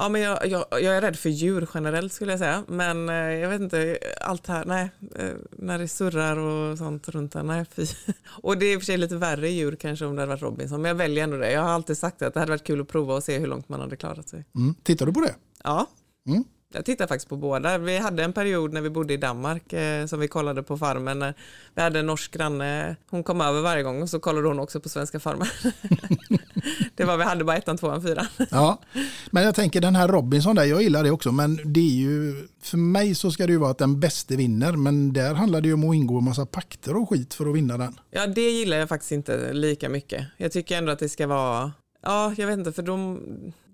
Ja, 0.00 0.08
men 0.08 0.20
jag, 0.20 0.46
jag, 0.46 0.64
jag 0.70 0.84
är 0.96 1.00
rädd 1.00 1.16
för 1.16 1.28
djur 1.28 1.68
generellt 1.74 2.12
skulle 2.12 2.32
jag 2.32 2.38
säga. 2.38 2.64
Men 2.68 3.08
eh, 3.08 3.14
jag 3.14 3.48
vet 3.48 3.60
inte, 3.60 3.98
allt 4.20 4.46
här, 4.46 4.64
nej, 4.64 4.90
eh, 5.16 5.28
när 5.52 5.78
det 5.78 5.88
surrar 5.88 6.36
och 6.36 6.78
sånt 6.78 7.08
runt 7.08 7.32
där, 7.32 7.42
nej 7.42 7.64
fy. 7.70 7.86
Och 8.42 8.58
det 8.58 8.66
är 8.66 8.74
i 8.74 8.76
och 8.76 8.80
för 8.80 8.86
sig 8.86 8.96
lite 8.96 9.16
värre 9.16 9.48
djur 9.48 9.76
kanske 9.76 10.04
om 10.04 10.14
det 10.16 10.22
hade 10.22 10.30
varit 10.30 10.42
Robinson, 10.42 10.82
men 10.82 10.88
jag 10.88 10.94
väljer 10.96 11.24
ändå 11.24 11.36
det. 11.36 11.52
Jag 11.52 11.60
har 11.60 11.68
alltid 11.70 11.98
sagt 11.98 12.22
att 12.22 12.34
det 12.34 12.40
hade 12.40 12.52
varit 12.52 12.64
kul 12.64 12.80
att 12.80 12.88
prova 12.88 13.14
och 13.14 13.24
se 13.24 13.38
hur 13.38 13.46
långt 13.46 13.68
man 13.68 13.80
hade 13.80 13.96
klarat 13.96 14.28
sig. 14.28 14.44
Mm. 14.56 14.74
Tittar 14.82 15.06
du 15.06 15.12
på 15.12 15.20
det? 15.20 15.34
Ja. 15.64 15.86
Mm. 16.28 16.44
Jag 16.74 16.84
tittar 16.84 17.06
faktiskt 17.06 17.28
på 17.28 17.36
båda. 17.36 17.78
Vi 17.78 17.98
hade 17.98 18.24
en 18.24 18.32
period 18.32 18.72
när 18.72 18.80
vi 18.80 18.90
bodde 18.90 19.14
i 19.14 19.16
Danmark 19.16 19.72
eh, 19.72 20.06
som 20.06 20.20
vi 20.20 20.28
kollade 20.28 20.62
på 20.62 20.78
farmen. 20.78 21.18
när 21.18 21.34
Vi 21.74 21.82
hade 21.82 21.98
en 21.98 22.06
norsk 22.06 22.32
granne, 22.32 22.96
hon 23.10 23.22
kom 23.22 23.40
över 23.40 23.60
varje 23.60 23.82
gång 23.82 24.02
och 24.02 24.10
så 24.10 24.20
kollade 24.20 24.48
hon 24.48 24.58
också 24.58 24.80
på 24.80 24.88
svenska 24.88 25.20
farmen. 25.20 25.46
det 26.94 27.04
var 27.04 27.16
vi 27.16 27.24
hade 27.24 27.44
bara 27.44 27.56
ettan, 27.56 27.78
tvåan, 27.78 28.02
fyran. 28.02 28.26
Ja, 28.50 28.80
men 29.30 29.42
jag 29.42 29.54
tänker 29.54 29.80
den 29.80 29.96
här 29.96 30.08
Robinson 30.08 30.56
där, 30.56 30.64
jag 30.64 30.82
gillar 30.82 31.04
det 31.04 31.10
också, 31.10 31.32
men 31.32 31.60
det 31.64 31.80
är 31.80 31.94
ju, 31.94 32.48
för 32.62 32.76
mig 32.76 33.14
så 33.14 33.30
ska 33.30 33.46
det 33.46 33.52
ju 33.52 33.58
vara 33.58 33.70
att 33.70 33.78
den 33.78 34.00
bäste 34.00 34.36
vinner, 34.36 34.72
men 34.72 35.12
där 35.12 35.34
handlar 35.34 35.60
det 35.60 35.68
ju 35.68 35.74
om 35.74 35.90
att 35.90 35.96
ingå 35.96 36.18
en 36.18 36.24
massa 36.24 36.46
pakter 36.46 36.96
och 36.96 37.08
skit 37.08 37.34
för 37.34 37.46
att 37.46 37.56
vinna 37.56 37.78
den. 37.78 38.00
Ja, 38.10 38.26
det 38.26 38.50
gillar 38.50 38.76
jag 38.76 38.88
faktiskt 38.88 39.12
inte 39.12 39.52
lika 39.52 39.88
mycket. 39.88 40.26
Jag 40.36 40.52
tycker 40.52 40.78
ändå 40.78 40.92
att 40.92 40.98
det 40.98 41.08
ska 41.08 41.26
vara 41.26 41.72
Ja, 42.00 42.34
jag 42.36 42.46
vet 42.46 42.58
inte, 42.58 42.72
för 42.72 42.82
de, 42.82 43.20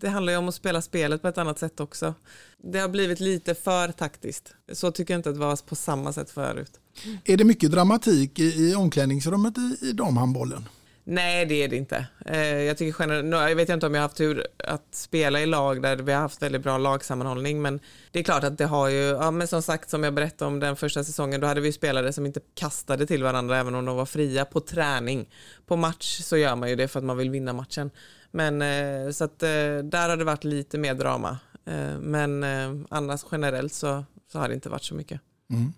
det 0.00 0.08
handlar 0.08 0.32
ju 0.32 0.38
om 0.38 0.48
att 0.48 0.54
spela 0.54 0.82
spelet 0.82 1.22
på 1.22 1.28
ett 1.28 1.38
annat 1.38 1.58
sätt 1.58 1.80
också. 1.80 2.14
Det 2.58 2.78
har 2.78 2.88
blivit 2.88 3.20
lite 3.20 3.54
för 3.54 3.88
taktiskt. 3.92 4.54
Så 4.72 4.90
tycker 4.90 5.14
jag 5.14 5.18
inte 5.18 5.28
att 5.28 5.34
det 5.34 5.40
var 5.40 5.56
på 5.56 5.74
samma 5.74 6.12
sätt 6.12 6.30
förut. 6.30 6.80
Är 7.24 7.36
det 7.36 7.44
mycket 7.44 7.70
dramatik 7.70 8.38
i, 8.38 8.70
i 8.70 8.74
omklädningsrummet 8.74 9.58
i, 9.58 9.78
i 9.88 9.92
damhandbollen? 9.92 10.68
Nej, 11.06 11.46
det 11.46 11.62
är 11.62 11.68
det 11.68 11.76
inte. 11.76 12.06
Eh, 12.26 12.38
jag, 12.38 12.78
tycker 12.78 13.02
generellt, 13.02 13.50
jag 13.50 13.56
vet 13.56 13.68
inte 13.68 13.86
om 13.86 13.94
jag 13.94 14.00
har 14.00 14.08
haft 14.08 14.16
tur 14.16 14.46
att 14.58 14.94
spela 14.94 15.40
i 15.40 15.46
lag 15.46 15.82
där 15.82 15.96
vi 15.96 16.12
har 16.12 16.20
haft 16.20 16.42
väldigt 16.42 16.62
bra 16.62 16.78
lagsammanhållning, 16.78 17.62
men 17.62 17.80
det 18.10 18.18
är 18.18 18.22
klart 18.22 18.44
att 18.44 18.58
det 18.58 18.66
har 18.66 18.88
ju, 18.88 18.96
ja, 18.96 19.30
men 19.30 19.48
som 19.48 19.62
sagt 19.62 19.90
som 19.90 20.04
jag 20.04 20.14
berättade 20.14 20.48
om 20.48 20.60
den 20.60 20.76
första 20.76 21.04
säsongen, 21.04 21.40
då 21.40 21.46
hade 21.46 21.60
vi 21.60 21.72
spelare 21.72 22.12
som 22.12 22.26
inte 22.26 22.40
kastade 22.54 23.06
till 23.06 23.22
varandra 23.22 23.58
även 23.58 23.74
om 23.74 23.84
de 23.84 23.96
var 23.96 24.06
fria 24.06 24.44
på 24.44 24.60
träning. 24.60 25.28
På 25.66 25.76
match 25.76 26.20
så 26.20 26.36
gör 26.36 26.56
man 26.56 26.68
ju 26.70 26.76
det 26.76 26.88
för 26.88 26.98
att 26.98 27.04
man 27.04 27.16
vill 27.16 27.30
vinna 27.30 27.52
matchen. 27.52 27.90
Men 28.30 28.62
eh, 28.62 29.10
så 29.10 29.24
att 29.24 29.42
eh, 29.42 29.48
där 29.82 30.08
har 30.08 30.16
det 30.16 30.24
varit 30.24 30.44
lite 30.44 30.78
mer 30.78 30.94
drama. 30.94 31.38
Men 32.00 32.44
annars 32.90 33.24
generellt 33.32 33.72
så, 33.72 34.04
så 34.32 34.38
har 34.38 34.48
det 34.48 34.54
inte 34.54 34.68
varit 34.68 34.84
så 34.84 34.94
mycket. 34.94 35.20
Mm. 35.50 35.72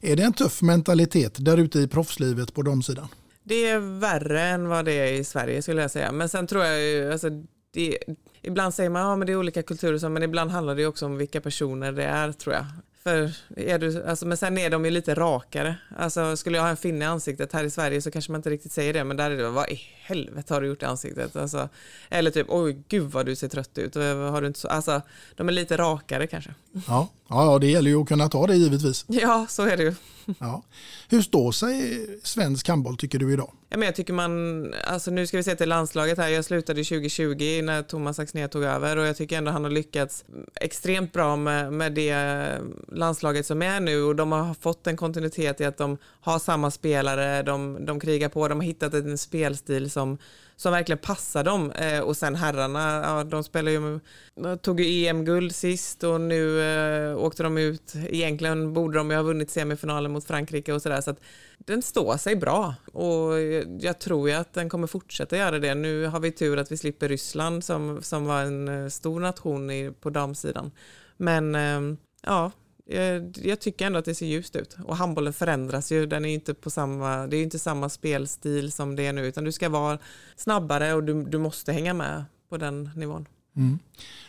Är 0.00 0.16
det 0.16 0.22
en 0.22 0.32
tuff 0.32 0.62
mentalitet 0.62 1.36
där 1.38 1.56
ute 1.56 1.78
i 1.78 1.88
proffslivet 1.88 2.54
på 2.54 2.62
damsidan? 2.62 3.08
Det 3.48 3.68
är 3.68 3.78
värre 3.78 4.42
än 4.42 4.68
vad 4.68 4.84
det 4.84 4.92
är 4.92 5.12
i 5.12 5.24
Sverige 5.24 5.62
skulle 5.62 5.82
jag 5.82 5.90
säga. 5.90 6.12
Men 6.12 6.28
sen 6.28 6.46
tror 6.46 6.64
jag 6.64 6.80
ju, 6.80 7.12
alltså, 7.12 7.30
det, 7.70 7.98
ibland 8.42 8.74
säger 8.74 8.90
man 8.90 9.02
ja, 9.02 9.16
men 9.16 9.26
det 9.26 9.32
är 9.32 9.36
olika 9.36 9.62
kulturer, 9.62 9.98
så, 9.98 10.08
men 10.08 10.22
ibland 10.22 10.50
handlar 10.50 10.74
det 10.74 10.86
också 10.86 11.06
om 11.06 11.16
vilka 11.16 11.40
personer 11.40 11.92
det 11.92 12.04
är 12.04 12.32
tror 12.32 12.54
jag. 12.54 12.64
För 13.02 13.30
är 13.56 13.78
du, 13.78 14.04
alltså, 14.04 14.26
men 14.26 14.36
sen 14.36 14.58
är 14.58 14.70
de 14.70 14.84
ju 14.84 14.90
lite 14.90 15.14
rakare. 15.14 15.76
Alltså, 15.96 16.36
skulle 16.36 16.56
jag 16.56 16.62
ha 16.62 16.70
en 16.70 16.76
finne 16.76 17.04
i 17.04 17.08
ansiktet 17.08 17.52
här 17.52 17.64
i 17.64 17.70
Sverige 17.70 18.02
så 18.02 18.10
kanske 18.10 18.32
man 18.32 18.38
inte 18.38 18.50
riktigt 18.50 18.72
säger 18.72 18.92
det, 18.92 19.04
men 19.04 19.16
där 19.16 19.30
är 19.30 19.36
det 19.36 19.50
vad 19.50 19.68
i 19.68 19.80
helvete 20.02 20.54
har 20.54 20.60
du 20.60 20.66
gjort 20.66 20.82
i 20.82 20.86
ansiktet? 20.86 21.36
Alltså, 21.36 21.68
eller 22.10 22.30
typ 22.30 22.46
oj 22.50 22.82
gud 22.88 23.10
vad 23.10 23.26
du 23.26 23.36
ser 23.36 23.48
trött 23.48 23.78
ut. 23.78 23.94
Har 23.94 24.40
du 24.40 24.46
inte 24.46 24.60
så, 24.60 24.68
alltså, 24.68 25.02
de 25.34 25.48
är 25.48 25.52
lite 25.52 25.76
rakare 25.76 26.26
kanske. 26.26 26.54
Ja, 26.88 27.08
Ja, 27.28 27.58
det 27.58 27.66
gäller 27.66 27.90
ju 27.90 28.00
att 28.00 28.08
kunna 28.08 28.28
ta 28.28 28.46
det 28.46 28.56
givetvis. 28.56 29.04
Ja, 29.08 29.46
så 29.48 29.62
är 29.62 29.76
det 29.76 29.82
ju. 29.82 29.94
Ja. 30.38 30.62
Hur 31.08 31.22
står 31.22 31.52
sig 31.52 32.06
svensk 32.22 32.68
handboll 32.68 32.96
tycker 32.96 33.18
du 33.18 33.32
idag? 33.32 33.52
Ja, 33.68 33.76
men 33.76 33.86
jag 33.86 33.94
tycker 33.94 34.12
man, 34.12 34.74
alltså 34.86 35.10
nu 35.10 35.26
ska 35.26 35.36
vi 35.36 35.42
se 35.42 35.56
till 35.56 35.68
landslaget 35.68 36.18
här, 36.18 36.28
jag 36.28 36.44
slutade 36.44 36.84
2020 36.84 37.60
när 37.62 37.82
Thomas 37.82 38.18
Axnér 38.18 38.48
tog 38.48 38.64
över 38.64 38.96
och 38.96 39.06
jag 39.06 39.16
tycker 39.16 39.38
ändå 39.38 39.50
han 39.50 39.64
har 39.64 39.70
lyckats 39.70 40.24
extremt 40.60 41.12
bra 41.12 41.36
med, 41.36 41.72
med 41.72 41.92
det 41.92 42.48
landslaget 42.92 43.46
som 43.46 43.62
är 43.62 43.80
nu 43.80 44.02
och 44.02 44.16
de 44.16 44.32
har 44.32 44.54
fått 44.54 44.86
en 44.86 44.96
kontinuitet 44.96 45.60
i 45.60 45.64
att 45.64 45.78
de 45.78 45.98
har 46.20 46.38
samma 46.38 46.70
spelare, 46.70 47.42
de, 47.42 47.84
de 47.86 48.00
krigar 48.00 48.28
på, 48.28 48.48
de 48.48 48.58
har 48.58 48.66
hittat 48.66 48.94
en 48.94 49.18
spelstil 49.18 49.90
som, 49.90 50.18
som 50.56 50.72
verkligen 50.72 50.98
passar 50.98 51.44
dem 51.44 51.70
eh, 51.70 52.00
och 52.00 52.16
sen 52.16 52.34
herrarna, 52.34 53.02
ja, 53.04 53.24
de 53.24 53.44
spelar 53.44 53.72
ju, 53.72 54.00
de 54.34 54.58
tog 54.58 54.80
ju 54.80 55.06
EM-guld 55.06 55.54
sist 55.54 56.04
och 56.04 56.20
nu 56.20 56.60
eh, 56.60 57.18
åkte 57.18 57.42
de 57.42 57.58
ut, 57.58 57.92
egentligen 57.96 58.72
borde 58.72 58.98
de 58.98 59.10
ju 59.10 59.16
ha 59.16 59.22
vunnit 59.22 59.50
semifinalen 59.50 60.12
mot 60.12 60.24
Frankrike 60.24 60.72
och 60.72 60.82
sådär 60.82 61.00
så 61.00 61.10
att 61.10 61.20
den 61.58 61.82
står 61.82 62.16
sig 62.16 62.36
bra 62.36 62.74
och 62.92 63.40
jag 63.80 63.98
tror 63.98 64.28
ju 64.28 64.34
att 64.34 64.52
den 64.52 64.68
kommer 64.68 64.86
fortsätta 64.86 65.36
göra 65.36 65.58
det. 65.58 65.74
Nu 65.74 66.06
har 66.06 66.20
vi 66.20 66.32
tur 66.32 66.56
att 66.56 66.72
vi 66.72 66.76
slipper 66.76 67.08
Ryssland 67.08 67.64
som, 67.64 68.02
som 68.02 68.26
var 68.26 68.42
en 68.42 68.68
eh, 68.68 68.88
stor 68.88 69.20
nation 69.20 69.70
i, 69.70 69.92
på 70.00 70.10
damsidan. 70.10 70.70
Men 71.16 71.54
eh, 71.54 71.98
ja, 72.22 72.50
Eh, 72.88 73.22
jag, 73.42 73.60
tycker 73.60 73.86
ändå 73.86 73.98
att 73.98 74.04
det 74.04 74.14
ser 74.14 74.26
ljust 74.26 74.56
ut 74.56 74.76
och 74.84 74.96
handbollen 74.96 75.32
förändras 75.32 75.92
ju. 75.92 76.06
Den 76.06 76.24
är 76.24 76.34
inte 76.34 76.54
på 76.54 76.70
samma, 76.70 77.26
det 77.26 77.36
är 77.36 77.38
ju 77.38 77.44
inte 77.44 77.58
samma 77.58 77.88
spelstil 77.88 78.72
som 78.72 78.96
det 78.96 79.06
är 79.06 79.12
nu 79.12 79.26
utan 79.26 79.44
du 79.44 79.52
ska 79.52 79.68
vara 79.68 79.98
snabbare 80.36 80.94
och 80.94 81.04
du, 81.04 81.24
du 81.24 81.38
måste 81.38 81.72
hänga 81.72 81.94
med 81.94 82.24
på 82.48 82.56
den 82.56 82.90
nivån. 82.96 83.28
Mm. 83.56 83.78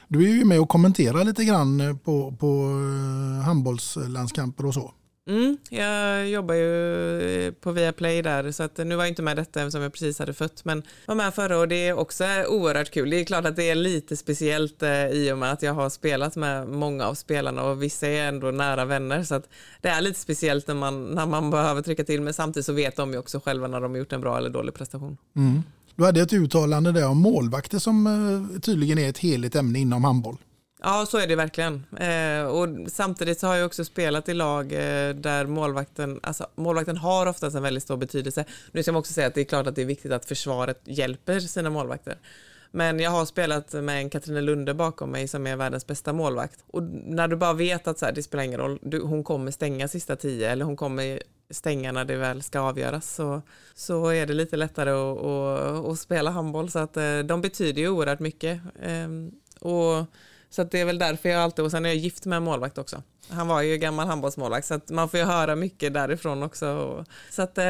Du 0.08 0.30
är 0.30 0.34
ju 0.34 0.45
med 0.45 0.60
och 0.60 0.70
kommenterar 0.70 1.24
lite 1.24 1.45
grann 1.45 1.99
på, 2.03 2.32
på 2.32 2.47
eh, 2.47 3.45
handbollslandskamper 3.45 4.66
och 4.66 4.74
så. 4.74 4.93
Mm, 5.28 5.57
jag 5.69 6.30
jobbar 6.30 6.55
ju 6.55 7.53
på 7.61 7.71
Viaplay 7.71 8.21
där 8.21 8.51
så 8.51 8.63
att 8.63 8.78
nu 8.78 8.95
var 8.95 9.03
jag 9.03 9.09
inte 9.09 9.21
med 9.21 9.38
detta 9.38 9.61
eftersom 9.61 9.82
jag 9.82 9.93
precis 9.93 10.19
hade 10.19 10.34
fött 10.34 10.65
men 10.65 10.84
var 11.05 11.15
med 11.15 11.34
förra 11.34 11.59
och 11.59 11.67
det 11.67 11.88
är 11.88 11.93
också 11.93 12.23
oerhört 12.49 12.91
kul. 12.91 13.09
Det 13.09 13.19
är 13.19 13.23
klart 13.23 13.45
att 13.45 13.55
det 13.55 13.69
är 13.69 13.75
lite 13.75 14.17
speciellt 14.17 14.84
eh, 14.84 15.07
i 15.07 15.32
och 15.32 15.38
med 15.38 15.51
att 15.51 15.61
jag 15.61 15.73
har 15.73 15.89
spelat 15.89 16.36
med 16.36 16.67
många 16.67 17.05
av 17.05 17.13
spelarna 17.13 17.63
och 17.63 17.84
vissa 17.84 18.07
är 18.07 18.28
ändå 18.28 18.51
nära 18.51 18.86
vänner 18.86 19.23
så 19.23 19.36
att 19.36 19.49
det 19.82 19.89
är 19.89 20.01
lite 20.01 20.19
speciellt 20.19 20.67
när 20.67 20.75
man, 20.75 21.05
när 21.05 21.25
man 21.25 21.51
behöver 21.51 21.82
trycka 21.82 22.03
till 22.03 22.21
men 22.21 22.34
samtidigt 22.34 22.65
så 22.65 22.73
vet 22.73 22.95
de 22.95 23.11
ju 23.11 23.17
också 23.17 23.39
själva 23.39 23.67
när 23.67 23.82
de 23.82 23.91
har 23.91 23.97
gjort 23.97 24.13
en 24.13 24.21
bra 24.21 24.38
eller 24.38 24.49
dålig 24.49 24.73
prestation. 24.73 25.17
Du 25.95 26.05
hade 26.05 26.21
ett 26.21 26.34
uttalande 26.34 26.91
där 26.91 27.07
om 27.07 27.17
målvakter 27.17 27.80
som 27.80 28.07
eh, 28.07 28.59
tydligen 28.59 28.97
är 28.97 29.09
ett 29.09 29.17
heligt 29.17 29.55
ämne 29.55 29.80
inom 29.80 30.03
handboll. 30.03 30.38
Ja, 30.82 31.05
så 31.05 31.17
är 31.17 31.28
det 31.28 31.36
verkligen. 31.36 31.86
Eh, 31.99 32.43
och 32.47 32.67
samtidigt 32.91 33.39
så 33.39 33.47
har 33.47 33.55
jag 33.55 33.65
också 33.65 33.86
spelat 33.86 34.30
i 34.30 34.34
lag 34.34 34.73
eh, 34.73 35.15
där 35.15 35.45
målvakten, 35.45 36.19
alltså 36.23 36.47
målvakten 36.55 36.97
har 36.97 37.25
oftast 37.25 37.55
en 37.55 37.63
väldigt 37.63 37.84
stor 37.84 37.97
betydelse. 37.97 38.45
Nu 38.71 38.84
ska 38.84 38.91
man 38.91 38.99
också 38.99 39.13
säga 39.13 39.28
att 39.28 39.34
det 39.34 39.41
är 39.41 39.45
klart 39.45 39.67
att 39.67 39.75
det 39.75 39.82
är 39.82 39.86
viktigt 39.86 40.11
att 40.11 40.25
försvaret 40.25 40.82
hjälper 40.84 41.39
sina 41.39 41.69
målvakter. 41.69 42.17
Men 42.71 42.99
jag 42.99 43.11
har 43.11 43.25
spelat 43.25 43.73
med 43.73 43.97
en 43.97 44.09
Katrine 44.09 44.41
Lunde 44.41 44.73
bakom 44.73 45.11
mig 45.11 45.28
som 45.28 45.47
är 45.47 45.55
världens 45.55 45.88
bästa 45.88 46.13
målvakt. 46.13 46.63
Och 46.67 46.84
när 46.84 47.28
du 47.28 47.36
bara 47.36 47.53
vet 47.53 47.88
att 47.88 47.99
så 47.99 48.05
här, 48.05 48.11
det 48.11 48.23
spelar 48.23 48.43
ingen 48.43 48.59
roll, 48.59 48.80
du, 48.82 49.01
hon 49.01 49.23
kommer 49.23 49.51
stänga 49.51 49.88
sista 49.88 50.15
tio 50.15 50.51
eller 50.51 50.65
hon 50.65 50.75
kommer 50.75 51.19
stänga 51.49 51.91
när 51.91 52.05
det 52.05 52.15
väl 52.15 52.43
ska 52.43 52.59
avgöras 52.59 53.15
så, 53.15 53.41
så 53.75 54.09
är 54.09 54.25
det 54.25 54.34
lite 54.34 54.57
lättare 54.57 54.89
att, 54.89 55.17
att, 55.17 55.86
att 55.86 55.99
spela 55.99 56.32
handboll. 56.32 56.69
Så 56.69 56.80
att 56.80 56.97
eh, 56.97 57.19
de 57.19 57.41
betyder 57.41 57.82
ju 57.82 57.89
oerhört 57.89 58.19
mycket. 58.19 58.61
Ehm, 58.82 59.32
och 59.59 60.05
så 60.50 60.64
det 60.64 60.80
är 60.80 60.86
väl 60.86 61.00
därför 61.00 61.30
jag 61.30 61.41
alltid, 61.41 61.66
och 61.66 61.72
sen 61.72 61.86
är 61.86 61.89
jag 61.89 61.98
gift 61.98 62.26
med 62.26 62.38
en 62.38 62.43
målvakt 62.43 62.78
också. 62.78 63.04
Han 63.30 63.48
var 63.48 63.62
ju 63.62 63.78
gammal 63.78 64.08
handbollsmålvakt 64.08 64.68
så 64.68 64.80
man 64.89 65.10
får 65.10 65.20
ju 65.20 65.26
höra 65.26 65.56
mycket 65.56 65.93
därifrån 65.93 66.43
också. 66.43 67.06
Så 67.32 67.41
att 67.41 67.58
eh, 67.58 67.64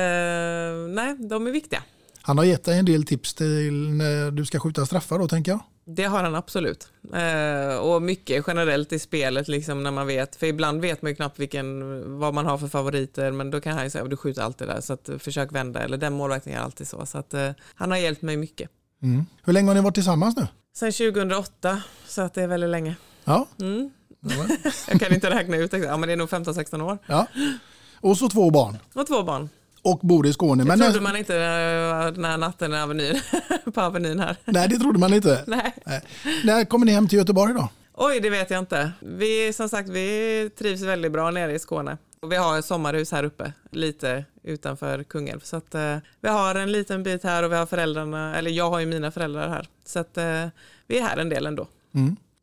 nej, 0.90 1.16
de 1.20 1.48
är 1.48 1.52
viktiga. 1.52 1.84
Han 2.22 2.38
har 2.38 2.46
gett 2.46 2.64
dig 2.64 2.80
en 2.80 2.86
del 2.86 3.04
tips 3.04 3.34
till 3.34 3.90
när 3.90 4.32
du 4.32 4.46
ska 4.46 4.60
skjuta 4.60 4.86
straffar 4.86 5.20
då 5.20 5.28
tänker 5.28 5.52
jag. 5.52 5.60
Det 5.86 6.04
har 6.04 6.24
han 6.24 6.36
absolut. 6.36 6.88
Eh, 7.14 7.78
och 7.78 8.02
mycket 8.02 8.44
generellt 8.48 8.94
i 8.94 9.00
spelet 9.00 9.48
liksom 9.48 9.84
när 9.84 9.92
man 9.92 10.08
vet, 10.08 10.36
för 10.36 10.48
ibland 10.48 10.82
vet 10.82 11.02
man 11.02 11.12
ju 11.12 11.16
knappt 11.16 11.40
vilken, 11.40 12.20
vad 12.20 12.34
man 12.34 12.46
har 12.46 12.58
för 12.58 12.68
favoriter 12.68 13.32
men 13.32 13.52
då 13.52 13.62
kan 13.62 13.74
han 13.74 13.84
ju 13.84 13.90
säga 13.90 14.06
du 14.06 14.18
skjuter 14.18 14.42
alltid 14.42 14.68
där 14.68 14.82
så 14.82 14.94
att 14.94 15.10
försök 15.20 15.52
vända 15.52 15.80
eller 15.80 15.98
den 15.98 16.14
målvakten 16.14 16.54
gör 16.54 16.60
alltid 16.60 16.88
så. 16.88 17.06
Så 17.06 17.18
att 17.18 17.34
eh, 17.34 17.52
han 17.76 17.92
har 17.92 17.98
hjälpt 17.98 18.22
mig 18.22 18.38
mycket. 18.38 18.70
Mm. 19.04 19.26
Hur 19.44 19.54
länge 19.54 19.68
har 19.68 19.76
ni 19.76 19.82
varit 19.82 19.96
tillsammans 19.96 20.36
nu? 20.36 20.48
Sen 20.80 20.92
2008 20.92 21.82
så 22.08 22.22
att 22.22 22.34
det 22.34 22.44
är 22.44 22.48
väldigt 22.48 22.70
länge. 22.70 22.96
Ja. 23.24 23.48
Mm. 23.62 23.92
Ja. 24.20 24.72
Jag 24.88 25.00
kan 25.00 25.14
inte 25.14 25.30
räkna 25.30 25.58
ut 25.58 25.74
ja 25.74 25.98
men 25.98 26.08
det 26.08 26.14
är 26.14 26.18
nog 26.18 26.30
15-16 26.30 26.82
år. 26.82 26.98
ja. 27.06 27.28
Och 28.00 28.18
så 28.18 28.30
två 28.30 28.50
barn. 28.50 28.78
Och 28.94 29.08
två 29.08 29.24
barn. 29.24 29.50
Och 29.82 30.00
bor 30.00 30.28
i 30.28 30.34
Skåne. 30.34 30.64
Det 30.64 30.68
Men 30.68 30.80
trodde 30.80 30.94
när, 30.94 31.02
man 31.02 31.18
inte 31.18 31.36
eh, 31.36 32.14
den 32.14 32.26
här 32.26 32.38
natten 32.38 32.74
i 32.74 32.78
Avenyn, 32.78 33.22
på 33.74 33.82
Avenyn 33.82 34.20
här. 34.20 34.38
Nej, 34.46 34.68
det 34.70 34.78
trodde 34.78 35.00
man 35.00 35.14
inte. 35.14 35.44
Nej. 35.48 35.76
Nej. 35.86 36.02
När 36.44 36.66
kommer 36.66 36.86
ni 36.86 36.92
hem 36.92 37.08
till 37.08 37.18
Göteborg 37.20 37.54
då? 37.54 37.70
Oj, 37.94 38.20
det 38.20 38.30
vet 38.30 38.50
jag 38.50 38.60
inte. 38.60 38.92
Vi, 39.00 39.54
som 39.54 39.70
sagt, 39.70 39.90
vi 39.90 40.50
trivs 40.58 40.82
väldigt 40.82 41.12
bra 41.12 41.32
nere 41.32 41.54
i 41.54 41.60
Skåne. 41.60 41.98
Och 42.20 42.32
vi 42.32 42.36
har 42.36 42.60
ett 42.60 42.66
sommarhus 42.66 43.12
här 43.12 43.24
uppe, 43.24 43.54
lite 43.72 44.26
utanför 44.48 45.04
Kungälv. 45.04 45.40
Så 45.40 45.58
att, 45.58 45.76
eh, 45.76 45.98
vi 46.22 46.30
har 46.30 46.56
en 46.56 46.72
liten 46.72 47.04
bit 47.04 47.24
här 47.24 47.44
och 47.44 47.52
vi 47.52 47.56
har 47.56 47.66
föräldrarna, 47.66 48.36
eller 48.36 48.52
jag 48.52 48.70
har 48.70 48.80
ju 48.80 48.86
mina 48.86 49.12
föräldrar 49.12 49.50
här. 49.50 49.70
Så 49.86 50.00
att, 50.00 50.18
eh, 50.18 50.46
vi 50.88 50.98
är 50.98 51.02
här 51.02 51.18
en 51.18 51.30
del 51.30 51.46
ändå. 51.46 51.68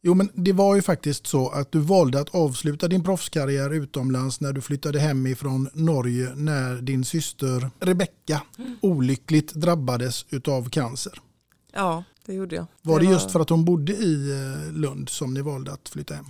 Jo, 0.07 0.15
men 0.15 0.29
det 0.35 0.53
var 0.53 0.75
ju 0.75 0.83
faktiskt 0.83 1.27
så 1.27 1.49
att 1.49 1.73
du 1.73 1.79
valde 1.79 2.21
att 2.21 2.35
avsluta 2.35 2.89
din 2.89 3.05
proffskarriär 3.05 3.75
utomlands 3.75 4.41
när 4.41 4.53
du 4.53 4.61
flyttade 4.61 4.99
hem 4.99 5.27
ifrån 5.27 5.69
Norge 5.73 6.33
när 6.35 6.75
din 6.75 7.05
syster 7.05 7.71
Rebecka 7.81 8.43
olyckligt 8.81 9.55
drabbades 9.55 10.27
av 10.49 10.69
cancer. 10.71 11.13
Ja, 11.73 12.05
det 12.27 12.35
gjorde 12.35 12.57
jag. 12.57 12.67
Var 12.83 13.01
det 13.01 13.07
just 13.07 13.31
för 13.31 13.41
att 13.41 13.49
hon 13.51 13.65
bodde 13.65 13.93
i 13.93 14.31
eh, 14.31 14.73
Lund 14.73 15.09
som 15.09 15.35
ni 15.35 15.43
valde 15.43 15.73
att 15.73 15.89
flytta 15.89 16.15
hem? 16.15 16.27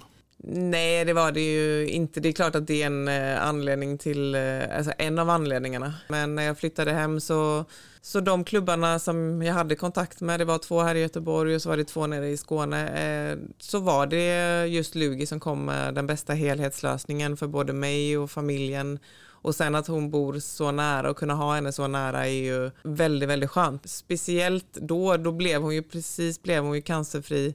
Nej, 0.46 1.04
det 1.04 1.12
var 1.12 1.32
det 1.32 1.40
ju 1.40 1.88
inte. 1.88 2.20
Det 2.20 2.28
är 2.28 2.32
klart 2.32 2.54
att 2.54 2.66
det 2.66 2.82
är 2.82 2.86
en 2.86 3.08
eh, 3.08 3.46
anledning 3.46 3.98
till, 3.98 4.34
eh, 4.34 4.76
alltså 4.76 4.92
en 4.98 5.18
av 5.18 5.30
anledningarna. 5.30 5.94
Men 6.08 6.34
när 6.34 6.42
jag 6.42 6.58
flyttade 6.58 6.92
hem 6.92 7.20
så, 7.20 7.64
så 8.00 8.20
de 8.20 8.44
klubbarna 8.44 8.98
som 8.98 9.42
jag 9.42 9.54
hade 9.54 9.76
kontakt 9.76 10.20
med, 10.20 10.40
det 10.40 10.44
var 10.44 10.58
två 10.58 10.82
här 10.82 10.94
i 10.94 11.00
Göteborg 11.00 11.54
och 11.54 11.62
så 11.62 11.68
var 11.68 11.76
det 11.76 11.84
två 11.84 12.06
nere 12.06 12.28
i 12.28 12.36
Skåne, 12.36 12.88
eh, 12.88 13.38
så 13.58 13.78
var 13.78 14.06
det 14.06 14.66
just 14.66 14.94
Lugi 14.94 15.26
som 15.26 15.40
kom 15.40 15.64
med 15.64 15.94
den 15.94 16.06
bästa 16.06 16.32
helhetslösningen 16.32 17.36
för 17.36 17.46
både 17.46 17.72
mig 17.72 18.18
och 18.18 18.30
familjen. 18.30 18.98
Och 19.44 19.54
sen 19.54 19.74
att 19.74 19.86
hon 19.86 20.10
bor 20.10 20.38
så 20.38 20.70
nära 20.70 21.10
och 21.10 21.16
kunna 21.16 21.34
ha 21.34 21.54
henne 21.54 21.72
så 21.72 21.86
nära 21.86 22.26
är 22.26 22.30
ju 22.30 22.70
väldigt, 22.82 23.28
väldigt 23.28 23.50
skönt. 23.50 23.90
Speciellt 23.90 24.72
då, 24.72 25.16
då 25.16 25.32
blev 25.32 25.62
hon 25.62 25.74
ju 25.74 25.82
precis 25.82 26.42
blev 26.42 26.64
hon 26.64 26.74
ju 26.74 26.82
cancerfri 26.82 27.54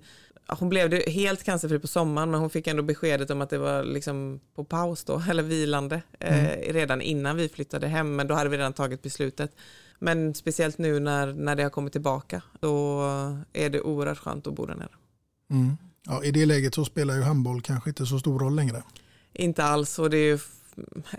hon 0.49 0.69
blev 0.69 0.93
helt 1.07 1.43
cancerfri 1.43 1.79
på 1.79 1.87
sommaren 1.87 2.31
men 2.31 2.39
hon 2.39 2.49
fick 2.49 2.67
ändå 2.67 2.83
beskedet 2.83 3.29
om 3.29 3.41
att 3.41 3.49
det 3.49 3.57
var 3.57 3.83
liksom 3.83 4.39
på 4.55 4.63
paus 4.63 5.03
då, 5.03 5.23
eller 5.29 5.43
vilande, 5.43 6.01
eh, 6.19 6.73
redan 6.73 7.01
innan 7.01 7.37
vi 7.37 7.49
flyttade 7.49 7.87
hem. 7.87 8.15
Men 8.15 8.27
då 8.27 8.35
hade 8.35 8.49
vi 8.49 8.57
redan 8.57 8.73
tagit 8.73 9.01
beslutet. 9.01 9.51
Men 9.99 10.33
speciellt 10.33 10.77
nu 10.77 10.99
när, 10.99 11.33
när 11.33 11.55
det 11.55 11.63
har 11.63 11.69
kommit 11.69 11.91
tillbaka, 11.91 12.41
då 12.59 13.01
är 13.53 13.69
det 13.69 13.81
oerhört 13.81 14.17
skönt 14.17 14.47
att 14.47 14.53
bo 14.53 14.65
där 14.65 14.75
nere. 14.75 14.89
Mm. 15.51 15.77
Ja, 16.05 16.23
I 16.23 16.31
det 16.31 16.45
läget 16.45 16.75
så 16.75 16.85
spelar 16.85 17.15
ju 17.15 17.21
handboll 17.21 17.61
kanske 17.61 17.89
inte 17.89 18.05
så 18.05 18.19
stor 18.19 18.39
roll 18.39 18.55
längre. 18.55 18.83
Inte 19.33 19.63
alls 19.63 19.99
och 19.99 20.09
det 20.09 20.17
är 20.17 20.41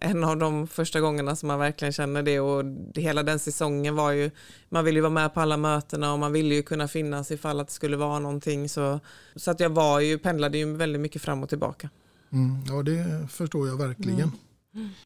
en 0.01 0.25
av 0.25 0.37
de 0.37 0.67
första 0.67 1.01
gångerna 1.01 1.37
som 1.37 1.47
man 1.47 1.59
verkligen 1.59 1.93
känner 1.93 2.23
det 2.23 2.41
och 2.41 2.65
hela 2.95 3.23
den 3.23 3.39
säsongen 3.39 3.95
var 3.95 4.13
ju, 4.13 4.31
man 4.69 4.85
ville 4.85 4.99
ju 4.99 5.03
vara 5.03 5.13
med 5.13 5.35
på 5.35 5.41
alla 5.41 5.57
mötena 5.57 6.13
och 6.13 6.19
man 6.19 6.33
ville 6.33 6.55
ju 6.55 6.63
kunna 6.63 6.89
finnas 6.89 7.31
ifall 7.31 7.61
att 7.61 7.69
det 7.69 7.75
skulle 7.75 7.97
vara 7.97 8.19
någonting 8.19 8.69
så, 8.69 9.01
så 9.37 9.51
att 9.51 9.61
jag 9.61 9.71
var 9.71 10.01
ju, 10.01 10.19
pendlade 10.19 10.59
ju 10.59 10.77
väldigt 10.77 11.01
mycket 11.01 11.23
fram 11.23 11.43
och 11.43 11.49
tillbaka. 11.49 11.91
Mm. 12.33 12.65
Ja, 12.69 12.83
det 12.83 13.29
förstår 13.31 13.69
jag 13.69 13.77
verkligen. 13.77 14.33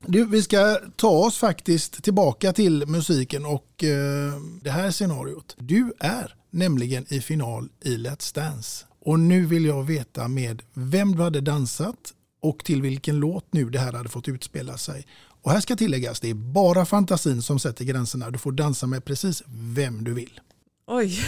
Du, 0.00 0.24
vi 0.24 0.42
ska 0.42 0.78
ta 0.96 1.09
oss 1.09 1.38
faktiskt 1.38 2.02
tillbaka 2.05 2.52
till 2.52 2.86
musiken 2.86 3.44
och 3.46 3.84
eh, 3.84 4.32
det 4.62 4.70
här 4.70 4.90
scenariot. 4.90 5.57
Du 5.59 5.92
är 5.98 6.34
nämligen 6.50 7.07
i 7.09 7.20
final 7.20 7.68
i 7.80 7.96
Let's 7.96 8.34
Dance. 8.34 8.84
Och 9.00 9.20
nu 9.20 9.46
vill 9.46 9.64
jag 9.64 9.82
veta 9.82 10.28
med 10.28 10.62
vem 10.74 11.16
du 11.16 11.22
hade 11.22 11.40
dansat 11.40 12.14
och 12.45 12.64
till 12.64 12.82
vilken 12.82 13.16
låt 13.16 13.53
nu 13.53 13.70
det 13.70 13.78
här 13.78 13.92
hade 13.92 14.09
fått 14.09 14.28
utspela 14.28 14.78
sig. 14.78 15.07
Och 15.42 15.51
här 15.51 15.61
ska 15.61 15.76
tilläggas, 15.76 16.20
det 16.20 16.30
är 16.30 16.34
bara 16.34 16.84
fantasin 16.84 17.42
som 17.42 17.59
sätter 17.59 17.84
gränserna. 17.84 18.30
Du 18.30 18.38
får 18.38 18.53
dansa 18.53 18.86
med 18.86 19.05
precis 19.05 19.42
vem 19.49 20.05
du 20.05 20.14
vill. 20.14 20.40
Oj. 20.86 21.20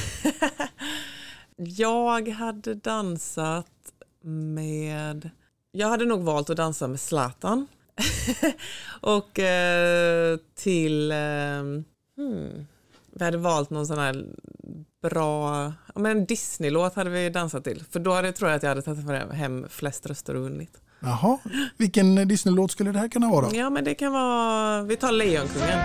jag 1.56 2.28
hade 2.28 2.74
dansat 2.74 3.66
med... 4.22 5.30
Jag 5.72 5.88
hade 5.88 6.04
nog 6.04 6.22
valt 6.22 6.50
att 6.50 6.56
dansa 6.56 6.88
med 6.88 7.00
Zlatan. 7.00 7.66
och 9.00 9.38
eh, 9.38 10.38
till... 10.54 11.10
Eh, 11.12 11.16
hmm, 12.16 12.66
vi 13.12 13.24
hade 13.24 13.38
valt 13.38 13.70
någon 13.70 13.86
sån 13.86 13.98
här 13.98 14.26
bra... 15.02 15.64
Ja, 15.94 16.00
men 16.00 16.18
en 16.18 16.26
Disney-låt 16.26 16.94
hade 16.94 17.10
vi 17.10 17.30
dansat 17.30 17.64
till. 17.64 17.84
För 17.90 18.00
då 18.00 18.12
hade, 18.12 18.32
tror 18.32 18.50
jag 18.50 18.56
att 18.56 18.62
jag 18.62 18.70
hade 18.70 18.82
tagit 18.82 19.32
hem 19.32 19.66
flest 19.68 20.06
röster 20.06 20.34
och 20.34 20.42
vunnit. 20.42 20.80
Jaha, 21.01 21.38
vilken 21.76 22.28
Disney-låt 22.28 22.70
skulle 22.70 22.92
det 22.92 22.99
här 22.99 23.09
kunna 23.09 23.30
vara? 23.30 23.55
Ja, 23.55 23.70
men 23.70 23.84
det 23.84 23.94
kan 23.94 24.12
vara... 24.12 24.82
Vi 24.82 24.97
tar 24.97 25.12
Lejonkungen. 25.12 25.78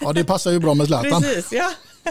Ja, 0.00 0.12
det 0.12 0.24
passar 0.24 0.50
ju 0.50 0.58
bra 0.58 0.74
med 0.74 0.86
Zlatan. 0.86 1.22
Precis, 1.22 1.52
ja. 1.52 1.70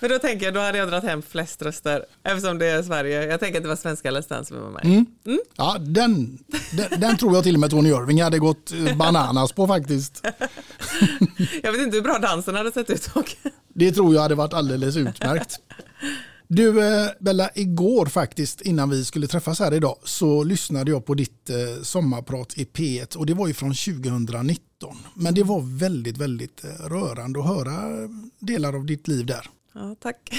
För 0.00 0.08
då 0.08 0.18
tänker 0.18 0.44
jag, 0.44 0.54
då 0.54 0.60
hade 0.60 0.78
jag 0.78 0.88
dragit 0.88 1.04
hem 1.04 1.22
flest 1.22 1.62
röster 1.62 2.04
eftersom 2.22 2.58
det 2.58 2.66
är 2.66 2.82
Sverige. 2.82 3.26
Jag 3.26 3.40
tänker 3.40 3.58
att 3.58 3.62
det 3.62 3.68
var 3.68 3.76
svenska 3.76 4.10
Let's 4.10 4.28
Dance 4.28 4.48
som 4.48 4.62
var 4.62 4.70
med. 4.70 4.84
Mm. 4.84 5.06
Ja, 5.56 5.76
den, 5.80 6.38
den, 6.72 7.00
den 7.00 7.16
tror 7.16 7.34
jag 7.34 7.44
till 7.44 7.54
och 7.54 7.60
med 7.60 7.70
Tony 7.70 7.88
Irving 7.88 8.22
hade 8.22 8.38
gått 8.38 8.72
eh, 8.72 8.96
bananas 8.96 9.52
på 9.52 9.66
faktiskt. 9.66 10.26
Jag 11.62 11.72
vet 11.72 11.80
inte 11.80 11.96
hur 11.96 12.02
bra 12.02 12.18
dansen 12.18 12.54
hade 12.54 12.72
sett 12.72 12.90
ut. 12.90 13.08
Det 13.74 13.92
tror 13.92 14.14
jag 14.14 14.22
hade 14.22 14.34
varit 14.34 14.52
alldeles 14.52 14.96
utmärkt. 14.96 15.60
Du 16.48 16.82
eh, 16.82 17.10
Bella, 17.20 17.50
igår 17.54 18.06
faktiskt 18.06 18.60
innan 18.60 18.90
vi 18.90 19.04
skulle 19.04 19.26
träffas 19.26 19.60
här 19.60 19.74
idag 19.74 19.96
så 20.04 20.44
lyssnade 20.44 20.90
jag 20.90 21.06
på 21.06 21.14
ditt 21.14 21.50
eh, 21.50 21.82
sommarprat 21.82 22.58
i 22.58 22.64
P1 22.64 23.16
och 23.16 23.26
det 23.26 23.34
var 23.34 23.46
ju 23.46 23.54
från 23.54 23.74
2019. 23.74 24.96
Men 25.14 25.34
det 25.34 25.42
var 25.42 25.78
väldigt, 25.78 26.18
väldigt 26.18 26.64
rörande 26.80 27.40
att 27.40 27.46
höra 27.46 27.72
delar 28.38 28.72
av 28.76 28.86
ditt 28.86 29.08
liv 29.08 29.26
där. 29.26 29.50
Ja, 29.74 29.96
tack. 30.00 30.30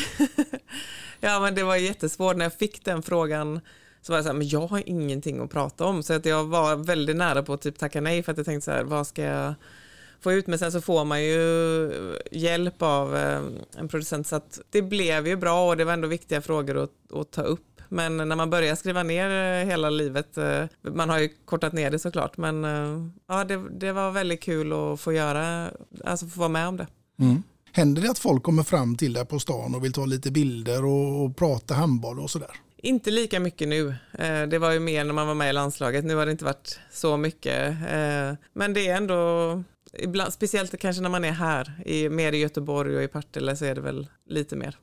ja, 1.19 1.39
men 1.39 1.55
det 1.55 1.63
var 1.63 1.75
jättesvårt 1.75 2.36
när 2.36 2.45
jag 2.45 2.53
fick 2.53 2.86
den 2.86 3.01
frågan. 3.01 3.59
Så 4.01 4.11
var 4.11 4.17
jag 4.17 4.25
så 4.25 4.29
här, 4.29 4.38
men 4.38 4.47
jag 4.47 4.67
har 4.67 4.83
ingenting 4.86 5.39
att 5.39 5.51
prata 5.51 5.86
om. 5.86 6.03
Så 6.03 6.13
att 6.13 6.25
jag 6.25 6.43
var 6.43 6.75
väldigt 6.75 7.15
nära 7.15 7.43
på 7.43 7.53
att 7.53 7.61
typ 7.61 7.77
tacka 7.77 8.01
nej 8.01 8.23
för 8.23 8.31
att 8.31 8.38
jag 8.38 8.45
tänkte 8.45 8.65
så 8.65 8.71
här, 8.71 8.83
vad 8.83 9.07
ska 9.07 9.23
jag 9.23 9.53
få 10.21 10.33
ut? 10.33 10.47
Men 10.47 10.59
sen 10.59 10.71
så 10.71 10.81
får 10.81 11.05
man 11.05 11.23
ju 11.23 12.19
hjälp 12.31 12.81
av 12.81 13.15
eh, 13.15 13.41
en 13.77 13.88
producent 13.88 14.27
så 14.27 14.36
att 14.36 14.59
det 14.69 14.81
blev 14.81 15.27
ju 15.27 15.36
bra 15.36 15.69
och 15.69 15.77
det 15.77 15.83
var 15.83 15.93
ändå 15.93 16.07
viktiga 16.07 16.41
frågor 16.41 16.77
att, 16.77 17.13
att 17.13 17.31
ta 17.31 17.41
upp. 17.41 17.81
Men 17.89 18.17
när 18.17 18.36
man 18.36 18.49
börjar 18.49 18.75
skriva 18.75 19.03
ner 19.03 19.29
eh, 19.61 19.67
hela 19.67 19.89
livet, 19.89 20.38
eh, 20.38 20.65
man 20.81 21.09
har 21.09 21.19
ju 21.19 21.29
kortat 21.45 21.73
ner 21.73 21.91
det 21.91 21.99
såklart, 21.99 22.38
men 22.38 22.63
ja, 23.27 23.43
det, 23.43 23.63
det 23.71 23.91
var 23.91 24.11
väldigt 24.11 24.41
kul 24.41 24.73
att 24.73 24.99
få 24.99 25.13
göra, 25.13 25.69
alltså 26.05 26.27
få 26.27 26.39
vara 26.39 26.49
med 26.49 26.67
om 26.67 26.77
det. 26.77 26.88
Mm. 27.19 27.43
Händer 27.76 28.01
det 28.01 28.09
att 28.11 28.19
folk 28.19 28.43
kommer 28.43 28.63
fram 28.63 28.95
till 28.95 29.13
dig 29.13 29.26
på 29.26 29.39
stan 29.39 29.76
och 29.76 29.84
vill 29.84 29.93
ta 29.93 30.05
lite 30.05 30.32
bilder 30.32 30.86
och, 30.86 31.23
och 31.26 31.38
prata 31.38 31.73
handboll 31.73 32.19
och 32.19 32.30
sådär? 32.30 32.51
Inte 32.78 33.11
lika 33.11 33.39
mycket 33.39 33.67
nu. 33.67 33.88
Eh, 34.19 34.41
Det 34.47 34.59
var 34.59 34.71
ju 34.71 34.80
mer 34.80 35.03
när 35.03 35.13
man 35.13 35.28
var 35.28 35.34
med 35.36 35.49
i 35.49 35.53
landslaget. 35.53 36.05
Nu 36.05 36.15
har 36.15 36.26
det 36.26 36.32
inte 36.32 36.45
varit 36.45 36.80
så 36.91 37.17
mycket. 37.17 37.67
Eh, 37.69 38.34
Men 38.53 38.73
det 38.73 38.88
är 38.88 38.95
ändå, 38.97 39.63
ibland, 39.99 40.34
speciellt 40.34 40.80
kanske 40.80 41.01
när 41.01 41.09
man 41.09 41.26
är 41.26 41.32
här, 41.32 41.82
i, 41.86 42.09
mer 42.09 42.32
i 42.34 42.38
Göteborg 42.38 42.95
och 42.97 43.03
i 43.03 43.07
Partille 43.07 43.55
så 43.55 43.65
är 43.65 43.76
det 43.76 43.82
väl 43.82 44.07
lite 44.30 44.55
mer. 44.55 44.78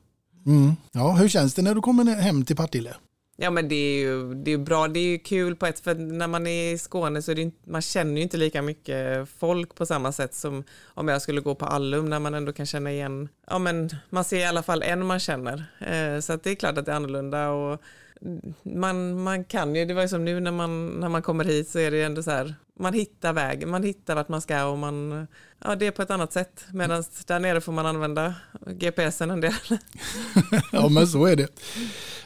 Mm. 0.45 0.71
Ja, 0.91 1.11
hur 1.11 1.27
känns 1.29 1.53
det 1.53 1.61
när 1.61 1.75
du 1.75 1.81
kommer 1.81 2.05
hem 2.15 2.45
till 2.45 2.55
Partille? 2.55 2.93
Ja 3.35 3.49
men 3.49 3.67
det 3.67 3.75
är 3.75 3.99
ju 3.99 4.33
det 4.33 4.51
är 4.51 4.57
bra, 4.57 4.87
det 4.87 4.99
är 4.99 5.11
ju 5.11 5.19
kul 5.19 5.55
på 5.55 5.65
ett 5.65 5.79
för 5.79 5.95
när 5.95 6.27
man 6.27 6.47
är 6.47 6.73
i 6.73 6.77
Skåne 6.77 7.21
så 7.21 7.31
är 7.31 7.35
det 7.35 7.41
inte, 7.41 7.69
man 7.69 7.81
känner 7.81 8.15
ju 8.15 8.21
inte 8.21 8.37
lika 8.37 8.61
mycket 8.61 9.29
folk 9.29 9.75
på 9.75 9.85
samma 9.85 10.11
sätt 10.11 10.33
som 10.33 10.63
om 10.83 11.07
jag 11.07 11.21
skulle 11.21 11.41
gå 11.41 11.55
på 11.55 11.65
Allum 11.65 12.09
när 12.09 12.19
man 12.19 12.33
ändå 12.33 12.53
kan 12.53 12.65
känna 12.65 12.91
igen, 12.91 13.29
ja 13.47 13.59
men 13.59 13.89
man 14.09 14.23
ser 14.23 14.39
i 14.39 14.45
alla 14.45 14.63
fall 14.63 14.83
en 14.83 15.05
man 15.05 15.19
känner. 15.19 15.65
Eh, 15.79 16.19
så 16.19 16.33
att 16.33 16.43
det 16.43 16.51
är 16.51 16.55
klart 16.55 16.77
att 16.77 16.85
det 16.85 16.91
är 16.91 16.95
annorlunda 16.95 17.49
och 17.49 17.81
man, 18.63 19.23
man 19.23 19.43
kan 19.43 19.75
ju, 19.75 19.85
det 19.85 19.93
var 19.93 20.01
ju 20.01 20.07
som 20.07 20.25
nu 20.25 20.39
när 20.39 20.51
man, 20.51 20.87
när 20.87 21.09
man 21.09 21.21
kommer 21.21 21.43
hit 21.43 21.69
så 21.69 21.79
är 21.79 21.91
det 21.91 22.03
ändå 22.03 22.23
så 22.23 22.31
här, 22.31 22.55
man 22.79 22.93
hittar 22.93 23.33
vägen, 23.33 23.69
man 23.69 23.83
hittar 23.83 24.15
vart 24.15 24.29
man 24.29 24.41
ska 24.41 24.65
och 24.65 24.77
man, 24.77 25.27
ja 25.63 25.75
det 25.75 25.87
är 25.87 25.91
på 25.91 26.01
ett 26.01 26.11
annat 26.11 26.33
sätt. 26.33 26.65
Medan 26.73 27.03
där 27.27 27.39
nere 27.39 27.61
får 27.61 27.71
man 27.71 27.85
använda 27.85 28.35
GPSen 28.67 29.31
en 29.31 29.41
del. 29.41 29.53
Ja, 30.71 30.89
men 30.89 31.07
så 31.07 31.25
är 31.25 31.35
det. 31.35 31.47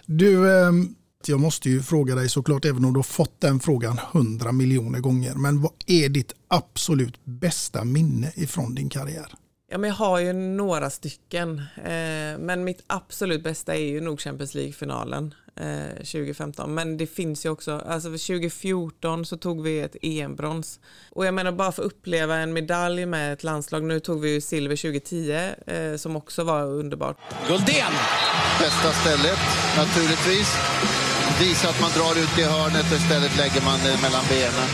Du, 0.05 0.59
ehm, 0.61 0.95
jag 1.25 1.39
måste 1.39 1.69
ju 1.69 1.81
fråga 1.81 2.15
dig 2.15 2.29
såklart, 2.29 2.65
även 2.65 2.85
om 2.85 2.93
du 2.93 2.97
har 2.97 3.03
fått 3.03 3.41
den 3.41 3.59
frågan 3.59 3.99
hundra 4.11 4.51
miljoner 4.51 4.99
gånger. 4.99 5.33
Men 5.35 5.61
vad 5.61 5.71
är 5.87 6.09
ditt 6.09 6.33
absolut 6.47 7.25
bästa 7.25 7.83
minne 7.83 8.31
ifrån 8.35 8.75
din 8.75 8.89
karriär? 8.89 9.33
Ja, 9.71 9.77
men 9.77 9.87
jag 9.87 9.95
har 9.95 10.19
ju 10.19 10.33
några 10.33 10.89
stycken, 10.89 11.61
eh, 11.75 12.37
men 12.39 12.63
mitt 12.63 12.83
absolut 12.87 13.43
bästa 13.43 13.75
är 13.75 13.85
ju 13.85 14.01
nog 14.01 14.19
Champions 14.19 14.55
League-finalen 14.55 15.33
eh, 15.62 15.95
2015. 15.95 16.76
Men 16.76 16.97
det 16.97 17.08
finns 17.08 17.45
ju 17.45 17.49
också, 17.49 17.72
alltså 17.88 18.12
för 18.12 18.28
2014 18.28 19.26
så 19.26 19.38
tog 19.38 19.64
vi 19.64 19.80
ett 19.80 19.95
EM-brons. 20.01 20.80
Och 21.12 21.26
jag 21.26 21.34
menar 21.34 21.51
bara 21.51 21.72
för 21.72 21.84
att 21.84 21.88
uppleva 21.88 22.36
en 22.36 22.53
medalj 22.53 23.05
med 23.05 23.34
ett 23.34 23.43
landslag, 23.43 23.84
nu 23.84 23.99
tog 23.99 24.22
vi 24.22 24.34
ju 24.34 24.41
silver 24.41 24.76
2010 24.76 25.32
eh, 25.68 25.97
som 25.97 26.16
också 26.16 26.43
var 26.43 26.64
underbart. 26.64 27.18
Guldén! 27.47 27.93
Bästa 28.60 28.91
stället, 28.91 29.39
naturligtvis. 29.78 30.55
Visa 31.39 31.70
att 31.70 31.82
man 31.82 31.91
drar 31.91 32.22
ut 32.24 32.39
i 32.39 32.43
hörnet 32.43 32.91
och 32.91 32.97
istället 32.97 33.38
lägger 33.38 33.62
man 33.62 33.80
det 33.86 34.01
mellan 34.01 34.26
benen. 34.30 34.70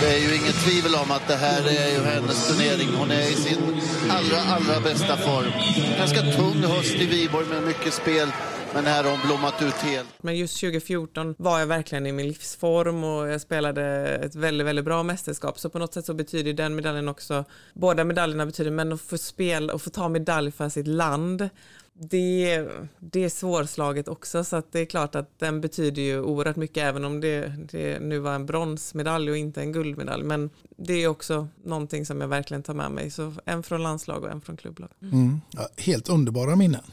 Det 0.00 0.08
är 0.16 0.18
ju 0.18 0.36
inget 0.36 0.54
tvivel 0.64 0.94
om 0.94 1.10
att 1.10 1.28
det 1.28 1.36
här 1.36 1.62
är 1.68 1.88
ju 1.94 2.04
hennes 2.04 2.48
turnering. 2.48 2.88
Hon 2.98 3.10
är 3.10 3.30
i 3.30 3.34
sin 3.34 3.80
allra, 4.10 4.40
allra 4.40 4.80
bästa 4.80 5.16
form. 5.16 5.52
Ganska 5.98 6.20
tung 6.20 6.62
höst 6.62 6.94
i 6.94 7.06
Viborg 7.06 7.46
med 7.46 7.62
mycket 7.62 7.94
spel. 7.94 8.28
Men 8.74 8.84
här 8.84 9.04
har 9.04 9.10
hon 9.10 9.20
blommat 9.26 9.62
ut 9.62 9.74
helt. 9.74 10.08
Men 10.22 10.36
just 10.36 10.60
2014 10.60 11.34
var 11.38 11.58
jag 11.58 11.66
verkligen 11.66 12.06
i 12.06 12.12
min 12.12 12.28
livsform 12.28 13.04
och 13.04 13.28
jag 13.28 13.40
spelade 13.40 13.82
ett 14.08 14.34
väldigt, 14.34 14.66
väldigt 14.66 14.84
bra 14.84 15.02
mästerskap. 15.02 15.58
Så 15.58 15.70
på 15.70 15.78
något 15.78 15.94
sätt 15.94 16.06
så 16.06 16.14
betyder 16.14 16.52
den 16.52 16.74
medaljen 16.74 17.08
också, 17.08 17.44
båda 17.74 18.04
medaljerna 18.04 18.46
betyder, 18.46 18.70
men 18.70 18.92
att 18.92 19.00
få 19.00 19.18
spela 19.18 19.74
och 19.74 19.82
få 19.82 19.90
ta 19.90 20.08
medalj 20.08 20.52
för 20.52 20.68
sitt 20.68 20.86
land, 20.86 21.48
det, 21.92 22.68
det 22.98 23.24
är 23.24 23.28
svårslaget 23.28 24.08
också. 24.08 24.44
Så 24.44 24.56
att 24.56 24.72
det 24.72 24.80
är 24.80 24.86
klart 24.86 25.14
att 25.14 25.38
den 25.38 25.60
betyder 25.60 26.02
ju 26.02 26.20
oerhört 26.20 26.56
mycket 26.56 26.82
även 26.82 27.04
om 27.04 27.20
det, 27.20 27.52
det 27.72 28.00
nu 28.00 28.18
var 28.18 28.34
en 28.34 28.46
bronsmedalj 28.46 29.30
och 29.30 29.36
inte 29.36 29.60
en 29.60 29.72
guldmedalj. 29.72 30.24
Men 30.24 30.50
det 30.76 30.94
är 30.94 31.08
också 31.08 31.48
någonting 31.64 32.06
som 32.06 32.20
jag 32.20 32.28
verkligen 32.28 32.62
tar 32.62 32.74
med 32.74 32.90
mig. 32.90 33.10
Så 33.10 33.34
en 33.44 33.62
från 33.62 33.82
landslag 33.82 34.24
och 34.24 34.30
en 34.30 34.40
från 34.40 34.56
klubblag. 34.56 34.90
Mm. 35.02 35.40
Ja, 35.50 35.68
helt 35.76 36.08
underbara 36.08 36.56
minnen. 36.56 36.84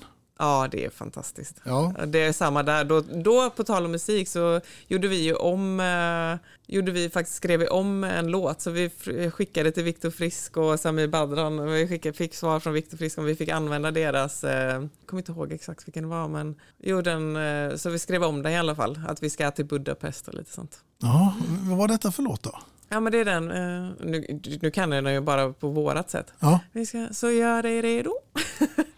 Ja, 0.42 0.68
det 0.72 0.86
är 0.86 0.90
fantastiskt. 0.90 1.62
Ja. 1.64 1.94
Det 2.08 2.20
är 2.20 2.34
samma 2.34 2.64
där. 2.64 2.84
Då, 2.84 3.02
då 3.02 3.50
på 3.50 3.64
tal 3.64 3.86
om 3.86 3.92
musik 3.92 4.28
så 4.28 4.62
gjorde 4.88 5.08
vi 5.08 5.16
ju 5.16 5.34
om, 5.34 5.80
eh, 5.80 6.48
gjorde 6.76 6.92
vi 6.92 7.10
faktiskt 7.10 7.38
skrev 7.38 7.60
vi 7.60 7.68
om 7.68 8.04
en 8.04 8.28
låt 8.28 8.62
så 8.62 8.72
vi 8.72 8.90
skickade 9.34 9.72
till 9.72 9.84
Viktor 9.84 10.12
Frisk 10.12 10.58
och 10.58 10.80
Samir 10.80 11.08
Badran 11.08 11.72
vi 11.72 11.88
skickade, 11.88 12.14
fick 12.18 12.36
svar 12.36 12.60
från 12.60 12.74
Viktor 12.74 12.98
Frisk 12.98 13.18
om 13.18 13.26
vi 13.26 13.36
fick 13.36 13.50
använda 13.50 13.92
deras, 13.92 14.44
eh, 14.44 14.86
kommer 15.06 15.22
inte 15.22 15.32
ihåg 15.32 15.52
exakt 15.52 15.88
vilken 15.88 16.04
det 16.04 16.10
var 16.10 16.28
men 16.28 16.56
jo, 16.80 17.02
den, 17.02 17.36
eh, 17.36 17.76
så 17.76 17.90
vi 17.90 18.00
skrev 18.00 18.24
om 18.24 18.44
den 18.44 18.52
i 18.52 18.58
alla 18.58 18.76
fall, 18.76 19.00
att 19.08 19.24
vi 19.24 19.30
ska 19.30 19.52
till 19.52 19.66
Budapest 19.66 20.28
och 20.28 20.34
lite 20.34 20.52
sånt. 20.52 20.78
Ja, 21.02 21.36
vad 21.70 21.78
var 21.78 21.88
detta 21.88 22.12
för 22.12 22.24
låt 22.24 22.44
då? 22.44 22.60
Ja 22.90 23.00
men 23.00 23.12
det 23.12 23.18
är 23.20 23.26
den, 23.26 23.52
eh, 23.52 23.92
nu, 24.00 24.42
nu 24.62 24.72
kan 24.72 24.92
jag 24.92 25.04
den 25.04 25.14
ju 25.14 25.22
bara 25.22 25.54
på 25.54 25.68
vårat 25.68 26.10
sätt. 26.10 26.34
Ja, 26.40 26.60
Vi 26.72 26.86
ska, 26.86 27.08
så 27.12 27.32
gör 27.32 27.64
dig 27.64 27.82
redo. 27.82 28.14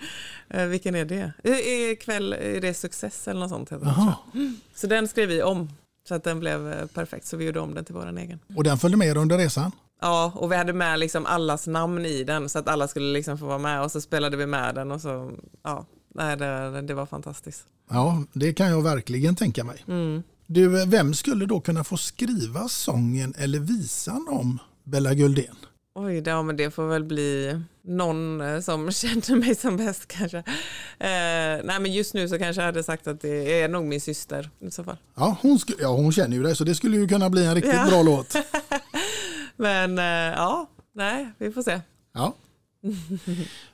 Eh, 0.54 0.66
Vilken 0.66 0.96
är 0.96 1.06
det? 1.06 1.34
I- 1.44 1.92
Ikväll 1.92 2.34
är 2.34 2.62
det 2.62 2.74
Success 2.74 3.28
eller 3.28 3.40
något 3.40 3.50
sånt. 3.50 3.72
Heter. 3.72 4.14
Så 4.76 4.88
den 4.88 5.08
skrev 5.08 5.30
vi 5.30 5.44
om 5.44 5.70
så 6.08 6.16
att 6.16 6.24
den 6.24 6.40
blev 6.40 6.72
eh, 6.74 6.86
perfekt 6.86 7.26
så 7.26 7.38
vi 7.38 7.46
gjorde 7.46 7.60
om 7.60 7.74
den 7.74 7.86
till 7.86 7.96
vår 7.96 8.18
egen. 8.20 8.40
och 8.56 8.64
den 8.64 8.78
följde 8.78 8.98
med 8.98 9.08
er 9.08 9.18
under 9.18 9.38
resan? 9.38 9.72
Ja, 10.02 10.32
och 10.36 10.52
vi 10.52 10.56
hade 10.56 10.74
med 10.74 11.00
liksom 11.00 11.26
allas 11.26 11.68
namn 11.68 12.06
i 12.06 12.24
den 12.24 12.50
så 12.50 12.60
att 12.60 12.68
alla 12.68 12.88
skulle 12.88 13.14
liksom 13.14 13.38
få 13.38 13.46
vara 13.46 13.58
med 13.58 13.82
och 13.84 13.92
så 13.92 14.02
spelade 14.02 14.38
vi 14.38 14.46
med 14.46 14.76
den 14.76 14.92
och 14.92 15.02
så, 15.02 15.32
ja, 15.64 15.86
nej, 16.16 16.38
det, 16.38 16.82
det 16.82 16.94
var 16.94 17.06
fantastiskt. 17.06 17.64
Ja, 17.90 18.24
det 18.34 18.54
kan 18.54 18.68
jag 18.70 18.82
verkligen 18.84 19.36
tänka 19.36 19.64
mig. 19.64 19.86
Du, 20.48 20.86
vem 20.86 21.14
skulle 21.14 21.46
då 21.46 21.60
kunna 21.62 21.84
få 21.84 21.98
skriva 21.98 22.68
sången 22.68 23.34
eller 23.38 23.60
visan 23.60 24.28
om 24.30 24.60
Bella 24.84 25.14
Guldén? 25.14 25.56
Oj, 25.96 26.22
det, 26.22 26.30
ja, 26.32 26.42
men 26.42 26.56
det 26.58 26.72
får 26.72 26.88
väl 26.88 27.04
bli 27.04 27.60
någon 27.82 28.42
eh, 28.42 28.60
som 28.60 28.92
känner 28.92 29.36
mig 29.36 29.56
som 29.56 29.78
bäst 29.78 30.08
kanske. 30.08 30.38
Eh, 30.38 30.44
nej, 31.64 31.80
men 31.80 31.94
just 31.94 32.14
nu 32.14 32.28
så 32.30 32.38
kanske 32.38 32.62
jag 32.62 32.66
hade 32.66 32.84
sagt 32.84 33.08
att 33.08 33.22
det 33.22 33.62
är 33.62 33.68
nog 33.68 33.86
min 33.86 34.02
syster 34.02 34.50
i 34.60 34.72
så 34.72 34.84
fall. 34.84 34.98
Ja, 35.16 35.38
hon, 35.42 35.60
ja, 35.80 35.88
hon 35.88 36.12
känner 36.12 36.38
ju 36.38 36.44
dig 36.44 36.56
så 36.56 36.64
det 36.64 36.76
skulle 36.76 36.98
ju 36.98 37.08
kunna 37.08 37.30
bli 37.30 37.46
en 37.46 37.56
riktigt 37.56 37.74
Ja. 37.74 37.86
bra 37.90 38.04
låt. 38.04 38.36
Men 39.56 40.00
eh, 40.00 40.36
ja, 40.38 40.70
nej, 40.96 41.30
vi 41.38 41.52
får 41.52 41.62
se. 41.64 41.82
Ja. 42.14 42.34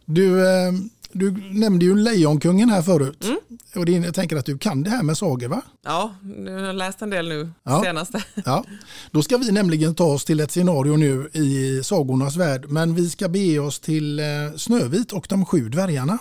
Du, 0.06 0.48
eh, 0.48 0.72
du 1.12 1.32
nämnde 1.54 1.86
ju 1.86 1.96
Lejonkungen 1.96 2.70
här 2.70 2.82
förut. 2.82 3.24
Mm. 3.24 3.38
Och 3.76 3.86
det, 3.86 3.92
jag 3.92 4.14
tänker 4.14 4.36
att 4.36 4.46
du 4.46 4.58
kan 4.58 4.84
det 4.84 4.90
här 4.90 5.04
med 5.04 5.18
sagor 5.18 5.48
va? 5.48 5.62
Ja, 5.86 6.16
nu 6.22 6.54
har 6.54 6.60
jag 6.68 6.76
läst 6.76 7.02
en 7.02 7.10
del 7.10 7.30
nu 7.30 7.50
Ja. 7.64 7.82
senaste. 7.84 8.24
Ja. 8.46 8.64
Då 9.12 9.22
ska 9.24 9.38
vi 9.38 9.52
nämligen 9.52 9.96
ta 9.96 10.04
oss 10.06 10.26
till 10.26 10.40
ett 10.40 10.52
scenario 10.52 10.96
nu 10.98 11.30
i 11.34 11.84
sagornas 11.84 12.36
värld. 12.36 12.66
Men 12.70 12.96
vi 12.96 13.10
ska 13.10 13.30
bege 13.30 13.60
oss 13.60 13.80
till 13.80 14.20
eh, 14.20 14.26
Snövit 14.58 15.12
och 15.12 15.26
de 15.30 15.46
sju 15.46 15.70
dvärgarna. 15.70 16.18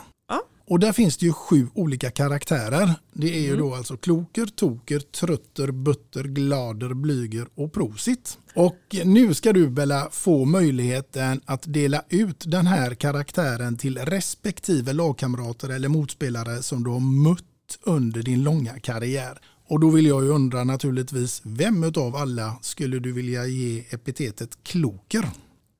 Och 0.70 0.78
där 0.78 0.92
finns 0.92 1.16
det 1.16 1.26
ju 1.26 1.32
sju 1.32 1.68
olika 1.74 2.10
karaktärer. 2.10 2.94
Det 3.12 3.36
är 3.36 3.40
ju 3.40 3.56
då 3.56 3.74
alltså 3.74 3.96
kloker, 3.96 4.46
toker, 4.46 4.98
trötter, 4.98 5.70
butter, 5.70 6.24
glader, 6.24 6.94
blyger 6.94 7.48
och 7.54 7.72
prosit. 7.72 8.38
Och 8.54 8.78
nu 9.04 9.34
ska 9.34 9.52
du 9.52 9.68
Bella 9.68 10.08
få 10.10 10.44
möjligheten 10.44 11.40
att 11.44 11.62
dela 11.66 12.04
ut 12.08 12.44
den 12.46 12.66
här 12.66 12.94
karaktären 12.94 13.76
till 13.76 13.98
respektive 13.98 14.92
lagkamrater 14.92 15.68
eller 15.68 15.88
motspelare 15.88 16.62
som 16.62 16.84
du 16.84 16.90
har 16.90 17.00
mött 17.00 17.44
under 17.82 18.22
din 18.22 18.42
långa 18.42 18.80
karriär. 18.80 19.38
Och 19.68 19.80
då 19.80 19.90
vill 19.90 20.06
jag 20.06 20.24
ju 20.24 20.30
undra 20.30 20.64
naturligtvis, 20.64 21.42
vem 21.44 21.92
av 21.96 22.16
alla 22.16 22.58
skulle 22.62 22.98
du 22.98 23.12
vilja 23.12 23.46
ge 23.46 23.84
epitetet 23.90 24.58
kloker? 24.62 25.24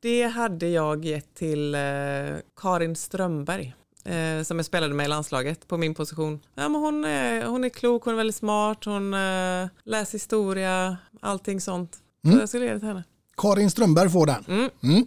Det 0.02 0.22
hade 0.22 0.68
jag 0.68 1.04
gett 1.04 1.34
till 1.34 1.74
eh, 1.74 1.80
Karin 2.60 2.96
Strömberg 2.96 3.74
eh, 4.04 4.42
som 4.42 4.58
jag 4.58 4.66
spelade 4.66 4.94
med 4.94 5.04
i 5.04 5.08
landslaget 5.08 5.68
på 5.68 5.76
min 5.76 5.94
position. 5.94 6.40
Ja, 6.54 6.68
men 6.68 6.80
hon, 6.80 7.04
är, 7.04 7.46
hon 7.46 7.64
är 7.64 7.68
klok, 7.68 8.04
hon 8.04 8.14
är 8.14 8.16
väldigt 8.16 8.36
smart, 8.36 8.84
hon 8.84 9.14
eh, 9.14 9.68
läser 9.84 10.12
historia, 10.12 10.96
allting 11.20 11.60
sånt. 11.60 11.96
Så 12.22 12.38
jag 12.38 12.48
skulle 12.48 12.64
ge 12.64 12.72
det 12.72 12.78
till 12.78 12.88
henne. 12.88 13.04
Karin 13.36 13.70
Strömberg 13.70 14.10
får 14.10 14.26
den. 14.26 14.70
Mm. 14.82 15.06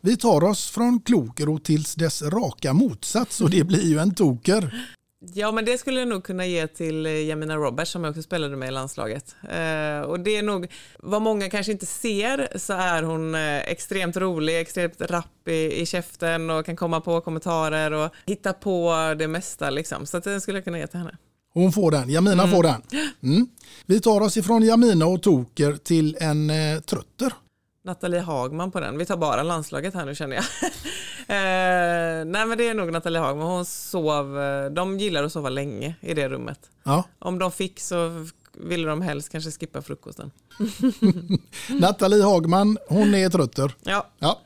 Vi 0.00 0.16
tar 0.16 0.44
oss 0.44 0.70
från 0.70 1.00
kloker 1.00 1.48
och 1.48 1.64
tills 1.64 1.94
dess 1.94 2.22
raka 2.22 2.72
motsats 2.72 3.40
och 3.40 3.50
det 3.50 3.64
blir 3.64 3.82
ju 3.82 3.98
en 3.98 4.14
toker. 4.14 4.90
Ja, 5.32 5.52
men 5.52 5.64
det 5.64 5.78
skulle 5.78 5.98
jag 5.98 6.08
nog 6.08 6.24
kunna 6.24 6.46
ge 6.46 6.66
till 6.66 7.06
eh, 7.06 7.26
Jamina 7.26 7.56
Roberts 7.56 7.90
som 7.90 8.04
jag 8.04 8.10
också 8.10 8.22
spelade 8.22 8.56
med 8.56 8.68
i 8.68 8.72
landslaget. 8.72 9.36
Eh, 9.42 10.00
och 10.00 10.20
det 10.20 10.36
är 10.36 10.42
nog, 10.42 10.72
vad 10.98 11.22
många 11.22 11.50
kanske 11.50 11.72
inte 11.72 11.86
ser 11.86 12.58
så 12.58 12.72
är 12.72 13.02
hon 13.02 13.34
eh, 13.34 13.58
extremt 13.58 14.16
rolig, 14.16 14.60
extremt 14.60 15.00
rapp 15.00 15.48
i, 15.48 15.80
i 15.80 15.86
käften 15.86 16.50
och 16.50 16.66
kan 16.66 16.76
komma 16.76 17.00
på 17.00 17.20
kommentarer 17.20 17.92
och 17.92 18.10
hitta 18.26 18.52
på 18.52 18.94
det 19.18 19.28
mesta 19.28 19.70
liksom. 19.70 20.06
Så 20.06 20.16
att 20.16 20.24
det 20.24 20.40
skulle 20.40 20.58
jag 20.58 20.64
kunna 20.64 20.78
ge 20.78 20.86
till 20.86 20.98
henne. 20.98 21.16
Hon 21.54 21.72
får 21.72 21.90
den, 21.90 22.10
Jamina 22.10 22.48
får 22.48 22.62
den. 22.62 22.82
Mm. 23.22 23.48
Vi 23.86 24.00
tar 24.00 24.20
oss 24.20 24.36
ifrån 24.36 24.62
Jamina 24.62 25.06
och 25.06 25.22
toker 25.22 25.72
till 25.72 26.16
en 26.20 26.50
eh, 26.50 26.80
trötter. 26.80 27.32
Nathalie 27.84 28.20
Hagman 28.20 28.70
på 28.70 28.80
den. 28.80 28.98
Vi 28.98 29.06
tar 29.06 29.16
bara 29.16 29.42
landslaget 29.42 29.94
här 29.94 30.04
nu 30.04 30.14
känner 30.14 30.36
jag. 30.36 30.44
eh, 31.28 32.24
nej 32.24 32.46
men 32.46 32.58
det 32.58 32.68
är 32.68 32.74
nog 32.74 32.92
Nathalie 32.92 33.18
Hagman. 33.20 33.46
Hon 33.46 33.64
sov, 33.64 34.40
eh, 34.40 34.70
de 34.70 34.98
gillar 34.98 35.24
att 35.24 35.32
sova 35.32 35.48
länge 35.48 35.94
i 36.00 36.14
det 36.14 36.28
rummet. 36.28 36.70
Ja. 36.82 37.04
Om 37.18 37.38
de 37.38 37.52
fick 37.52 37.80
så 37.80 38.26
ville 38.52 38.88
de 38.88 39.02
helst 39.02 39.28
kanske 39.28 39.50
skippa 39.50 39.82
frukosten. 39.82 40.30
Nathalie 41.68 42.22
Hagman, 42.22 42.78
hon 42.88 43.14
är 43.14 43.28
trötter. 43.28 43.74
Ja, 43.82 44.06
Ja. 44.18 44.40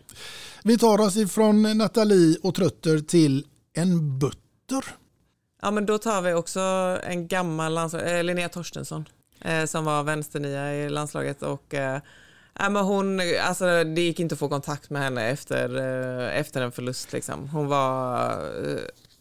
Vi 0.63 0.79
tar 0.79 1.01
oss 1.01 1.17
ifrån 1.17 1.79
Nathalie 1.79 2.37
och 2.43 2.55
trötter 2.55 2.99
till 2.99 3.47
en 3.73 4.19
butter. 4.19 4.85
ja 5.63 5.71
men 5.71 5.87
då 5.87 5.99
tar 5.99 6.23
vi 6.23 6.33
också 6.35 6.61
en 7.03 7.29
gammal 7.29 7.75
landslag, 7.75 8.19
eh, 8.19 8.25
Linnea 8.25 8.49
Torstensson 8.49 9.09
eh, 9.41 9.65
som 9.65 9.85
var 9.85 10.03
vänsternia 10.03 10.75
i 10.75 10.89
landslaget 10.91 11.43
och 11.43 11.75
eh, 11.75 12.01
ja, 12.59 12.69
men 12.69 12.85
hon, 12.85 13.21
alltså, 13.43 13.85
det 13.85 14.01
gick 14.01 14.21
inte 14.21 14.33
att 14.33 14.39
få 14.39 14.49
kontakt 14.49 14.91
med 14.91 15.03
henne 15.03 15.29
efter, 15.29 15.77
eh, 15.77 16.39
efter 16.39 16.63
en 16.63 16.73
förlust. 16.73 17.13
Liksom. 17.13 17.49
Hon 17.49 17.67
var 17.67 18.31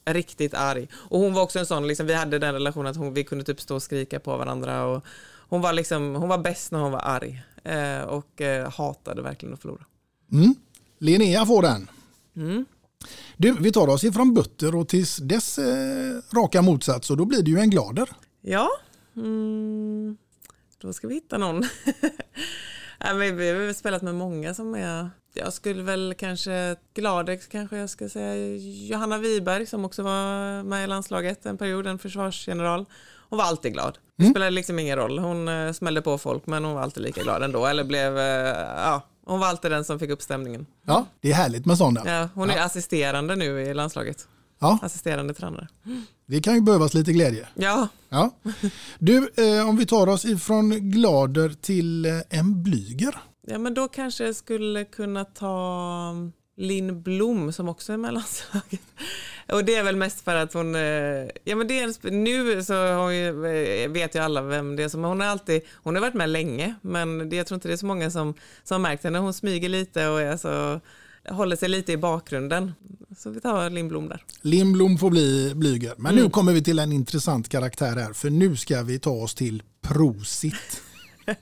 eh, 0.06 0.14
riktigt 0.14 0.54
arg. 0.54 0.88
Och 0.94 1.20
hon 1.20 1.34
var 1.34 1.42
också 1.42 1.60
en 1.60 1.66
sån, 1.66 1.88
liksom, 1.88 2.08
vi 2.08 2.14
hade 2.14 2.40
den 2.40 2.54
relationen 2.54 2.92
att 2.92 2.98
hon, 2.98 3.14
vi 3.14 3.24
kunde 3.24 3.44
typ 3.44 3.62
stå 3.62 3.76
och 3.76 3.84
skrika 3.84 4.20
på 4.20 4.38
varandra. 4.38 4.86
Och 4.86 5.04
hon, 5.50 5.62
var 5.62 5.74
liksom, 5.74 6.16
hon 6.16 6.30
var 6.30 6.38
bäst 6.38 6.72
när 6.72 6.80
hon 6.80 6.92
var 6.92 7.02
arg 7.04 7.44
eh, 7.64 8.02
och 8.02 8.42
eh, 8.42 8.72
hatade 8.72 9.22
verkligen 9.22 9.54
att 9.54 9.62
förlora. 9.62 9.86
Mm. 10.32 10.56
Linnea 11.00 11.46
får 11.46 11.62
den. 11.62 11.90
Du, 13.38 13.56
vi 13.60 13.72
tar 13.72 13.88
oss 13.88 14.04
ifrån 14.04 14.34
butter 14.34 14.76
och 14.76 14.88
tills 14.88 15.18
dess 15.18 15.58
eh, 15.58 16.22
raka 16.34 16.62
motsats 16.62 17.10
och 17.12 17.18
då 17.18 17.26
blir 17.26 17.44
det 17.44 17.52
ju 17.52 17.60
en 17.60 17.70
glader. 17.70 18.10
Ja, 18.42 18.70
mm, 19.16 20.18
då 20.78 20.94
ska 20.94 21.08
vi 21.08 21.14
hitta 21.14 21.38
någon. 21.38 21.64
Nej, 23.04 23.14
men 23.14 23.38
vi 23.38 23.66
har 23.68 23.74
spelat 23.74 24.02
med 24.02 24.16
många 24.16 24.54
som 24.54 24.76
är... 24.76 25.10
Jag 25.34 25.54
skulle 25.54 25.84
väl 25.84 26.14
kanske, 26.18 26.76
Gladex 26.94 27.48
kanske 27.48 27.78
jag 27.78 27.90
ska 27.90 28.10
säga, 28.10 28.56
Johanna 28.90 29.18
Wiberg 29.18 29.66
som 29.66 29.86
också 29.86 30.04
var 30.04 30.64
med 30.64 30.84
i 30.84 30.88
landslaget 30.88 31.46
en 31.46 31.58
period, 31.58 31.88
en 31.88 32.00
försvarsgeneral. 32.00 32.86
Hon 33.30 33.38
var 33.38 33.46
alltid 33.46 33.74
glad. 33.74 33.98
Det 34.18 34.26
spelade 34.30 34.52
liksom 34.52 34.80
ingen 34.80 34.98
roll. 34.98 35.20
Hon 35.20 35.48
eh, 35.48 35.72
smällde 35.72 36.02
på 36.02 36.18
folk 36.18 36.46
men 36.46 36.66
hon 36.66 36.74
var 36.74 36.82
alltid 36.82 37.04
lika 37.04 37.24
glad 37.24 37.44
ändå. 37.44 37.66
Eller 37.66 37.84
blev, 37.84 38.18
eh, 38.18 38.24
ja, 38.78 39.02
hon 39.26 39.40
var 39.40 39.48
alltid 39.48 39.72
den 39.72 39.86
som 39.86 40.00
fick 40.00 40.10
upp 40.10 40.22
stämningen. 40.22 40.66
Ja, 40.86 41.06
det 41.22 41.32
är 41.32 41.36
härligt 41.36 41.66
med 41.66 41.78
sådana. 41.78 42.02
Ja, 42.06 42.30
hon 42.34 42.50
är 42.50 42.62
assisterande 42.62 43.36
nu 43.36 43.62
i 43.62 43.74
landslaget. 43.74 44.28
Ja, 44.60 44.80
Assisterande 44.82 45.34
tränare. 45.34 45.68
Det 46.28 46.42
kan 46.42 46.56
ju 46.56 46.62
behövas 46.62 46.94
lite 46.94 47.12
glädje. 47.14 47.48
Ja, 47.56 47.88
Ja. 48.10 48.32
Du, 49.00 49.18
eh, 49.38 49.70
om 49.70 49.78
vi 49.78 49.86
tar 49.86 50.10
oss 50.10 50.26
ifrån 50.26 50.70
glader 50.92 51.50
till 51.62 52.06
eh, 52.06 52.12
en 52.30 52.64
blyger. 52.64 53.16
Ja, 53.48 53.58
men 53.58 53.74
då 53.74 53.88
kanske 53.88 54.26
jag 54.26 54.36
skulle 54.36 54.84
kunna 54.84 55.26
ta 55.26 56.14
Linn 56.58 57.02
Blom 57.04 57.54
som 57.54 57.70
också 57.70 57.94
är 57.94 57.98
landslaget. 57.98 58.82
Och 59.52 59.66
det 59.66 59.76
är 59.76 59.84
väl 59.84 59.96
mest 59.96 60.22
för 60.24 60.36
att 60.36 60.54
hon, 60.54 60.76
eh, 60.76 60.82
ja 61.44 61.56
men 61.56 61.68
det 61.68 61.80
är 61.80 61.84
en, 61.84 61.90
sp- 61.92 62.12
nu 62.12 62.64
så 62.64 62.74
hon 62.94 63.12
eh, 63.46 63.90
vet 63.92 64.16
ju 64.16 64.20
alla 64.20 64.42
vem 64.42 64.76
det 64.76 64.84
är 64.84 64.90
som, 64.90 65.04
hon 65.04 65.20
har 65.20 65.28
alltid, 65.28 65.62
hon 65.84 65.96
har 65.96 66.02
varit 66.02 66.14
med 66.14 66.30
länge 66.30 66.76
men 66.82 67.30
det, 67.30 67.36
jag 67.36 67.48
tror 67.48 67.56
inte 67.56 67.68
det 67.68 67.74
är 67.74 67.78
så 67.78 67.86
många 67.86 68.12
som, 68.12 68.34
som 68.64 68.76
har 68.84 68.90
märkt 68.90 69.04
henne, 69.04 69.20
hon 69.20 69.34
smyger 69.34 69.70
lite 69.70 70.08
och 70.08 70.22
är 70.22 70.38
så, 70.38 70.80
håller 71.30 71.56
sig 71.56 71.70
lite 71.70 71.92
i 71.92 71.98
bakgrunden. 71.98 72.74
Så 73.18 73.30
vi 73.30 73.42
tar 73.42 73.70
Linn 73.70 73.88
Blom 73.88 74.10
där. 74.10 74.24
Lindblom 74.42 74.98
får 74.98 75.10
bli 75.10 75.54
blyger. 75.56 75.94
Men 75.98 76.16
nu 76.16 76.30
kommer 76.30 76.54
vi 76.54 76.64
till 76.64 76.80
en 76.80 76.92
intressant 76.92 77.50
karaktär 77.50 77.96
här. 77.96 78.14
För 78.14 78.30
nu 78.30 78.56
ska 78.56 78.84
vi 78.84 79.00
ta 79.00 79.12
oss 79.12 79.36
till 79.36 79.64
Prosit. 79.82 80.82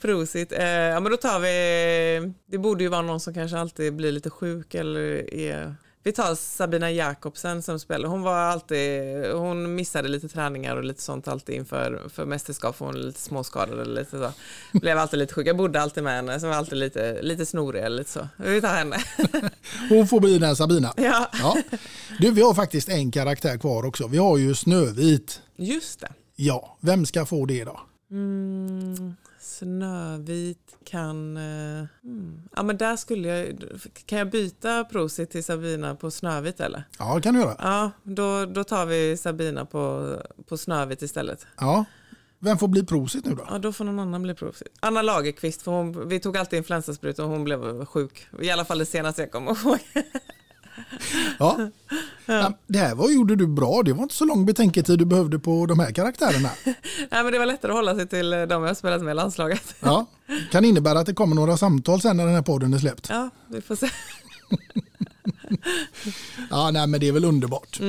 Prosit. 0.00 0.52
Eh, 0.52 0.64
ja, 0.66 1.00
men 1.00 1.12
då 1.12 1.16
tar 1.16 1.40
vi, 1.40 2.32
det 2.50 2.58
borde 2.58 2.84
ju 2.84 2.88
vara 2.88 3.02
någon 3.02 3.20
som 3.20 3.34
kanske 3.34 3.58
alltid 3.58 3.96
blir 3.96 4.12
lite 4.12 4.30
sjuk 4.30 4.74
eller 4.74 5.34
är 5.34 5.74
vi 6.06 6.12
tar 6.12 6.34
Sabina 6.34 6.90
Jakobsen 6.90 7.62
som 7.62 7.78
spelar. 7.80 8.08
Hon 8.08 8.22
var 8.22 8.34
alltid, 8.38 9.00
hon 9.32 9.74
missade 9.74 10.08
lite 10.08 10.28
träningar 10.28 10.76
och 10.76 10.84
lite 10.84 11.02
sånt 11.02 11.28
alltid 11.28 11.54
inför 11.54 12.02
för 12.14 12.24
mästerskap 12.26 12.76
för 12.76 12.84
hon 12.84 12.94
är 12.94 12.98
lite 12.98 13.20
småskadad 13.20 13.80
eller 13.80 13.94
lite 13.94 14.10
så. 14.10 14.32
Blev 14.78 14.98
alltid 14.98 15.18
lite 15.18 15.34
sjuk. 15.34 15.46
Jag 15.46 15.56
bodde 15.56 15.80
alltid 15.80 16.04
med 16.04 16.16
henne 16.16 16.40
som 16.40 16.48
var 16.48 16.56
alltid 16.56 16.78
lite, 16.78 17.22
lite 17.22 17.46
snorig 17.46 17.82
eller 17.82 17.96
lite 17.98 18.10
så. 18.10 18.28
Vi 18.36 18.60
tar 18.60 18.74
henne. 18.74 18.96
Hon 19.88 20.08
får 20.08 20.20
bli 20.20 20.38
den 20.38 20.56
Sabina. 20.56 20.92
ja, 20.96 21.30
Ja. 21.42 21.56
Du, 22.18 22.30
vi 22.30 22.42
har 22.42 22.54
faktiskt 22.54 22.88
en 22.88 23.10
karaktär 23.10 23.58
kvar 23.58 23.84
också. 23.86 24.06
Vi 24.06 24.18
har 24.18 24.38
ju 24.38 24.54
Snövit. 24.54 25.40
just 25.56 26.00
det. 26.00 26.12
Ja, 26.36 26.76
vem 26.80 27.06
ska 27.06 27.26
få 27.26 27.46
det 27.46 27.64
då? 27.64 27.80
Mm, 28.10 29.16
Snövit 29.58 30.76
kan... 30.84 31.36
eh, 31.36 31.86
mm. 32.04 32.40
Ja 32.56 32.62
men 32.62 32.76
där 32.76 32.96
skulle 32.96 33.28
jag... 33.28 33.58
Kan 34.06 34.18
jag 34.18 34.30
byta 34.30 34.84
Prosit 34.84 35.30
till 35.30 35.44
Sabina 35.44 35.94
på 35.94 36.10
Snövit 36.10 36.60
eller? 36.60 36.84
Ja, 36.98 37.20
kan 37.20 37.34
du 37.34 37.40
göra. 37.40 37.56
Ja, 37.58 37.90
då, 38.02 38.46
då 38.46 38.64
tar 38.64 38.86
vi 38.86 39.16
Sabina 39.16 39.64
på, 39.64 40.12
på 40.48 40.56
Snövit 40.56 41.02
istället. 41.02 41.46
Ja. 41.60 41.84
Vem 42.38 42.58
får 42.58 42.68
bli 42.68 42.86
Prosit 42.86 43.24
nu 43.24 43.34
då? 43.34 43.46
Ja, 43.50 43.58
då 43.58 43.72
får 43.72 43.84
någon 43.84 43.98
annan 43.98 44.22
bli 44.22 44.34
Prosit. 44.34 44.68
Anna 44.80 45.02
Lagerqvist, 45.02 45.62
för 45.62 45.72
hon, 45.72 46.08
vi 46.08 46.20
tog 46.20 46.36
alltid 46.36 46.56
influensasprutor 46.56 47.24
och 47.24 47.30
hon 47.30 47.44
blev 47.44 47.84
sjuk. 47.84 48.26
I 48.40 48.50
alla 48.50 48.64
fall 48.64 48.78
det 48.78 48.86
senaste 48.86 49.22
jag 49.22 49.32
kommer 49.32 49.50
ihåg. 49.50 49.78
Ja. 51.38 51.70
Ja, 52.26 52.52
det 52.66 52.78
här 52.78 52.94
var, 52.94 53.10
gjorde 53.10 53.36
du 53.36 53.46
bra. 53.46 53.82
Det 53.82 53.92
var 53.92 54.02
inte 54.02 54.14
så 54.14 54.24
lång 54.24 54.46
betänketid 54.46 54.98
du 54.98 55.04
behövde 55.04 55.38
på 55.38 55.66
de 55.66 55.78
här 55.78 55.92
karaktärerna. 55.92 56.50
Nej, 56.64 57.22
men 57.22 57.32
det 57.32 57.38
var 57.38 57.46
lättare 57.46 57.72
att 57.72 57.76
hålla 57.78 57.94
sig 57.94 58.08
till 58.08 58.30
de 58.30 58.64
jag 58.64 58.76
spelat 58.76 59.02
med 59.02 59.12
i 59.12 59.14
landslaget. 59.14 59.74
Ja. 59.80 60.06
Kan 60.50 60.64
innebära 60.64 60.98
att 60.98 61.06
det 61.06 61.14
kommer 61.14 61.34
några 61.36 61.56
samtal 61.56 62.00
sen 62.00 62.16
när 62.16 62.26
den 62.26 62.34
här 62.34 62.42
podden 62.42 62.74
är 62.74 62.78
släppt. 62.78 63.06
Ja, 63.10 63.30
vi 63.48 63.60
får 63.60 63.76
se. 63.76 63.90
Ja, 66.50 66.70
nej, 66.70 66.86
men 66.86 67.00
det 67.00 67.08
är 67.08 67.12
väl 67.12 67.24
underbart. 67.24 67.80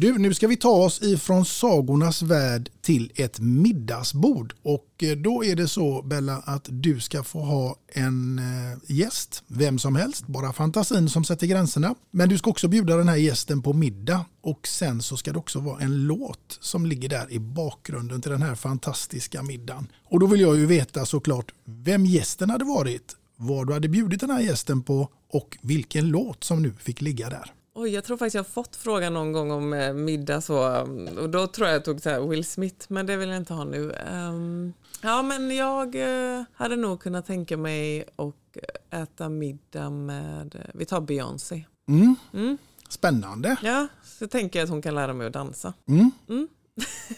Du, 0.00 0.18
nu 0.18 0.34
ska 0.34 0.48
vi 0.48 0.56
ta 0.56 0.70
oss 0.70 1.02
ifrån 1.02 1.44
sagornas 1.44 2.22
värld 2.22 2.70
till 2.80 3.12
ett 3.14 3.40
middagsbord. 3.40 4.54
Och 4.62 5.02
eh, 5.02 5.16
då 5.16 5.44
är 5.44 5.56
det 5.56 5.68
så 5.68 6.02
Bella 6.02 6.36
att 6.36 6.68
du 6.70 7.00
ska 7.00 7.22
få 7.22 7.40
ha 7.40 7.76
en 7.92 8.38
eh, 8.38 8.94
gäst, 8.96 9.42
vem 9.46 9.78
som 9.78 9.96
helst, 9.96 10.26
bara 10.26 10.52
fantasin 10.52 11.08
som 11.08 11.24
sätter 11.24 11.46
gränserna. 11.46 11.94
Men 12.10 12.28
du 12.28 12.38
ska 12.38 12.50
också 12.50 12.68
bjuda 12.68 12.96
den 12.96 13.08
här 13.08 13.16
gästen 13.16 13.62
på 13.62 13.72
middag 13.72 14.24
och 14.42 14.68
sen 14.68 15.02
så 15.02 15.16
ska 15.16 15.32
det 15.32 15.38
också 15.38 15.60
vara 15.60 15.80
en 15.80 16.06
låt 16.06 16.58
som 16.60 16.86
ligger 16.86 17.08
där 17.08 17.32
i 17.32 17.38
bakgrunden 17.38 18.22
till 18.22 18.30
den 18.30 18.42
här 18.42 18.54
fantastiska 18.54 19.42
middagen. 19.42 19.86
Och 20.04 20.20
då 20.20 20.26
vill 20.26 20.40
jag 20.40 20.56
ju 20.56 20.66
veta 20.66 21.06
såklart 21.06 21.52
vem 21.64 22.06
gästen 22.06 22.50
hade 22.50 22.64
varit, 22.64 23.16
vad 23.36 23.66
du 23.66 23.72
hade 23.72 23.88
bjudit 23.88 24.20
den 24.20 24.30
här 24.30 24.40
gästen 24.40 24.82
på 24.82 25.08
och 25.32 25.58
vilken 25.62 26.08
låt 26.08 26.44
som 26.44 26.62
nu 26.62 26.74
fick 26.78 27.00
ligga 27.00 27.30
där. 27.30 27.52
Oj, 27.80 27.90
jag 27.90 28.04
tror 28.04 28.16
faktiskt 28.16 28.34
jag 28.34 28.42
har 28.42 28.50
fått 28.50 28.76
frågan 28.76 29.14
någon 29.14 29.32
gång 29.32 29.50
om 29.50 29.72
eh, 29.72 29.92
middag 29.92 30.40
så, 30.40 30.68
um, 30.68 31.08
och 31.18 31.30
då 31.30 31.46
tror 31.46 31.66
jag 31.68 31.74
jag 31.74 31.84
tog 31.84 32.00
så 32.00 32.28
Will 32.28 32.44
Smith, 32.44 32.86
men 32.88 33.06
det 33.06 33.16
vill 33.16 33.28
jag 33.28 33.36
inte 33.36 33.54
ha 33.54 33.64
nu. 33.64 33.92
Ehm, 33.92 34.72
ja, 35.02 35.22
men 35.22 35.56
jag 35.56 35.94
eh, 35.94 36.44
hade 36.54 36.76
nog 36.76 37.00
kunnat 37.00 37.26
tänka 37.26 37.56
mig 37.56 38.04
att 38.16 38.56
äta 38.90 39.28
middag 39.28 39.90
med, 39.90 40.54
eh, 40.54 40.60
vi 40.74 40.84
tar 40.84 41.00
Beyoncé. 41.00 41.64
Mm. 41.88 42.14
Mm. 42.32 42.58
Spännande. 42.88 43.56
Ja, 43.62 43.86
så 44.02 44.28
tänker 44.28 44.58
jag 44.58 44.64
att 44.64 44.70
hon 44.70 44.82
kan 44.82 44.94
lära 44.94 45.12
mig 45.12 45.26
att 45.26 45.32
dansa. 45.32 45.74
Mm. 45.88 46.10
Mm. 46.28 46.48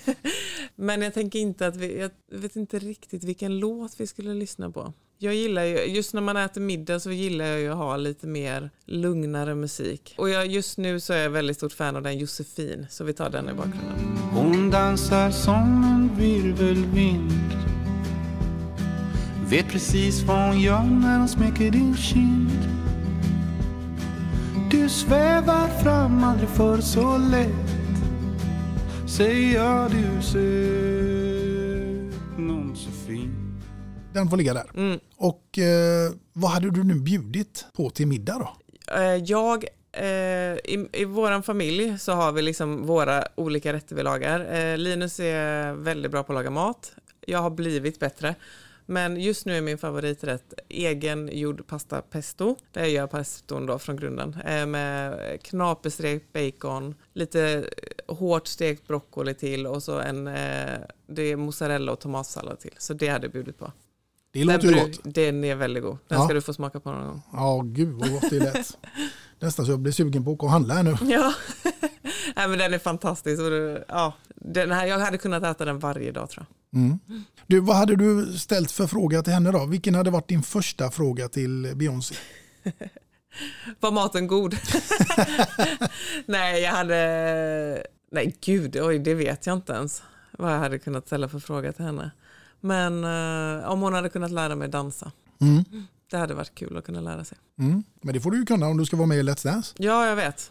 Men 0.74 1.02
jag 1.02 1.14
tänker 1.14 1.38
inte 1.38 1.66
att 1.66 1.76
vi, 1.76 2.00
jag 2.00 2.10
vet 2.38 2.56
inte 2.56 2.78
riktigt 2.78 3.24
vilken 3.24 3.58
låt 3.58 4.00
vi 4.00 4.06
skulle 4.06 4.34
lyssna 4.34 4.70
på. 4.70 4.92
Jag 5.22 5.34
gillar 5.34 5.64
ju, 5.64 5.84
just 5.84 6.14
när 6.14 6.20
man 6.20 6.36
äter 6.36 6.60
middag 6.60 7.00
så 7.00 7.12
gillar 7.12 7.44
jag 7.44 7.60
ju 7.60 7.70
att 7.70 7.76
ha 7.76 7.96
lite 7.96 8.26
mer 8.26 8.70
lugnare 8.86 9.54
musik. 9.54 10.14
Och 10.18 10.28
jag, 10.28 10.46
just 10.46 10.78
nu 10.78 11.00
så 11.00 11.12
är 11.12 11.22
jag 11.22 11.30
väldigt 11.30 11.56
stort 11.56 11.72
fan 11.72 11.96
av 11.96 12.02
den 12.02 12.18
Josefin, 12.18 12.86
så 12.90 13.04
vi 13.04 13.12
tar 13.12 13.30
den 13.30 13.48
i 13.48 13.52
bakgrunden. 13.52 14.18
Hon 14.32 14.70
dansar 14.70 15.30
som 15.30 15.84
en 15.84 16.10
virvelvind 16.18 17.32
Vet 19.48 19.68
precis 19.68 20.22
vad 20.22 20.48
hon 20.48 20.60
gör 20.60 20.84
när 20.84 21.18
hon 21.18 21.28
smeker 21.28 21.70
din 21.70 21.96
kind 21.96 22.58
Du 24.70 24.88
svävar 24.88 25.68
fram 25.82 26.24
aldrig 26.24 26.48
för 26.48 26.80
så 26.80 27.18
lätt 27.18 27.70
Säger 29.06 29.54
jag 29.54 29.90
du 29.90 30.22
ser 30.22 31.19
den 34.12 34.28
får 34.30 34.36
ligga 34.36 34.54
där. 34.54 34.70
Mm. 34.76 34.98
Och 35.16 35.58
eh, 35.58 36.12
vad 36.32 36.50
hade 36.50 36.70
du 36.70 36.84
nu 36.84 36.94
bjudit 36.94 37.66
på 37.72 37.90
till 37.90 38.06
middag 38.06 38.38
då? 38.38 38.56
Eh, 38.94 39.14
Jag, 39.14 39.64
eh, 39.92 40.04
i, 40.04 40.88
i 40.92 41.04
vår 41.04 41.42
familj 41.42 41.98
så 41.98 42.12
har 42.12 42.32
vi 42.32 42.42
liksom 42.42 42.86
våra 42.86 43.24
olika 43.34 43.72
rätter 43.72 43.96
vi 43.96 44.02
lagar. 44.02 44.54
Eh, 44.54 44.78
Linus 44.78 45.20
är 45.20 45.72
väldigt 45.72 46.10
bra 46.10 46.22
på 46.22 46.32
att 46.32 46.36
laga 46.36 46.50
mat. 46.50 46.92
Jag 47.26 47.38
har 47.38 47.50
blivit 47.50 47.98
bättre. 47.98 48.34
Men 48.86 49.20
just 49.20 49.46
nu 49.46 49.56
är 49.56 49.60
min 49.60 49.78
favoriträtt 49.78 50.54
egengjord 50.68 51.66
pasta 51.66 52.02
pesto. 52.02 52.56
Där 52.72 52.80
jag 52.80 52.90
gör 52.90 53.06
peston 53.06 53.66
då 53.66 53.78
från 53.78 53.96
grunden. 53.96 54.36
Med 54.70 55.42
knaperstekt 55.42 56.32
bacon, 56.32 56.94
lite 57.14 57.64
hårt 58.06 58.46
stekt 58.46 58.86
broccoli 58.88 59.34
till 59.34 59.66
och 59.66 59.82
så 59.82 59.98
en 59.98 60.24
det 61.06 61.22
är 61.22 61.36
mozzarella 61.36 61.92
och 61.92 62.00
tomatsallad 62.00 62.60
till. 62.60 62.74
Så 62.78 62.94
det 62.94 63.08
hade 63.08 63.26
jag 63.26 63.32
bjudit 63.32 63.58
på. 63.58 63.72
Det 64.32 64.44
låter 64.44 64.58
den, 64.68 64.78
ju 64.78 64.84
gott. 64.84 65.00
Den 65.04 65.44
är 65.44 65.54
väldigt 65.54 65.82
god. 65.82 65.98
Den 66.08 66.18
Ja. 66.18 66.24
ska 66.24 66.34
du 66.34 66.40
få 66.40 66.52
smaka 66.54 66.80
på 66.80 66.92
någon 66.92 67.06
gång. 67.06 67.22
Ja, 67.32 67.62
gud 67.64 67.88
vad 67.94 68.12
gott 68.12 68.30
det 68.30 68.38
lät. 68.38 68.76
Nästan 69.40 69.66
så 69.66 69.72
jag 69.72 69.80
blir 69.80 69.92
sugen 69.92 70.24
på 70.24 70.30
att 70.30 70.34
åka 70.34 70.46
och 70.46 70.52
handla 70.52 70.74
här 70.74 70.82
nu. 70.82 70.96
Ja, 71.02 71.34
Nej, 72.36 72.48
men 72.48 72.58
den 72.58 72.74
är 72.74 72.78
fantastisk. 72.78 73.42
Ja, 73.88 74.14
den 74.34 74.72
här, 74.72 74.86
jag 74.86 74.98
hade 74.98 75.18
kunnat 75.18 75.42
äta 75.42 75.64
den 75.64 75.78
varje 75.78 76.12
dag 76.12 76.30
tror 76.30 76.46
jag. 76.70 76.80
Mm. 76.80 76.98
Du, 77.46 77.60
vad 77.60 77.76
hade 77.76 77.96
du 77.96 78.26
ställt 78.38 78.70
för 78.70 78.86
fråga 78.86 79.22
till 79.22 79.32
henne 79.32 79.50
då? 79.50 79.66
Vilken 79.66 79.94
hade 79.94 80.10
varit 80.10 80.28
din 80.28 80.42
första 80.42 80.90
fråga 80.90 81.28
till 81.28 81.72
Beyoncé? 81.76 82.14
Var 83.80 83.90
maten 83.92 84.26
god? 84.26 84.56
Nej, 86.26 86.62
jag 86.62 86.70
hade... 86.70 87.86
Nej, 88.12 88.36
gud, 88.44 88.76
oj, 88.76 88.98
det 88.98 89.14
vet 89.14 89.46
jag 89.46 89.56
inte 89.56 89.72
ens 89.72 90.02
vad 90.38 90.52
jag 90.52 90.58
hade 90.58 90.78
kunnat 90.78 91.06
ställa 91.06 91.28
för 91.28 91.38
fråga 91.38 91.72
till 91.72 91.84
henne. 91.84 92.10
Men 92.60 93.04
eh, 93.04 93.70
om 93.70 93.80
hon 93.80 93.92
hade 93.94 94.08
kunnat 94.08 94.30
lära 94.30 94.56
mig 94.56 94.68
dansa. 94.68 95.12
Mm. 95.40 95.64
Det 96.10 96.16
hade 96.16 96.34
varit 96.34 96.54
kul 96.54 96.76
att 96.76 96.84
kunna 96.86 97.00
lära 97.00 97.24
sig. 97.24 97.38
Mm. 97.58 97.82
Men 98.02 98.14
det 98.14 98.20
får 98.20 98.30
du 98.30 98.38
ju 98.38 98.44
kunna 98.46 98.66
om 98.66 98.76
du 98.76 98.84
ska 98.86 98.96
vara 98.96 99.06
med 99.06 99.18
i 99.18 99.22
Let's 99.22 99.44
Dance. 99.46 99.74
Ja, 99.78 100.06
jag 100.06 100.16
vet. 100.16 100.50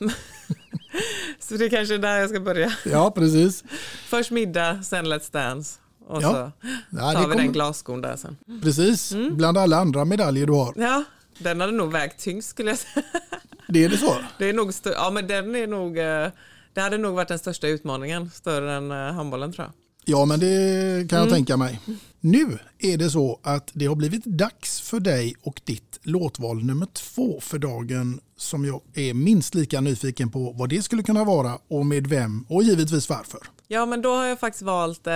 Så 1.38 1.54
det 1.56 1.68
kanske 1.70 1.94
är 1.94 1.98
där 1.98 2.18
jag 2.18 2.30
ska 2.30 2.40
börja. 2.40 2.72
Ja, 2.84 3.10
precis. 3.10 3.64
Först 4.06 4.30
middag, 4.30 4.82
sen 4.82 5.06
Let's 5.06 5.32
Dance. 5.32 5.78
Och 6.06 6.22
Ja. 6.22 6.30
så 6.30 6.66
Ja, 6.90 6.98
tar 7.00 7.12
det 7.12 7.18
vi 7.18 7.22
kommer- 7.22 7.36
den 7.36 7.52
glasskon 7.52 8.00
där 8.00 8.16
sen. 8.16 8.36
Precis, 8.62 9.14
bland 9.30 9.58
alla 9.58 9.76
andra 9.76 10.04
medaljer 10.04 10.46
du 10.46 10.52
har. 10.52 10.74
Ja, 10.76 11.04
den 11.38 11.60
hade 11.60 11.72
nog 11.72 11.92
vägt 11.92 12.20
tyngst 12.20 12.48
skulle 12.48 12.70
jag 12.70 12.78
säga. 12.78 13.04
Det 13.68 13.84
är 13.84 13.88
det 13.88 13.96
så? 13.96 14.16
Det 14.38 14.48
är 14.48 14.52
nog 14.52 14.70
stö- 14.70 14.92
ja, 14.94 15.10
men 15.10 15.26
den 15.26 15.56
är 15.56 15.66
nog, 15.66 15.98
eh, 15.98 16.28
det 16.74 16.80
hade 16.80 16.98
nog 16.98 17.14
varit 17.14 17.28
den 17.28 17.38
största 17.38 17.66
utmaningen, 17.68 18.30
större 18.30 18.74
än 18.74 18.90
eh, 18.90 18.96
handbollen 19.14 19.52
tror 19.52 19.66
jag. 19.66 19.72
Ja, 20.04 20.24
men 20.24 20.40
det 20.40 21.10
kan 21.10 21.18
jag 21.18 21.30
tänka 21.30 21.56
mig. 21.56 21.80
Nu 22.20 22.58
är 22.78 22.96
det 22.96 23.10
så 23.10 23.40
att 23.42 23.70
det 23.74 23.86
har 23.86 23.96
blivit 23.96 24.24
dags 24.24 24.80
för 24.80 25.00
dig 25.00 25.34
och 25.42 25.60
ditt 25.64 25.98
låtval 26.02 26.64
nummer 26.64 26.86
två 26.86 27.40
för 27.40 27.58
dagen 27.58 28.20
som 28.36 28.64
jag 28.64 28.80
är 28.94 29.14
minst 29.14 29.54
lika 29.54 29.80
nyfiken 29.80 30.30
på 30.30 30.52
vad 30.58 30.68
det 30.68 30.82
skulle 30.82 31.02
kunna 31.02 31.24
vara 31.24 31.58
och 31.68 31.86
med 31.86 32.06
vem 32.06 32.44
och 32.48 32.62
givetvis 32.62 33.08
varför. 33.08 33.40
Ja, 33.68 33.86
men 33.86 34.02
då 34.02 34.14
har 34.14 34.24
jag 34.26 34.40
faktiskt 34.40 34.62
valt 34.62 35.06
eh, 35.06 35.14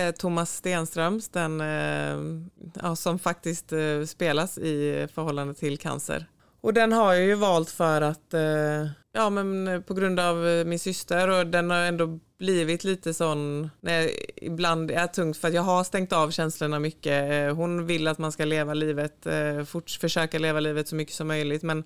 eh, 0.00 0.10
Thomas 0.18 0.56
Stenströms, 0.56 1.28
den 1.28 1.60
eh, 1.60 2.46
ja, 2.82 2.96
som 2.96 3.18
faktiskt 3.18 3.72
eh, 3.72 4.04
spelas 4.06 4.58
i 4.58 5.06
förhållande 5.14 5.54
till 5.54 5.78
cancer. 5.78 6.26
Och 6.60 6.74
den 6.74 6.92
har 6.92 7.14
jag 7.14 7.24
ju 7.24 7.34
valt 7.34 7.70
för 7.70 8.00
att, 8.00 8.34
eh, 8.34 8.88
ja 9.14 9.30
men 9.30 9.68
eh, 9.68 9.80
på 9.80 9.94
grund 9.94 10.20
av 10.20 10.46
eh, 10.46 10.64
min 10.64 10.78
syster 10.78 11.28
och 11.28 11.46
den 11.46 11.70
har 11.70 11.78
ändå 11.78 12.18
blivit 12.38 12.84
lite 12.84 13.14
sån, 13.14 13.70
när 13.80 14.00
jag 14.00 14.10
ibland 14.36 14.90
är 14.90 15.06
tungt 15.06 15.36
för 15.36 15.48
att 15.48 15.54
jag 15.54 15.62
har 15.62 15.84
stängt 15.84 16.12
av 16.12 16.30
känslorna 16.30 16.78
mycket. 16.78 17.32
Eh, 17.32 17.56
hon 17.56 17.86
vill 17.86 18.08
att 18.08 18.18
man 18.18 18.32
ska 18.32 18.44
leva 18.44 18.74
livet, 18.74 19.26
fort, 19.66 19.90
försöka 19.90 20.38
leva 20.38 20.60
livet 20.60 20.88
så 20.88 20.94
mycket 20.94 21.14
som 21.14 21.28
möjligt 21.28 21.62
men 21.62 21.84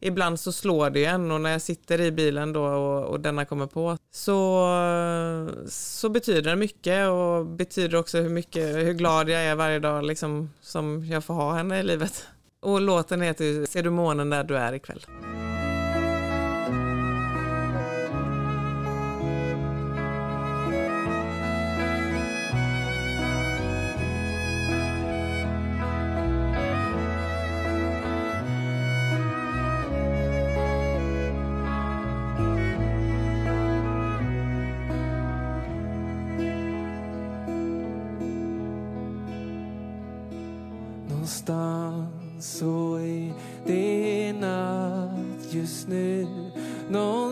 ibland 0.00 0.40
så 0.40 0.52
slår 0.52 0.90
det 0.90 0.98
ju 0.98 1.04
en 1.04 1.30
och 1.30 1.40
när 1.40 1.50
jag 1.50 1.62
sitter 1.62 2.00
i 2.00 2.12
bilen 2.12 2.52
då 2.52 2.64
och, 2.64 3.04
och 3.04 3.20
denna 3.20 3.44
kommer 3.44 3.66
på 3.66 3.98
så, 4.10 4.68
så 5.68 6.08
betyder 6.08 6.50
det 6.50 6.56
mycket 6.56 7.08
och 7.08 7.46
betyder 7.46 7.98
också 7.98 8.18
hur 8.18 8.30
mycket, 8.30 8.76
hur 8.76 8.92
glad 8.92 9.28
jag 9.28 9.40
är 9.40 9.54
varje 9.54 9.78
dag 9.78 10.04
liksom, 10.04 10.50
som 10.60 11.04
jag 11.04 11.24
får 11.24 11.34
ha 11.34 11.54
henne 11.54 11.80
i 11.80 11.82
livet. 11.82 12.26
Och 12.60 12.80
låten 12.80 13.22
heter 13.22 13.66
Ser 13.66 13.82
du 13.82 13.90
månen 13.90 14.30
där 14.30 14.44
du 14.44 14.56
är 14.56 14.72
ikväll? 14.72 15.06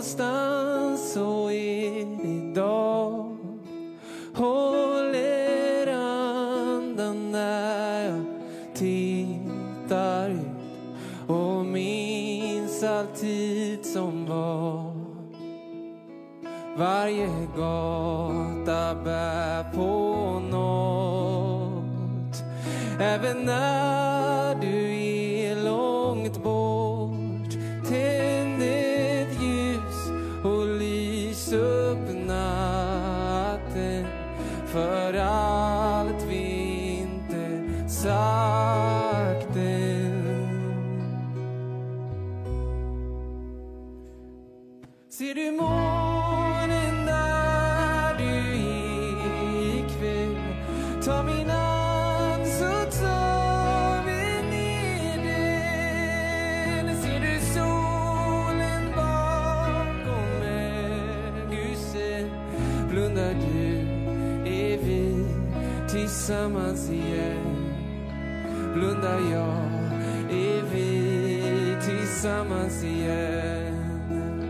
Någonstans 0.06 1.12
så 1.12 1.50
är 1.50 2.06
det 2.22 2.60
dag 2.60 3.36
Håller 4.34 5.86
andan 5.86 7.32
när 7.32 8.06
jag 8.06 8.24
tittar 8.74 10.30
ut 10.30 11.30
och 11.30 11.64
minns 11.66 12.82
all 12.82 13.06
tid 13.06 13.86
som 13.86 14.26
var. 14.26 14.92
Varje 16.78 17.28
gata 17.56 18.94
bär 19.04 19.72
på 19.74 20.40
något 20.50 22.36
Även 23.00 23.44
när 23.44 24.15
tillsammans 72.26 72.84
igen. 72.84 74.46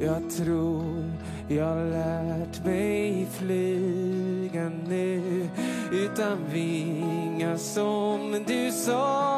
Jag 0.00 0.30
tror 0.30 1.10
jag 1.48 1.76
lärt 1.90 2.64
mig 2.64 3.26
flyga 3.32 4.72
nu 4.88 5.48
utan 5.92 6.38
vingar 6.52 7.56
som 7.56 8.44
du 8.46 8.70
sa. 8.72 9.31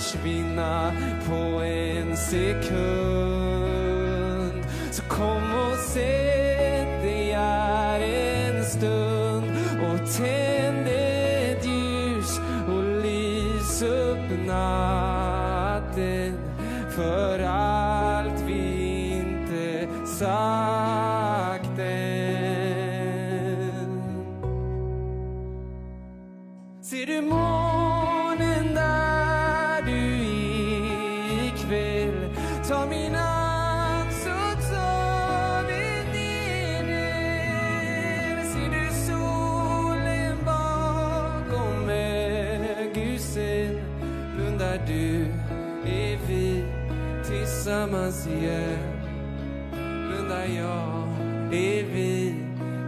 Försvinna 0.00 0.92
på 1.26 1.62
en 1.62 2.16
sekund. 2.16 3.09
Tillsammans 47.30 48.26
igen. 48.26 48.78
Blundar 49.72 50.44
jag 50.44 51.08
är 51.52 51.84
vi 51.84 52.34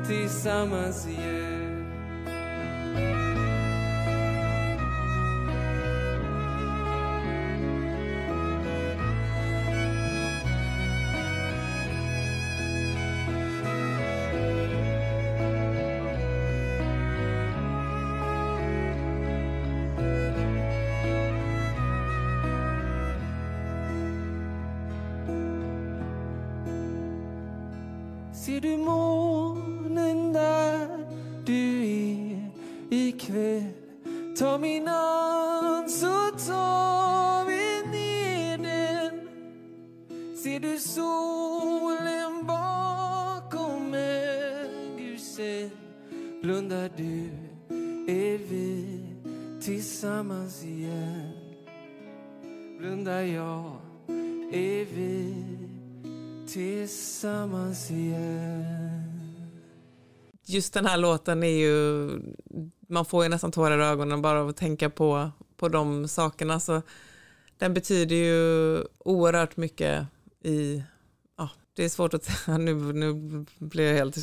tillsammans 0.06 1.06
igen. 1.06 1.41
Just 60.52 60.74
den 60.74 60.86
här 60.86 60.96
låten 60.96 61.42
är 61.42 61.58
ju, 61.58 62.10
man 62.88 63.04
får 63.04 63.22
ju 63.24 63.28
nästan 63.28 63.52
tårar 63.52 63.78
i 63.78 63.82
ögonen 63.82 64.22
bara 64.22 64.40
av 64.40 64.48
att 64.48 64.56
tänka 64.56 64.90
på, 64.90 65.30
på 65.56 65.68
de 65.68 66.08
sakerna. 66.08 66.60
Så 66.60 66.82
den 67.58 67.74
betyder 67.74 68.16
ju 68.16 68.78
oerhört 68.98 69.56
mycket 69.56 70.06
i, 70.44 70.82
ja, 71.38 71.50
det 71.76 71.84
är 71.84 71.88
svårt 71.88 72.14
att 72.14 72.24
säga, 72.24 72.58
nu, 72.58 72.74
nu 72.74 73.14
blir 73.58 73.84
jag 73.84 73.94
helt 73.94 74.16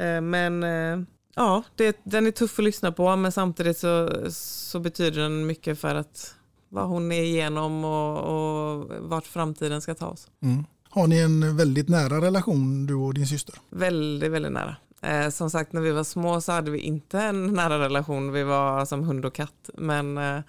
Eh, 0.00 0.20
Men 0.20 0.62
eh, 0.62 1.06
ja, 1.34 1.62
det, 1.76 2.00
den 2.04 2.26
är 2.26 2.30
tuff 2.30 2.58
att 2.58 2.64
lyssna 2.64 2.92
på 2.92 3.16
men 3.16 3.32
samtidigt 3.32 3.78
så, 3.78 4.10
så 4.30 4.80
betyder 4.80 5.20
den 5.22 5.46
mycket 5.46 5.80
för 5.80 5.94
att 5.94 6.34
vad 6.68 6.88
hon 6.88 7.12
är 7.12 7.22
igenom 7.22 7.84
och, 7.84 8.18
och 8.18 8.90
vart 9.00 9.26
framtiden 9.26 9.82
ska 9.82 9.94
ta 9.94 10.06
oss. 10.06 10.28
Mm. 10.42 10.64
Har 10.88 11.06
ni 11.06 11.18
en 11.18 11.56
väldigt 11.56 11.88
nära 11.88 12.20
relation 12.20 12.86
du 12.86 12.94
och 12.94 13.14
din 13.14 13.26
syster? 13.26 13.54
Väldigt, 13.70 14.30
väldigt 14.30 14.52
nära. 14.52 14.76
Eh, 15.02 15.28
som 15.30 15.50
sagt, 15.50 15.72
när 15.72 15.80
vi 15.80 15.90
var 15.90 16.04
små 16.04 16.40
så 16.40 16.52
hade 16.52 16.70
vi 16.70 16.78
inte 16.78 17.20
en 17.20 17.46
nära 17.46 17.78
relation. 17.78 18.32
Vi 18.32 18.42
var 18.42 18.84
som 18.84 19.04
hund 19.04 19.24
och 19.24 19.34
katt. 19.34 19.70
Men 19.74 20.18
eh, 20.18 20.40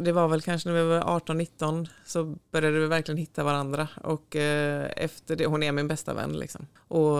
det 0.00 0.12
var 0.12 0.28
väl 0.28 0.42
kanske 0.42 0.68
när 0.68 0.76
vi 0.82 0.88
var 0.88 1.00
18-19 1.20 1.88
så 2.06 2.36
började 2.52 2.78
vi 2.80 2.86
verkligen 2.86 3.18
hitta 3.18 3.44
varandra. 3.44 3.88
Och 4.04 4.36
eh, 4.36 4.90
efter 4.96 5.36
det, 5.36 5.46
hon 5.46 5.62
är 5.62 5.72
min 5.72 5.88
bästa 5.88 6.14
vän 6.14 6.32
liksom. 6.32 6.66
Och 6.88 7.16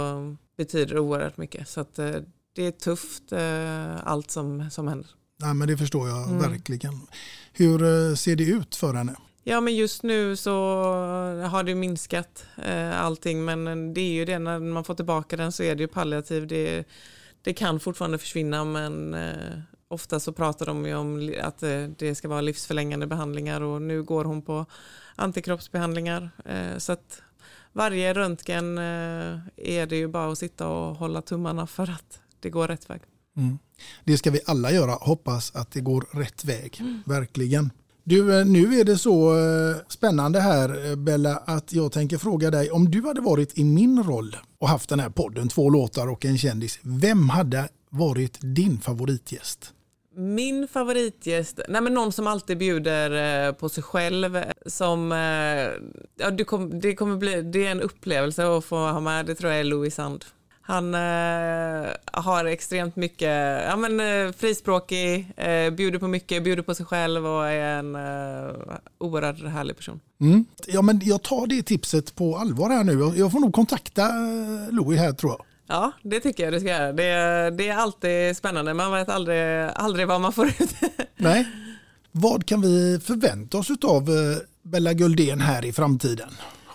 betyder 0.57 0.99
oerhört 0.99 1.37
mycket. 1.37 1.69
Så 1.69 1.81
att 1.81 1.99
eh, 1.99 2.11
det 2.55 2.67
är 2.67 2.71
tufft 2.71 3.33
eh, 3.33 4.07
allt 4.09 4.31
som, 4.31 4.71
som 4.71 4.89
händer. 4.89 5.11
Nej, 5.41 5.55
men 5.55 5.69
det 5.69 5.77
förstår 5.77 6.09
jag 6.09 6.29
Mm. 6.29 6.39
verkligen. 6.51 7.01
Hur 7.53 7.83
eh, 7.83 8.15
ser 8.15 8.37
det 8.37 8.45
ut 8.45 8.77
för 8.77 8.95
henne? 8.95 9.15
Ja, 9.45 9.61
men 9.61 9.76
just 9.76 10.03
nu 10.03 10.36
så 10.36 10.53
har 11.51 11.62
det 11.62 11.74
minskat 11.74 12.47
eh, 12.64 13.01
allting, 13.01 13.45
men 13.45 13.95
det 13.95 14.01
är 14.01 14.12
ju 14.12 14.24
det 14.24 14.39
när 14.39 14.59
man 14.59 14.84
får 14.84 14.95
tillbaka 14.95 15.36
den 15.36 15.53
så 15.53 15.62
är 15.62 15.74
det 15.74 15.82
ju 15.82 15.89
palliativ. 15.89 16.47
Det, 16.47 16.84
det 17.43 17.55
kan 17.55 17.80
fortfarande 17.80 18.18
försvinna, 18.18 18.64
men 18.64 19.14
eh, 19.14 19.59
ofta 19.89 20.20
så 20.20 20.32
pratar 20.32 20.66
de 20.66 20.86
ju 20.86 20.95
om 20.95 21.34
att 21.43 21.62
eh, 21.62 21.82
det 21.82 22.14
ska 22.14 22.28
vara 22.28 22.41
livsförlängande 22.41 23.07
behandlingar 23.07 23.61
och 23.61 23.82
nu 23.82 24.03
går 24.03 24.24
hon 24.24 24.43
på 24.43 24.66
antikroppsbehandlingar. 25.16 26.30
Eh, 26.45 26.78
så 26.78 26.93
att 26.93 27.22
varje 27.72 28.14
röntgen 28.14 28.78
eh, 28.78 29.39
är 29.57 29.86
det 29.86 29.97
ju 29.97 30.09
bara 30.09 30.32
att 30.32 30.39
sitta 30.39 30.68
och 30.68 30.97
hålla 30.97 31.22
tummarna 31.22 31.66
för 31.66 31.91
att 31.91 32.20
det 32.41 32.51
går 32.51 32.68
rätt 32.68 32.91
väg. 32.91 33.01
Mm. 33.36 33.59
Det 34.05 34.18
ska 34.18 34.30
vi 34.30 34.41
alla 34.47 34.72
göra. 34.72 34.93
Hoppas 34.93 35.55
att 35.55 35.70
det 35.70 35.80
går 35.80 36.07
rätt 36.12 36.45
väg. 36.45 36.82
Verkligen. 37.07 37.70
Du, 38.09 38.39
eh, 38.39 38.47
nu 38.47 38.81
är 38.81 38.85
det 38.85 38.99
så 38.99 39.39
eh, 39.39 39.77
spännande 39.89 40.41
här 40.41 40.91
eh, 40.91 40.97
Bella 40.97 41.37
att 41.37 41.73
jag 41.73 41.93
tänker 41.93 42.19
fråga 42.19 42.51
dig 42.51 42.71
om 42.71 42.91
du 42.91 43.03
hade 43.03 43.21
varit 43.21 43.59
i 43.59 43.65
min 43.65 44.03
roll 44.03 44.37
och 44.59 44.69
haft 44.69 44.89
den 44.89 45.01
här 45.01 45.11
podden, 45.11 45.49
två 45.49 45.71
låtar 45.71 46.09
och 46.09 46.25
en 46.25 46.39
kändis. 46.39 46.79
Vem 46.83 47.29
hade 47.29 47.69
varit 47.91 48.39
din 48.41 48.81
favoritgäst? 48.81 49.73
Min 50.17 50.69
favoritgäst, 50.69 51.61
nej 51.69 51.81
men 51.81 51.95
någon 51.95 52.13
som 52.13 52.27
alltid 52.27 52.59
bjuder 52.59 53.53
på 53.53 53.69
sig 53.69 53.83
själv. 53.83 54.45
Som, 54.67 55.11
ja, 56.17 56.31
det, 56.31 56.45
det 56.81 56.95
kommer 56.95 57.17
bli, 57.17 57.43
det 57.43 57.67
är 57.67 57.71
en 57.71 57.83
upplevelse 57.83 58.57
att 58.57 58.65
få 58.65 58.77
ha 58.77 59.01
med, 59.01 59.27
det 59.27 59.35
tror 59.35 59.51
jag 59.51 59.61
är 59.61 59.65
Louis 59.65 59.95
Sand. 59.95 60.25
Han 60.69 60.95
eh, 60.95 61.91
har 62.12 62.45
extremt 62.45 62.97
mycket, 62.97 63.62
ja 63.69 63.77
men 63.77 64.01
eh, 64.01 64.33
frispråkig, 64.33 65.33
eh, 65.37 65.71
bjuder 65.71 65.99
på 65.99 66.09
mycket, 66.09 66.45
bjuder 66.45 66.62
på 66.62 66.75
sig 66.75 66.87
själv 66.87 67.27
och 67.27 67.47
är 67.49 67.79
en 67.79 67.95
eh, 67.95 68.77
oerhört 68.99 69.43
härlig 69.53 69.77
person. 69.77 70.01
Mm. 70.21 70.45
Ja, 70.66 70.83
men 70.83 71.01
jag 71.05 71.23
tar 71.23 71.47
det 71.47 71.62
tipset 71.62 72.14
på 72.14 72.37
allvar 72.37 72.71
här 72.71 72.85
nu. 72.85 73.12
Jag- 73.16 73.33
får 73.33 73.41
nog 73.41 73.53
kontakta 73.55 74.03
eh, 74.03 74.71
Louis 74.75 75.01
här 75.01 75.12
tror 75.12 75.33
jag. 75.33 75.45
Ja, 75.77 75.93
det 76.03 76.21
tycker 76.21 76.45
jag 76.45 76.53
du 76.53 76.61
ska 76.61 76.69
göra. 76.69 76.93
Det, 76.93 77.51
det 77.57 77.69
är 77.69 77.77
alltid 77.77 78.37
spännande, 78.37 78.75
man 78.75 78.93
vet 78.93 79.09
aldrig, 79.09 79.69
aldrig 79.75 80.07
vad 80.07 80.21
man 80.21 80.33
får 80.33 80.47
ut. 80.47 80.71
Nej. 81.16 81.49
Vad 82.12 82.47
kan 82.47 82.61
vi 82.61 83.01
förvänta 83.05 83.59
oss 83.59 83.69
av 83.85 84.09
Bella 84.62 84.93
Guldén 84.93 85.41
här 85.41 85.64
i 85.64 85.73
framtiden? 85.73 86.29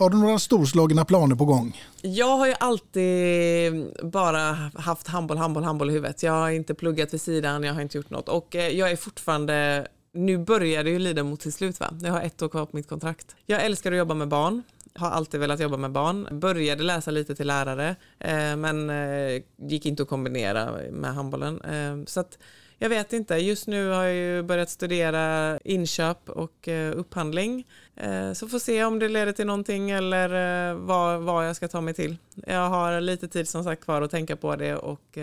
Har 0.04 0.10
du 0.10 0.18
några 0.18 0.40
storslagna 0.40 1.06
planer 1.06 1.36
på 1.36 1.46
gång? 1.46 1.82
Jag 2.02 2.38
har 2.38 2.48
ju 2.48 2.54
alltid 2.60 3.74
bara 4.12 4.72
haft 4.76 5.08
handboll, 5.08 5.38
handboll, 5.38 5.64
handboll 5.64 5.90
i 5.90 5.94
huvudet. 5.94 6.24
Jag 6.24 6.32
har 6.32 6.50
inte 6.50 6.74
pluggat 6.74 7.14
vid 7.14 7.22
sidan, 7.22 7.64
jag 7.64 7.74
har 7.74 7.82
inte 7.82 7.98
gjort 7.98 8.10
något. 8.10 8.30
Och 8.30 8.56
eh, 8.56 8.68
jag 8.68 8.92
är 8.92 8.96
fortfarande, 8.96 9.88
nu 10.14 10.38
börjar 10.38 10.84
det 10.84 10.90
ju 10.90 11.00
lida 11.00 11.24
mot 11.24 11.40
till 11.40 11.54
slut 11.54 11.80
va? 11.80 11.94
Jag 12.02 12.12
har 12.12 12.22
ett 12.22 12.42
år 12.42 12.50
kvar 12.50 12.66
på 12.66 12.76
mitt 12.78 12.90
kontrakt. 12.90 13.36
Jag 13.46 13.66
älskar 13.66 13.92
att 13.92 13.98
jobba 13.98 14.14
med 14.14 14.28
barn. 14.28 14.64
Har 14.96 15.10
alltid 15.10 15.40
velat 15.40 15.60
jobba 15.60 15.78
med 15.78 15.92
barn. 15.92 16.40
Började 16.40 16.84
läsa 16.84 17.12
lite 17.12 17.36
till 17.36 17.48
lärare, 17.48 17.96
eh, 18.20 18.56
men 18.56 18.90
eh, 18.90 19.42
gick 19.58 19.86
inte 19.86 20.04
att 20.04 20.10
kombinera 20.10 20.72
med 20.92 21.14
handbollen. 21.14 21.62
Så 22.08 22.20
att 22.20 22.38
jag 22.78 22.90
vet 22.90 23.14
inte. 23.14 23.36
Just 23.36 23.68
nu 23.68 23.90
har 23.90 24.04
jag 24.04 24.16
ju 24.16 24.44
börjat 24.44 24.70
studera 24.70 25.60
inköp 25.64 26.30
och 26.30 26.68
eh, 26.68 26.98
upphandling. 26.98 27.68
Eh, 27.96 28.34
så 28.34 28.48
får 28.48 28.60
se 28.60 28.84
om 28.84 29.00
det 29.00 29.10
leder 29.10 29.32
till 29.32 29.46
någonting 29.46 29.92
eller 29.92 30.70
eh, 30.70 30.76
vad, 30.76 31.22
vad 31.22 31.48
jag 31.48 31.56
ska 31.56 31.68
ta 31.68 31.82
mig 31.82 31.94
till. 31.94 32.18
Jag 32.48 32.70
har 32.70 33.02
lite 33.02 33.28
tid 33.28 33.48
som 33.48 33.64
sagt 33.64 33.84
kvar 33.84 34.02
att 34.02 34.12
tänka 34.12 34.36
på 34.36 34.56
det 34.56 34.76
och 34.76 35.18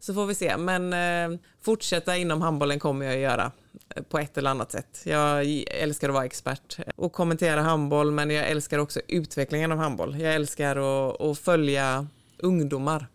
Så 0.00 0.14
får 0.14 0.26
vi 0.26 0.34
se. 0.34 0.56
Men 0.56 1.38
fortsätta 1.60 2.16
inom 2.16 2.42
handbollen 2.42 2.78
kommer 2.78 3.06
jag 3.06 3.14
att 3.14 3.20
göra 3.20 3.52
på 4.08 4.18
ett 4.18 4.38
eller 4.38 4.50
annat 4.50 4.72
sätt. 4.72 5.02
Jag 5.04 5.64
älskar 5.70 6.08
att 6.08 6.14
vara 6.14 6.24
expert 6.24 6.78
och 6.96 7.12
kommentera 7.12 7.60
handboll, 7.60 8.10
men 8.10 8.30
jag 8.30 8.48
älskar 8.48 8.78
också 8.78 9.00
utvecklingen 9.08 9.72
av 9.72 9.78
handboll. 9.78 10.20
Jag 10.20 10.34
älskar 10.34 10.76
att, 10.76 11.20
att 11.20 11.38
följa 11.38 12.06
ungdomar. 12.38 13.06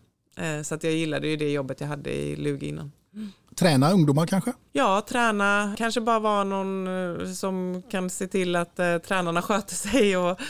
Så 0.64 0.74
att 0.74 0.84
jag 0.84 0.92
gillade 0.92 1.28
ju 1.28 1.36
det 1.36 1.50
jobbet 1.50 1.80
jag 1.80 1.88
hade 1.88 2.10
i 2.10 2.36
Lugi 2.36 2.68
innan. 2.68 2.92
Mm. 3.14 3.32
Träna 3.58 3.92
ungdomar 3.92 4.26
kanske? 4.26 4.52
Ja, 4.72 5.04
träna, 5.08 5.74
kanske 5.78 6.00
bara 6.00 6.18
vara 6.18 6.44
någon 6.44 6.86
eh, 6.86 7.32
som 7.32 7.82
kan 7.90 8.10
se 8.10 8.26
till 8.26 8.56
att 8.56 8.78
eh, 8.78 8.98
tränarna 8.98 9.42
sköter 9.42 9.74
sig 9.74 10.16
och 10.16 10.40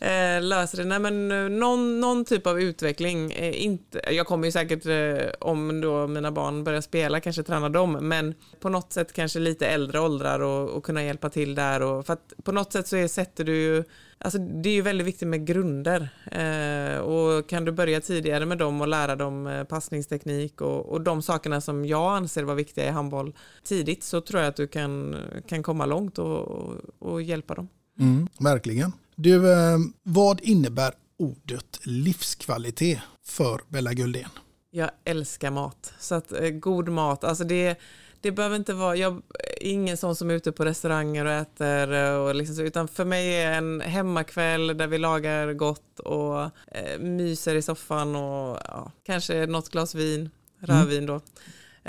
eh, 0.00 0.42
löser 0.42 0.78
det. 0.78 0.84
Nej, 0.84 0.98
men 0.98 1.32
eh, 1.32 1.58
någon, 1.58 2.00
någon 2.00 2.24
typ 2.24 2.46
av 2.46 2.60
utveckling. 2.60 3.32
Eh, 3.32 3.64
inte, 3.64 4.00
jag 4.10 4.26
kommer 4.26 4.44
ju 4.46 4.52
säkert, 4.52 4.86
eh, 4.86 5.30
om 5.40 5.80
då 5.80 6.06
mina 6.06 6.32
barn 6.32 6.64
börjar 6.64 6.80
spela, 6.80 7.20
kanske 7.20 7.42
träna 7.42 7.68
dem, 7.68 7.92
men 7.92 8.34
på 8.60 8.68
något 8.68 8.92
sätt 8.92 9.12
kanske 9.12 9.38
lite 9.38 9.66
äldre 9.66 10.00
åldrar 10.00 10.40
och, 10.40 10.68
och 10.68 10.84
kunna 10.84 11.04
hjälpa 11.04 11.30
till 11.30 11.54
där. 11.54 11.82
Och, 11.82 12.06
för 12.06 12.12
att 12.12 12.32
på 12.44 12.52
något 12.52 12.72
sätt 12.72 12.86
så 12.86 12.96
är, 12.96 13.08
sätter 13.08 13.44
du 13.44 13.56
ju, 13.56 13.84
alltså 14.18 14.38
det 14.38 14.68
är 14.68 14.74
ju 14.74 14.82
väldigt 14.82 15.06
viktigt 15.06 15.28
med 15.28 15.46
grunder. 15.46 16.08
Eh, 16.32 16.98
och 16.98 17.48
kan 17.48 17.64
du 17.64 17.72
börja 17.72 18.00
tidigare 18.00 18.46
med 18.46 18.58
dem 18.58 18.80
och 18.80 18.88
lära 18.88 19.16
dem 19.16 19.46
eh, 19.46 19.64
passningsteknik 19.64 20.60
och, 20.60 20.86
och 20.86 21.00
de 21.00 21.22
sakerna 21.22 21.60
som 21.60 21.84
jag 21.84 22.16
anser 22.16 22.42
vara 22.42 22.56
viktiga 22.56 22.86
i 22.86 22.90
handboll 22.90 23.34
tidigt 23.64 24.04
så 24.04 24.20
tror 24.20 24.40
jag 24.40 24.48
att 24.48 24.56
du 24.56 24.66
kan, 24.66 25.16
kan 25.48 25.62
komma 25.62 25.86
långt 25.86 26.18
och, 26.18 26.38
och, 26.38 26.74
och 26.98 27.22
hjälpa 27.22 27.54
dem. 27.54 27.68
Mm, 27.98 28.28
verkligen. 28.38 28.92
Du, 29.22 29.52
eh, 29.52 29.78
vad 30.02 30.40
innebär 30.40 30.92
ordet 31.18 31.80
livskvalitet 31.82 32.98
för 33.26 33.60
Bella 33.68 33.92
Guldén? 33.92 34.28
Jag 34.70 34.90
älskar 35.04 35.50
mat. 35.50 35.92
Så 35.98 36.14
att 36.14 36.32
eh, 36.32 36.48
god 36.50 36.88
mat, 36.88 37.24
alltså 37.24 37.44
det, 37.44 37.80
det 38.20 38.32
behöver 38.32 38.56
inte 38.56 38.72
vara, 38.74 38.96
jag 38.96 39.12
är 39.38 39.66
ingen 39.66 39.96
sån 39.96 40.16
som 40.16 40.30
är 40.30 40.34
ute 40.34 40.52
på 40.52 40.64
restauranger 40.64 41.24
och 41.24 41.32
äter 41.32 41.92
eh, 41.92 42.14
och 42.14 42.34
liksom 42.34 42.56
så, 42.56 42.62
utan 42.62 42.88
för 42.88 43.04
mig 43.04 43.42
är 43.42 43.52
en 43.52 43.80
hemmakväll 43.80 44.66
där 44.66 44.86
vi 44.86 44.98
lagar 44.98 45.52
gott 45.52 45.98
och 46.00 46.42
eh, 46.76 46.98
myser 47.00 47.54
i 47.54 47.62
soffan 47.62 48.16
och 48.16 48.58
ja, 48.68 48.92
kanske 49.06 49.46
något 49.46 49.68
glas 49.68 49.94
vin, 49.94 50.30
rödvin 50.60 51.06
då. 51.06 51.20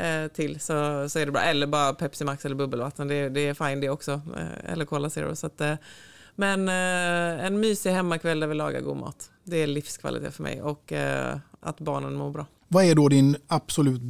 eh, 0.01 0.27
Till 0.27 0.59
så, 0.59 1.09
så 1.09 1.19
är 1.19 1.25
det 1.25 1.31
bra. 1.31 1.41
Eller 1.41 1.67
bara 1.67 1.93
Pepsi 1.93 2.23
Max 2.23 2.45
eller 2.45 2.55
bubbelvatten. 2.55 3.07
Det, 3.07 3.29
det 3.29 3.47
är 3.47 3.53
fine 3.53 3.79
det 3.81 3.89
också. 3.89 4.11
Eh, 4.11 4.71
Eller 4.73 4.85
Cola 4.85 5.09
Zero. 5.09 5.35
Så 5.35 5.47
att, 5.47 5.61
eh, 5.61 5.75
men 6.35 6.69
eh, 6.69 7.45
en 7.45 7.59
mysig 7.59 7.91
hemmakväll 7.91 8.39
där 8.39 8.47
vi 8.47 8.55
lagar 8.55 8.81
god 8.81 8.97
mat. 8.97 9.31
Det 9.43 9.57
är 9.57 9.67
livskvalitet 9.67 10.33
för 10.33 10.43
mig 10.43 10.61
och 10.61 10.91
eh, 10.91 11.37
att 11.59 11.79
barnen 11.79 12.13
mår 12.13 12.31
bra. 12.31 12.45
Vad 12.67 12.83
är 12.85 12.95
då 12.95 13.09
din 13.09 13.37
absolut 13.47 14.01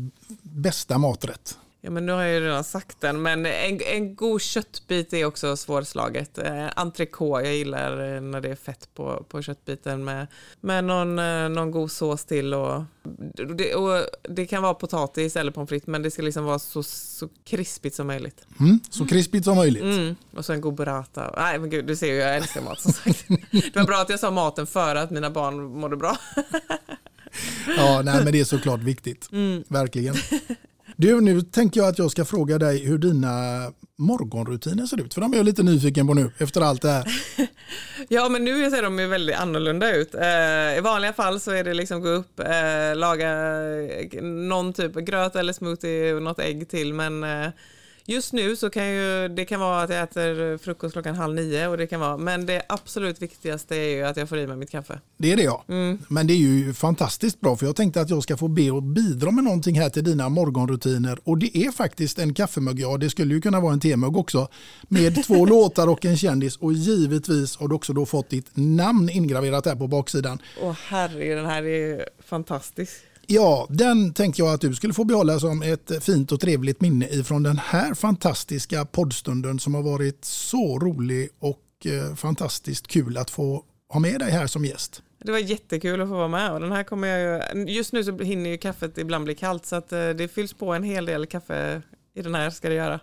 bästa 0.42 0.98
maträtt? 0.98 1.58
Ja, 1.84 1.92
men 1.92 2.06
nu 2.06 2.12
har 2.12 2.22
jag 2.22 2.34
ju 2.34 2.40
redan 2.40 2.64
sagt 2.64 3.02
den, 3.02 3.22
men 3.22 3.46
en, 3.46 3.82
en 3.82 4.16
god 4.16 4.42
köttbit 4.42 5.14
är 5.14 5.26
också 5.26 5.58
svårslaget. 5.58 6.38
Eh, 6.38 6.68
entrecote, 6.76 7.46
jag 7.46 7.56
gillar 7.56 8.16
eh, 8.16 8.22
när 8.22 8.42
det 8.42 8.50
är 8.50 8.56
fett 8.56 8.90
på, 8.94 9.26
på 9.30 9.42
köttbiten 9.42 10.04
med, 10.04 10.28
med 10.62 10.84
någon, 10.84 11.20
eh, 11.20 11.50
någon 11.50 11.72
god 11.72 11.92
sås 11.92 12.26
till. 12.26 12.54
Och 12.54 12.84
det, 13.56 13.76
och 13.76 14.06
det 14.30 14.46
kan 14.46 14.64
vara 14.64 14.74
potatis 14.74 15.36
eller 15.36 15.52
pommes 15.52 15.70
frites, 15.70 15.88
men 15.88 16.02
det 16.02 16.12
ska 16.12 16.22
liksom 16.22 16.46
vara 16.46 16.60
så, 16.60 16.84
så 16.84 17.30
krispigt 17.44 17.96
som 17.96 18.08
möjligt. 18.08 18.46
Mm, 18.60 18.80
så 18.90 19.06
krispigt 19.06 19.46
som 19.46 19.56
möjligt. 19.56 19.84
Mm. 19.84 20.16
Och 20.36 20.46
så 20.46 20.54
en 20.54 20.62
god 20.62 20.76
burrata. 20.76 21.34
Nej, 21.38 21.60
men 21.60 21.70
gud, 21.70 21.86
du 21.86 21.96
ser 21.96 22.08
ju, 22.08 22.16
jag 22.16 22.36
älskar 22.36 22.62
mat 22.62 22.82
som 22.82 22.94
sagt. 22.94 23.26
Det 23.52 23.76
var 23.76 23.84
bra 23.86 23.98
att 23.98 24.10
jag 24.10 24.20
sa 24.20 24.32
maten 24.32 24.68
före 24.68 25.02
att 25.02 25.12
mina 25.12 25.30
barn 25.30 25.64
mådde 25.64 25.98
bra. 25.98 26.18
Ja, 27.78 28.02
nej, 28.02 28.24
men 28.24 28.34
det 28.34 28.40
är 28.40 28.46
såklart 28.46 28.80
viktigt. 28.80 29.30
Mm. 29.32 29.64
Verkligen. 29.68 30.16
Du, 31.02 31.22
nu 31.22 31.41
tänker 31.41 31.82
jag 31.82 31.89
att 31.89 31.99
jag 31.99 32.12
ska 32.12 32.26
fråga 32.26 32.58
dig 32.58 32.86
hur 32.86 32.97
dina 32.97 33.30
morgonrutiner 33.97 34.86
ser 34.86 35.02
ut. 35.02 35.14
För 35.14 35.22
de 35.22 35.34
är 35.34 35.38
jag 35.38 35.45
lite 35.45 35.64
nyfiken 35.64 36.08
på 36.08 36.14
nu 36.14 36.32
efter 36.38 36.62
allt 36.62 36.82
det 36.82 36.89
här. 36.89 37.06
Ja, 38.10 38.30
men 38.30 38.43
nu 38.43 38.72
ser 38.72 38.84
de 38.84 38.99
ju 38.99 39.08
väldigt 39.08 39.36
annorlunda 39.36 39.95
ut. 39.95 40.16
Eh, 40.16 40.78
I 40.78 40.82
vanliga 40.84 41.14
fall 41.14 41.39
så 41.39 41.52
är 41.52 41.64
det 41.64 41.74
liksom 41.74 42.02
gå 42.02 42.10
upp, 42.10 42.39
eh, 42.39 42.95
laga 42.95 43.30
eh, 43.32 44.22
någon 44.24 44.74
typ 44.74 44.95
av 44.95 45.02
gröt 45.02 45.36
eller 45.36 45.54
smoothie 45.54 46.14
och 46.14 46.22
något 46.22 46.39
ägg 46.39 46.70
till. 46.70 46.93
Men 46.93 47.24
eh, 47.24 47.49
just 48.06 48.34
nu 48.34 48.56
så 48.56 48.70
kan 48.70 48.89
ju, 48.89 49.28
det 49.28 49.45
kan 49.45 49.60
vara 49.60 49.82
att 49.82 49.89
jag 49.89 50.04
äter 50.04 50.58
frukost 50.58 50.93
klockan 50.93 51.16
halv 51.16 51.36
nio 51.36 51.68
och 51.68 51.78
det 51.78 51.88
kan 51.88 51.99
vara, 51.99 52.18
men 52.18 52.45
det 52.45 52.62
absolut 52.70 53.22
viktigaste 53.22 53.76
är 53.76 53.95
ju 53.95 54.04
att 54.04 54.18
jag 54.18 54.30
får 54.30 54.38
i 54.38 54.47
mig 54.47 54.58
mitt 54.58 54.72
kaffe. 54.72 54.99
Det 55.18 55.32
är 55.32 55.38
det 55.38 55.43
ja. 55.43 55.64
Men 56.08 56.28
det 56.28 56.34
är 56.34 56.38
ju 56.38 56.74
fantastiskt 56.74 57.41
bra 57.41 57.56
för 57.56 57.66
jag 57.66 57.76
tänkte 57.76 58.02
att 58.02 58.10
jag 58.10 58.24
ska 58.24 58.38
få 58.38 58.47
be 58.47 58.72
och 58.72 58.84
bidra 58.84 59.32
med 59.32 59.43
någonting 59.43 59.80
här 59.80 59.89
till 59.89 60.04
dina 60.04 60.30
morgonrutiner. 60.30 61.20
Och 61.24 61.38
det 61.38 61.58
är 61.58 61.72
faktiskt 61.72 62.20
en 62.20 62.34
kaffemugg, 62.34 62.80
ja 62.80 62.97
det 62.97 63.10
skulle 63.10 63.34
ju 63.34 63.41
kunna 63.41 63.60
vara 63.60 63.74
en 63.74 63.80
temugg 63.80 64.18
också. 64.18 64.47
Med 64.88 65.24
två 65.26 65.45
låtar 65.52 65.88
och 65.88 66.06
en 66.06 66.18
kändis 66.18 66.58
och 66.58 66.74
givetvis 66.74 67.58
har 67.58 67.68
du 67.68 67.76
också 67.76 67.93
då 67.93 68.06
fått 68.06 68.30
ditt 68.30 68.49
namn 68.54 69.10
ingraverat 69.10 69.66
här 69.66 69.76
på 69.76 69.88
baksidan. 69.88 70.41
Åh 70.62 70.76
herregud, 70.88 71.38
den 71.38 71.45
här 71.45 71.64
är 71.64 72.06
fantastisk. 72.26 72.93
Ja, 73.34 73.68
den 73.70 74.14
tänkte 74.14 74.42
jag 74.42 74.54
att 74.54 74.62
du 74.62 74.76
skulle 74.76 74.94
få 74.94 75.04
behålla 75.04 75.40
som 75.40 75.62
ett 75.62 76.04
fint 76.04 76.32
och 76.32 76.40
trevligt 76.40 76.82
minne 76.82 77.08
ifrån 77.08 77.44
den 77.44 77.58
här 77.58 77.94
fantastiska 77.94 78.86
poddstunden 78.86 79.60
som 79.60 79.76
har 79.76 79.82
varit 79.82 80.26
så 80.26 80.80
rolig 80.80 81.30
och 81.40 81.86
eh, 81.86 82.16
fantastiskt 82.16 82.88
kul 82.88 83.18
att 83.18 83.30
få 83.30 83.64
ha 83.90 84.00
med 84.00 84.20
dig 84.20 84.32
här 84.32 84.48
som 84.48 84.66
gäst. 84.66 85.04
Det 85.24 85.32
var 85.32 85.40
jättekul 85.40 86.02
att 86.02 86.08
få 86.08 86.14
vara 86.16 86.28
med 86.28 86.52
och 86.52 86.60
den 86.60 86.72
här 86.72 86.84
kommer 86.84 87.08
jag 87.08 87.44
ju, 87.56 87.74
just 87.74 87.94
nu 87.94 88.04
så 88.04 88.18
hinner 88.18 88.50
ju 88.50 88.58
kaffet 88.58 88.98
ibland 88.98 89.24
bli 89.24 89.36
kallt 89.36 89.66
så 89.66 89.76
att 89.76 89.92
eh, 89.92 90.10
det 90.10 90.28
fylls 90.28 90.54
på 90.54 90.74
en 90.74 90.84
hel 90.84 91.06
del 91.06 91.26
kaffe 91.26 91.82
i 92.16 92.22
den 92.22 92.36
här 92.36 92.50
ska 92.50 92.70
det 92.70 92.76
göra. 92.76 93.00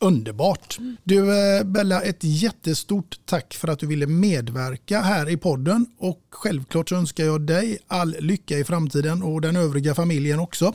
Underbart. 0.00 0.78
Du 1.04 1.18
eh, 1.18 1.64
Bella, 1.64 2.00
ett 2.02 2.24
jättestort 2.24 3.20
tack 3.24 3.54
för 3.54 3.68
att 3.68 3.78
du 3.78 3.86
ville 3.86 4.06
medverka 4.06 5.00
här 5.00 5.28
i 5.28 5.36
podden 5.36 5.86
och 5.98 6.20
självklart 6.30 6.92
önskar 6.92 7.24
jag 7.24 7.40
dig 7.40 7.78
all 7.86 8.16
lycka 8.20 8.58
i 8.58 8.64
framtiden 8.64 9.22
och 9.22 9.40
den 9.40 9.56
övriga 9.56 9.94
familjen 9.94 10.40
också. 10.40 10.74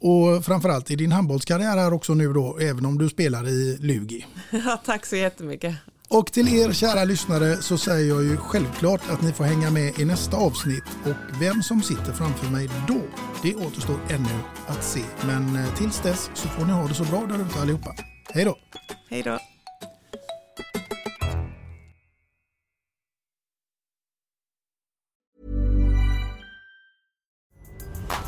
Och 0.00 0.44
framförallt 0.44 0.90
i 0.90 0.96
din 0.96 1.12
handbollskarriär 1.12 1.76
här 1.76 1.92
också 1.92 2.14
nu 2.14 2.32
då, 2.32 2.58
även 2.58 2.86
om 2.86 2.98
du 2.98 3.08
spelar 3.08 3.48
i 3.48 3.76
Lugi. 3.80 4.26
Ja, 4.50 4.82
tack 4.84 5.06
så 5.06 5.16
jättemycket. 5.16 5.74
Och 6.08 6.32
till 6.32 6.54
er 6.54 6.72
kära 6.72 7.04
lyssnare 7.04 7.56
så 7.56 7.78
säger 7.78 8.08
jag 8.08 8.22
ju 8.24 8.36
självklart 8.36 9.10
att 9.10 9.22
ni 9.22 9.32
får 9.32 9.44
hänga 9.44 9.70
med 9.70 9.98
i 9.98 10.04
nästa 10.04 10.36
avsnitt 10.36 10.84
och 11.04 11.40
vem 11.40 11.62
som 11.62 11.82
sitter 11.82 12.12
framför 12.12 12.46
mig 12.46 12.70
då, 12.88 13.00
det 13.42 13.54
återstår 13.54 13.98
ännu 14.10 14.38
att 14.66 14.84
se. 14.84 15.02
Men 15.26 15.56
eh, 15.56 15.74
tills 15.74 16.00
dess 16.00 16.30
så 16.34 16.48
får 16.48 16.64
ni 16.64 16.72
ha 16.72 16.88
det 16.88 16.94
så 16.94 17.04
bra 17.04 17.26
där 17.26 17.46
ute 17.46 17.60
allihopa. 17.60 17.94
Hej 18.36 18.44
då! 18.44 18.58
Hej 19.10 19.22
då. 19.22 19.38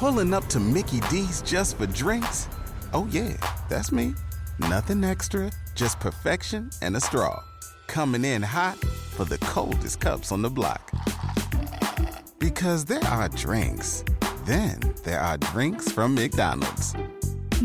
Pulling 0.00 0.34
up 0.34 0.48
to 0.48 0.60
Mickey 0.60 1.00
D's 1.10 1.42
just 1.42 1.76
for 1.76 1.86
drinks? 1.86 2.48
Oh, 2.94 3.06
yeah, 3.10 3.34
that's 3.68 3.92
me. 3.92 4.14
Nothing 4.58 5.04
extra, 5.04 5.50
just 5.76 6.00
perfection 6.00 6.70
and 6.82 6.96
a 6.96 7.00
straw. 7.00 7.42
Coming 7.86 8.24
in 8.24 8.42
hot 8.42 8.78
for 9.16 9.26
the 9.26 9.38
coldest 9.38 10.00
cups 10.00 10.32
on 10.32 10.42
the 10.42 10.50
block. 10.50 10.90
Because 12.38 12.84
there 12.86 13.04
are 13.04 13.28
drinks, 13.28 14.04
then 14.46 14.80
there 15.04 15.20
are 15.20 15.36
drinks 15.36 15.92
from 15.92 16.14
McDonald's. 16.14 16.94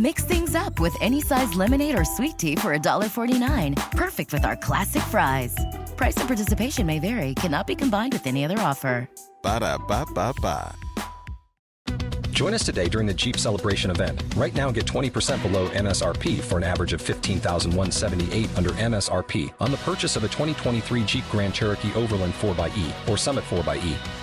Mix 0.03 0.25
things 0.25 0.53
up 0.53 0.81
with 0.81 0.93
any 0.99 1.21
size 1.21 1.53
lemonade 1.55 1.97
or 1.97 2.03
sweet 2.03 2.37
tea 2.37 2.55
for 2.57 2.77
$1.49. 2.77 3.91
Perfect 3.91 4.33
with 4.33 4.43
our 4.43 4.57
classic 4.57 5.01
fries. 5.03 5.55
Price 5.95 6.17
and 6.17 6.27
participation 6.27 6.85
may 6.85 6.99
vary, 6.99 7.33
cannot 7.35 7.67
be 7.67 7.73
combined 7.73 8.11
with 8.11 8.27
any 8.27 8.43
other 8.43 8.59
offer. 8.59 9.09
Ba 9.41 9.61
da 9.61 9.77
ba 9.77 10.05
ba 10.13 10.33
ba. 10.41 10.75
Join 12.31 12.53
us 12.53 12.65
today 12.65 12.89
during 12.89 13.07
the 13.07 13.13
Jeep 13.13 13.37
Celebration 13.37 13.91
event. 13.91 14.21
Right 14.35 14.53
now, 14.53 14.71
get 14.71 14.85
20% 14.85 15.41
below 15.41 15.69
MSRP 15.69 16.41
for 16.41 16.57
an 16.57 16.65
average 16.65 16.91
of 16.91 17.01
15178 17.01 18.57
under 18.57 18.71
MSRP 18.71 19.53
on 19.61 19.71
the 19.71 19.77
purchase 19.77 20.17
of 20.17 20.25
a 20.25 20.27
2023 20.27 21.05
Jeep 21.05 21.23
Grand 21.31 21.53
Cherokee 21.53 21.93
Overland 21.93 22.33
4xE 22.33 23.07
or 23.07 23.15
Summit 23.17 23.45
4xE. 23.45 24.22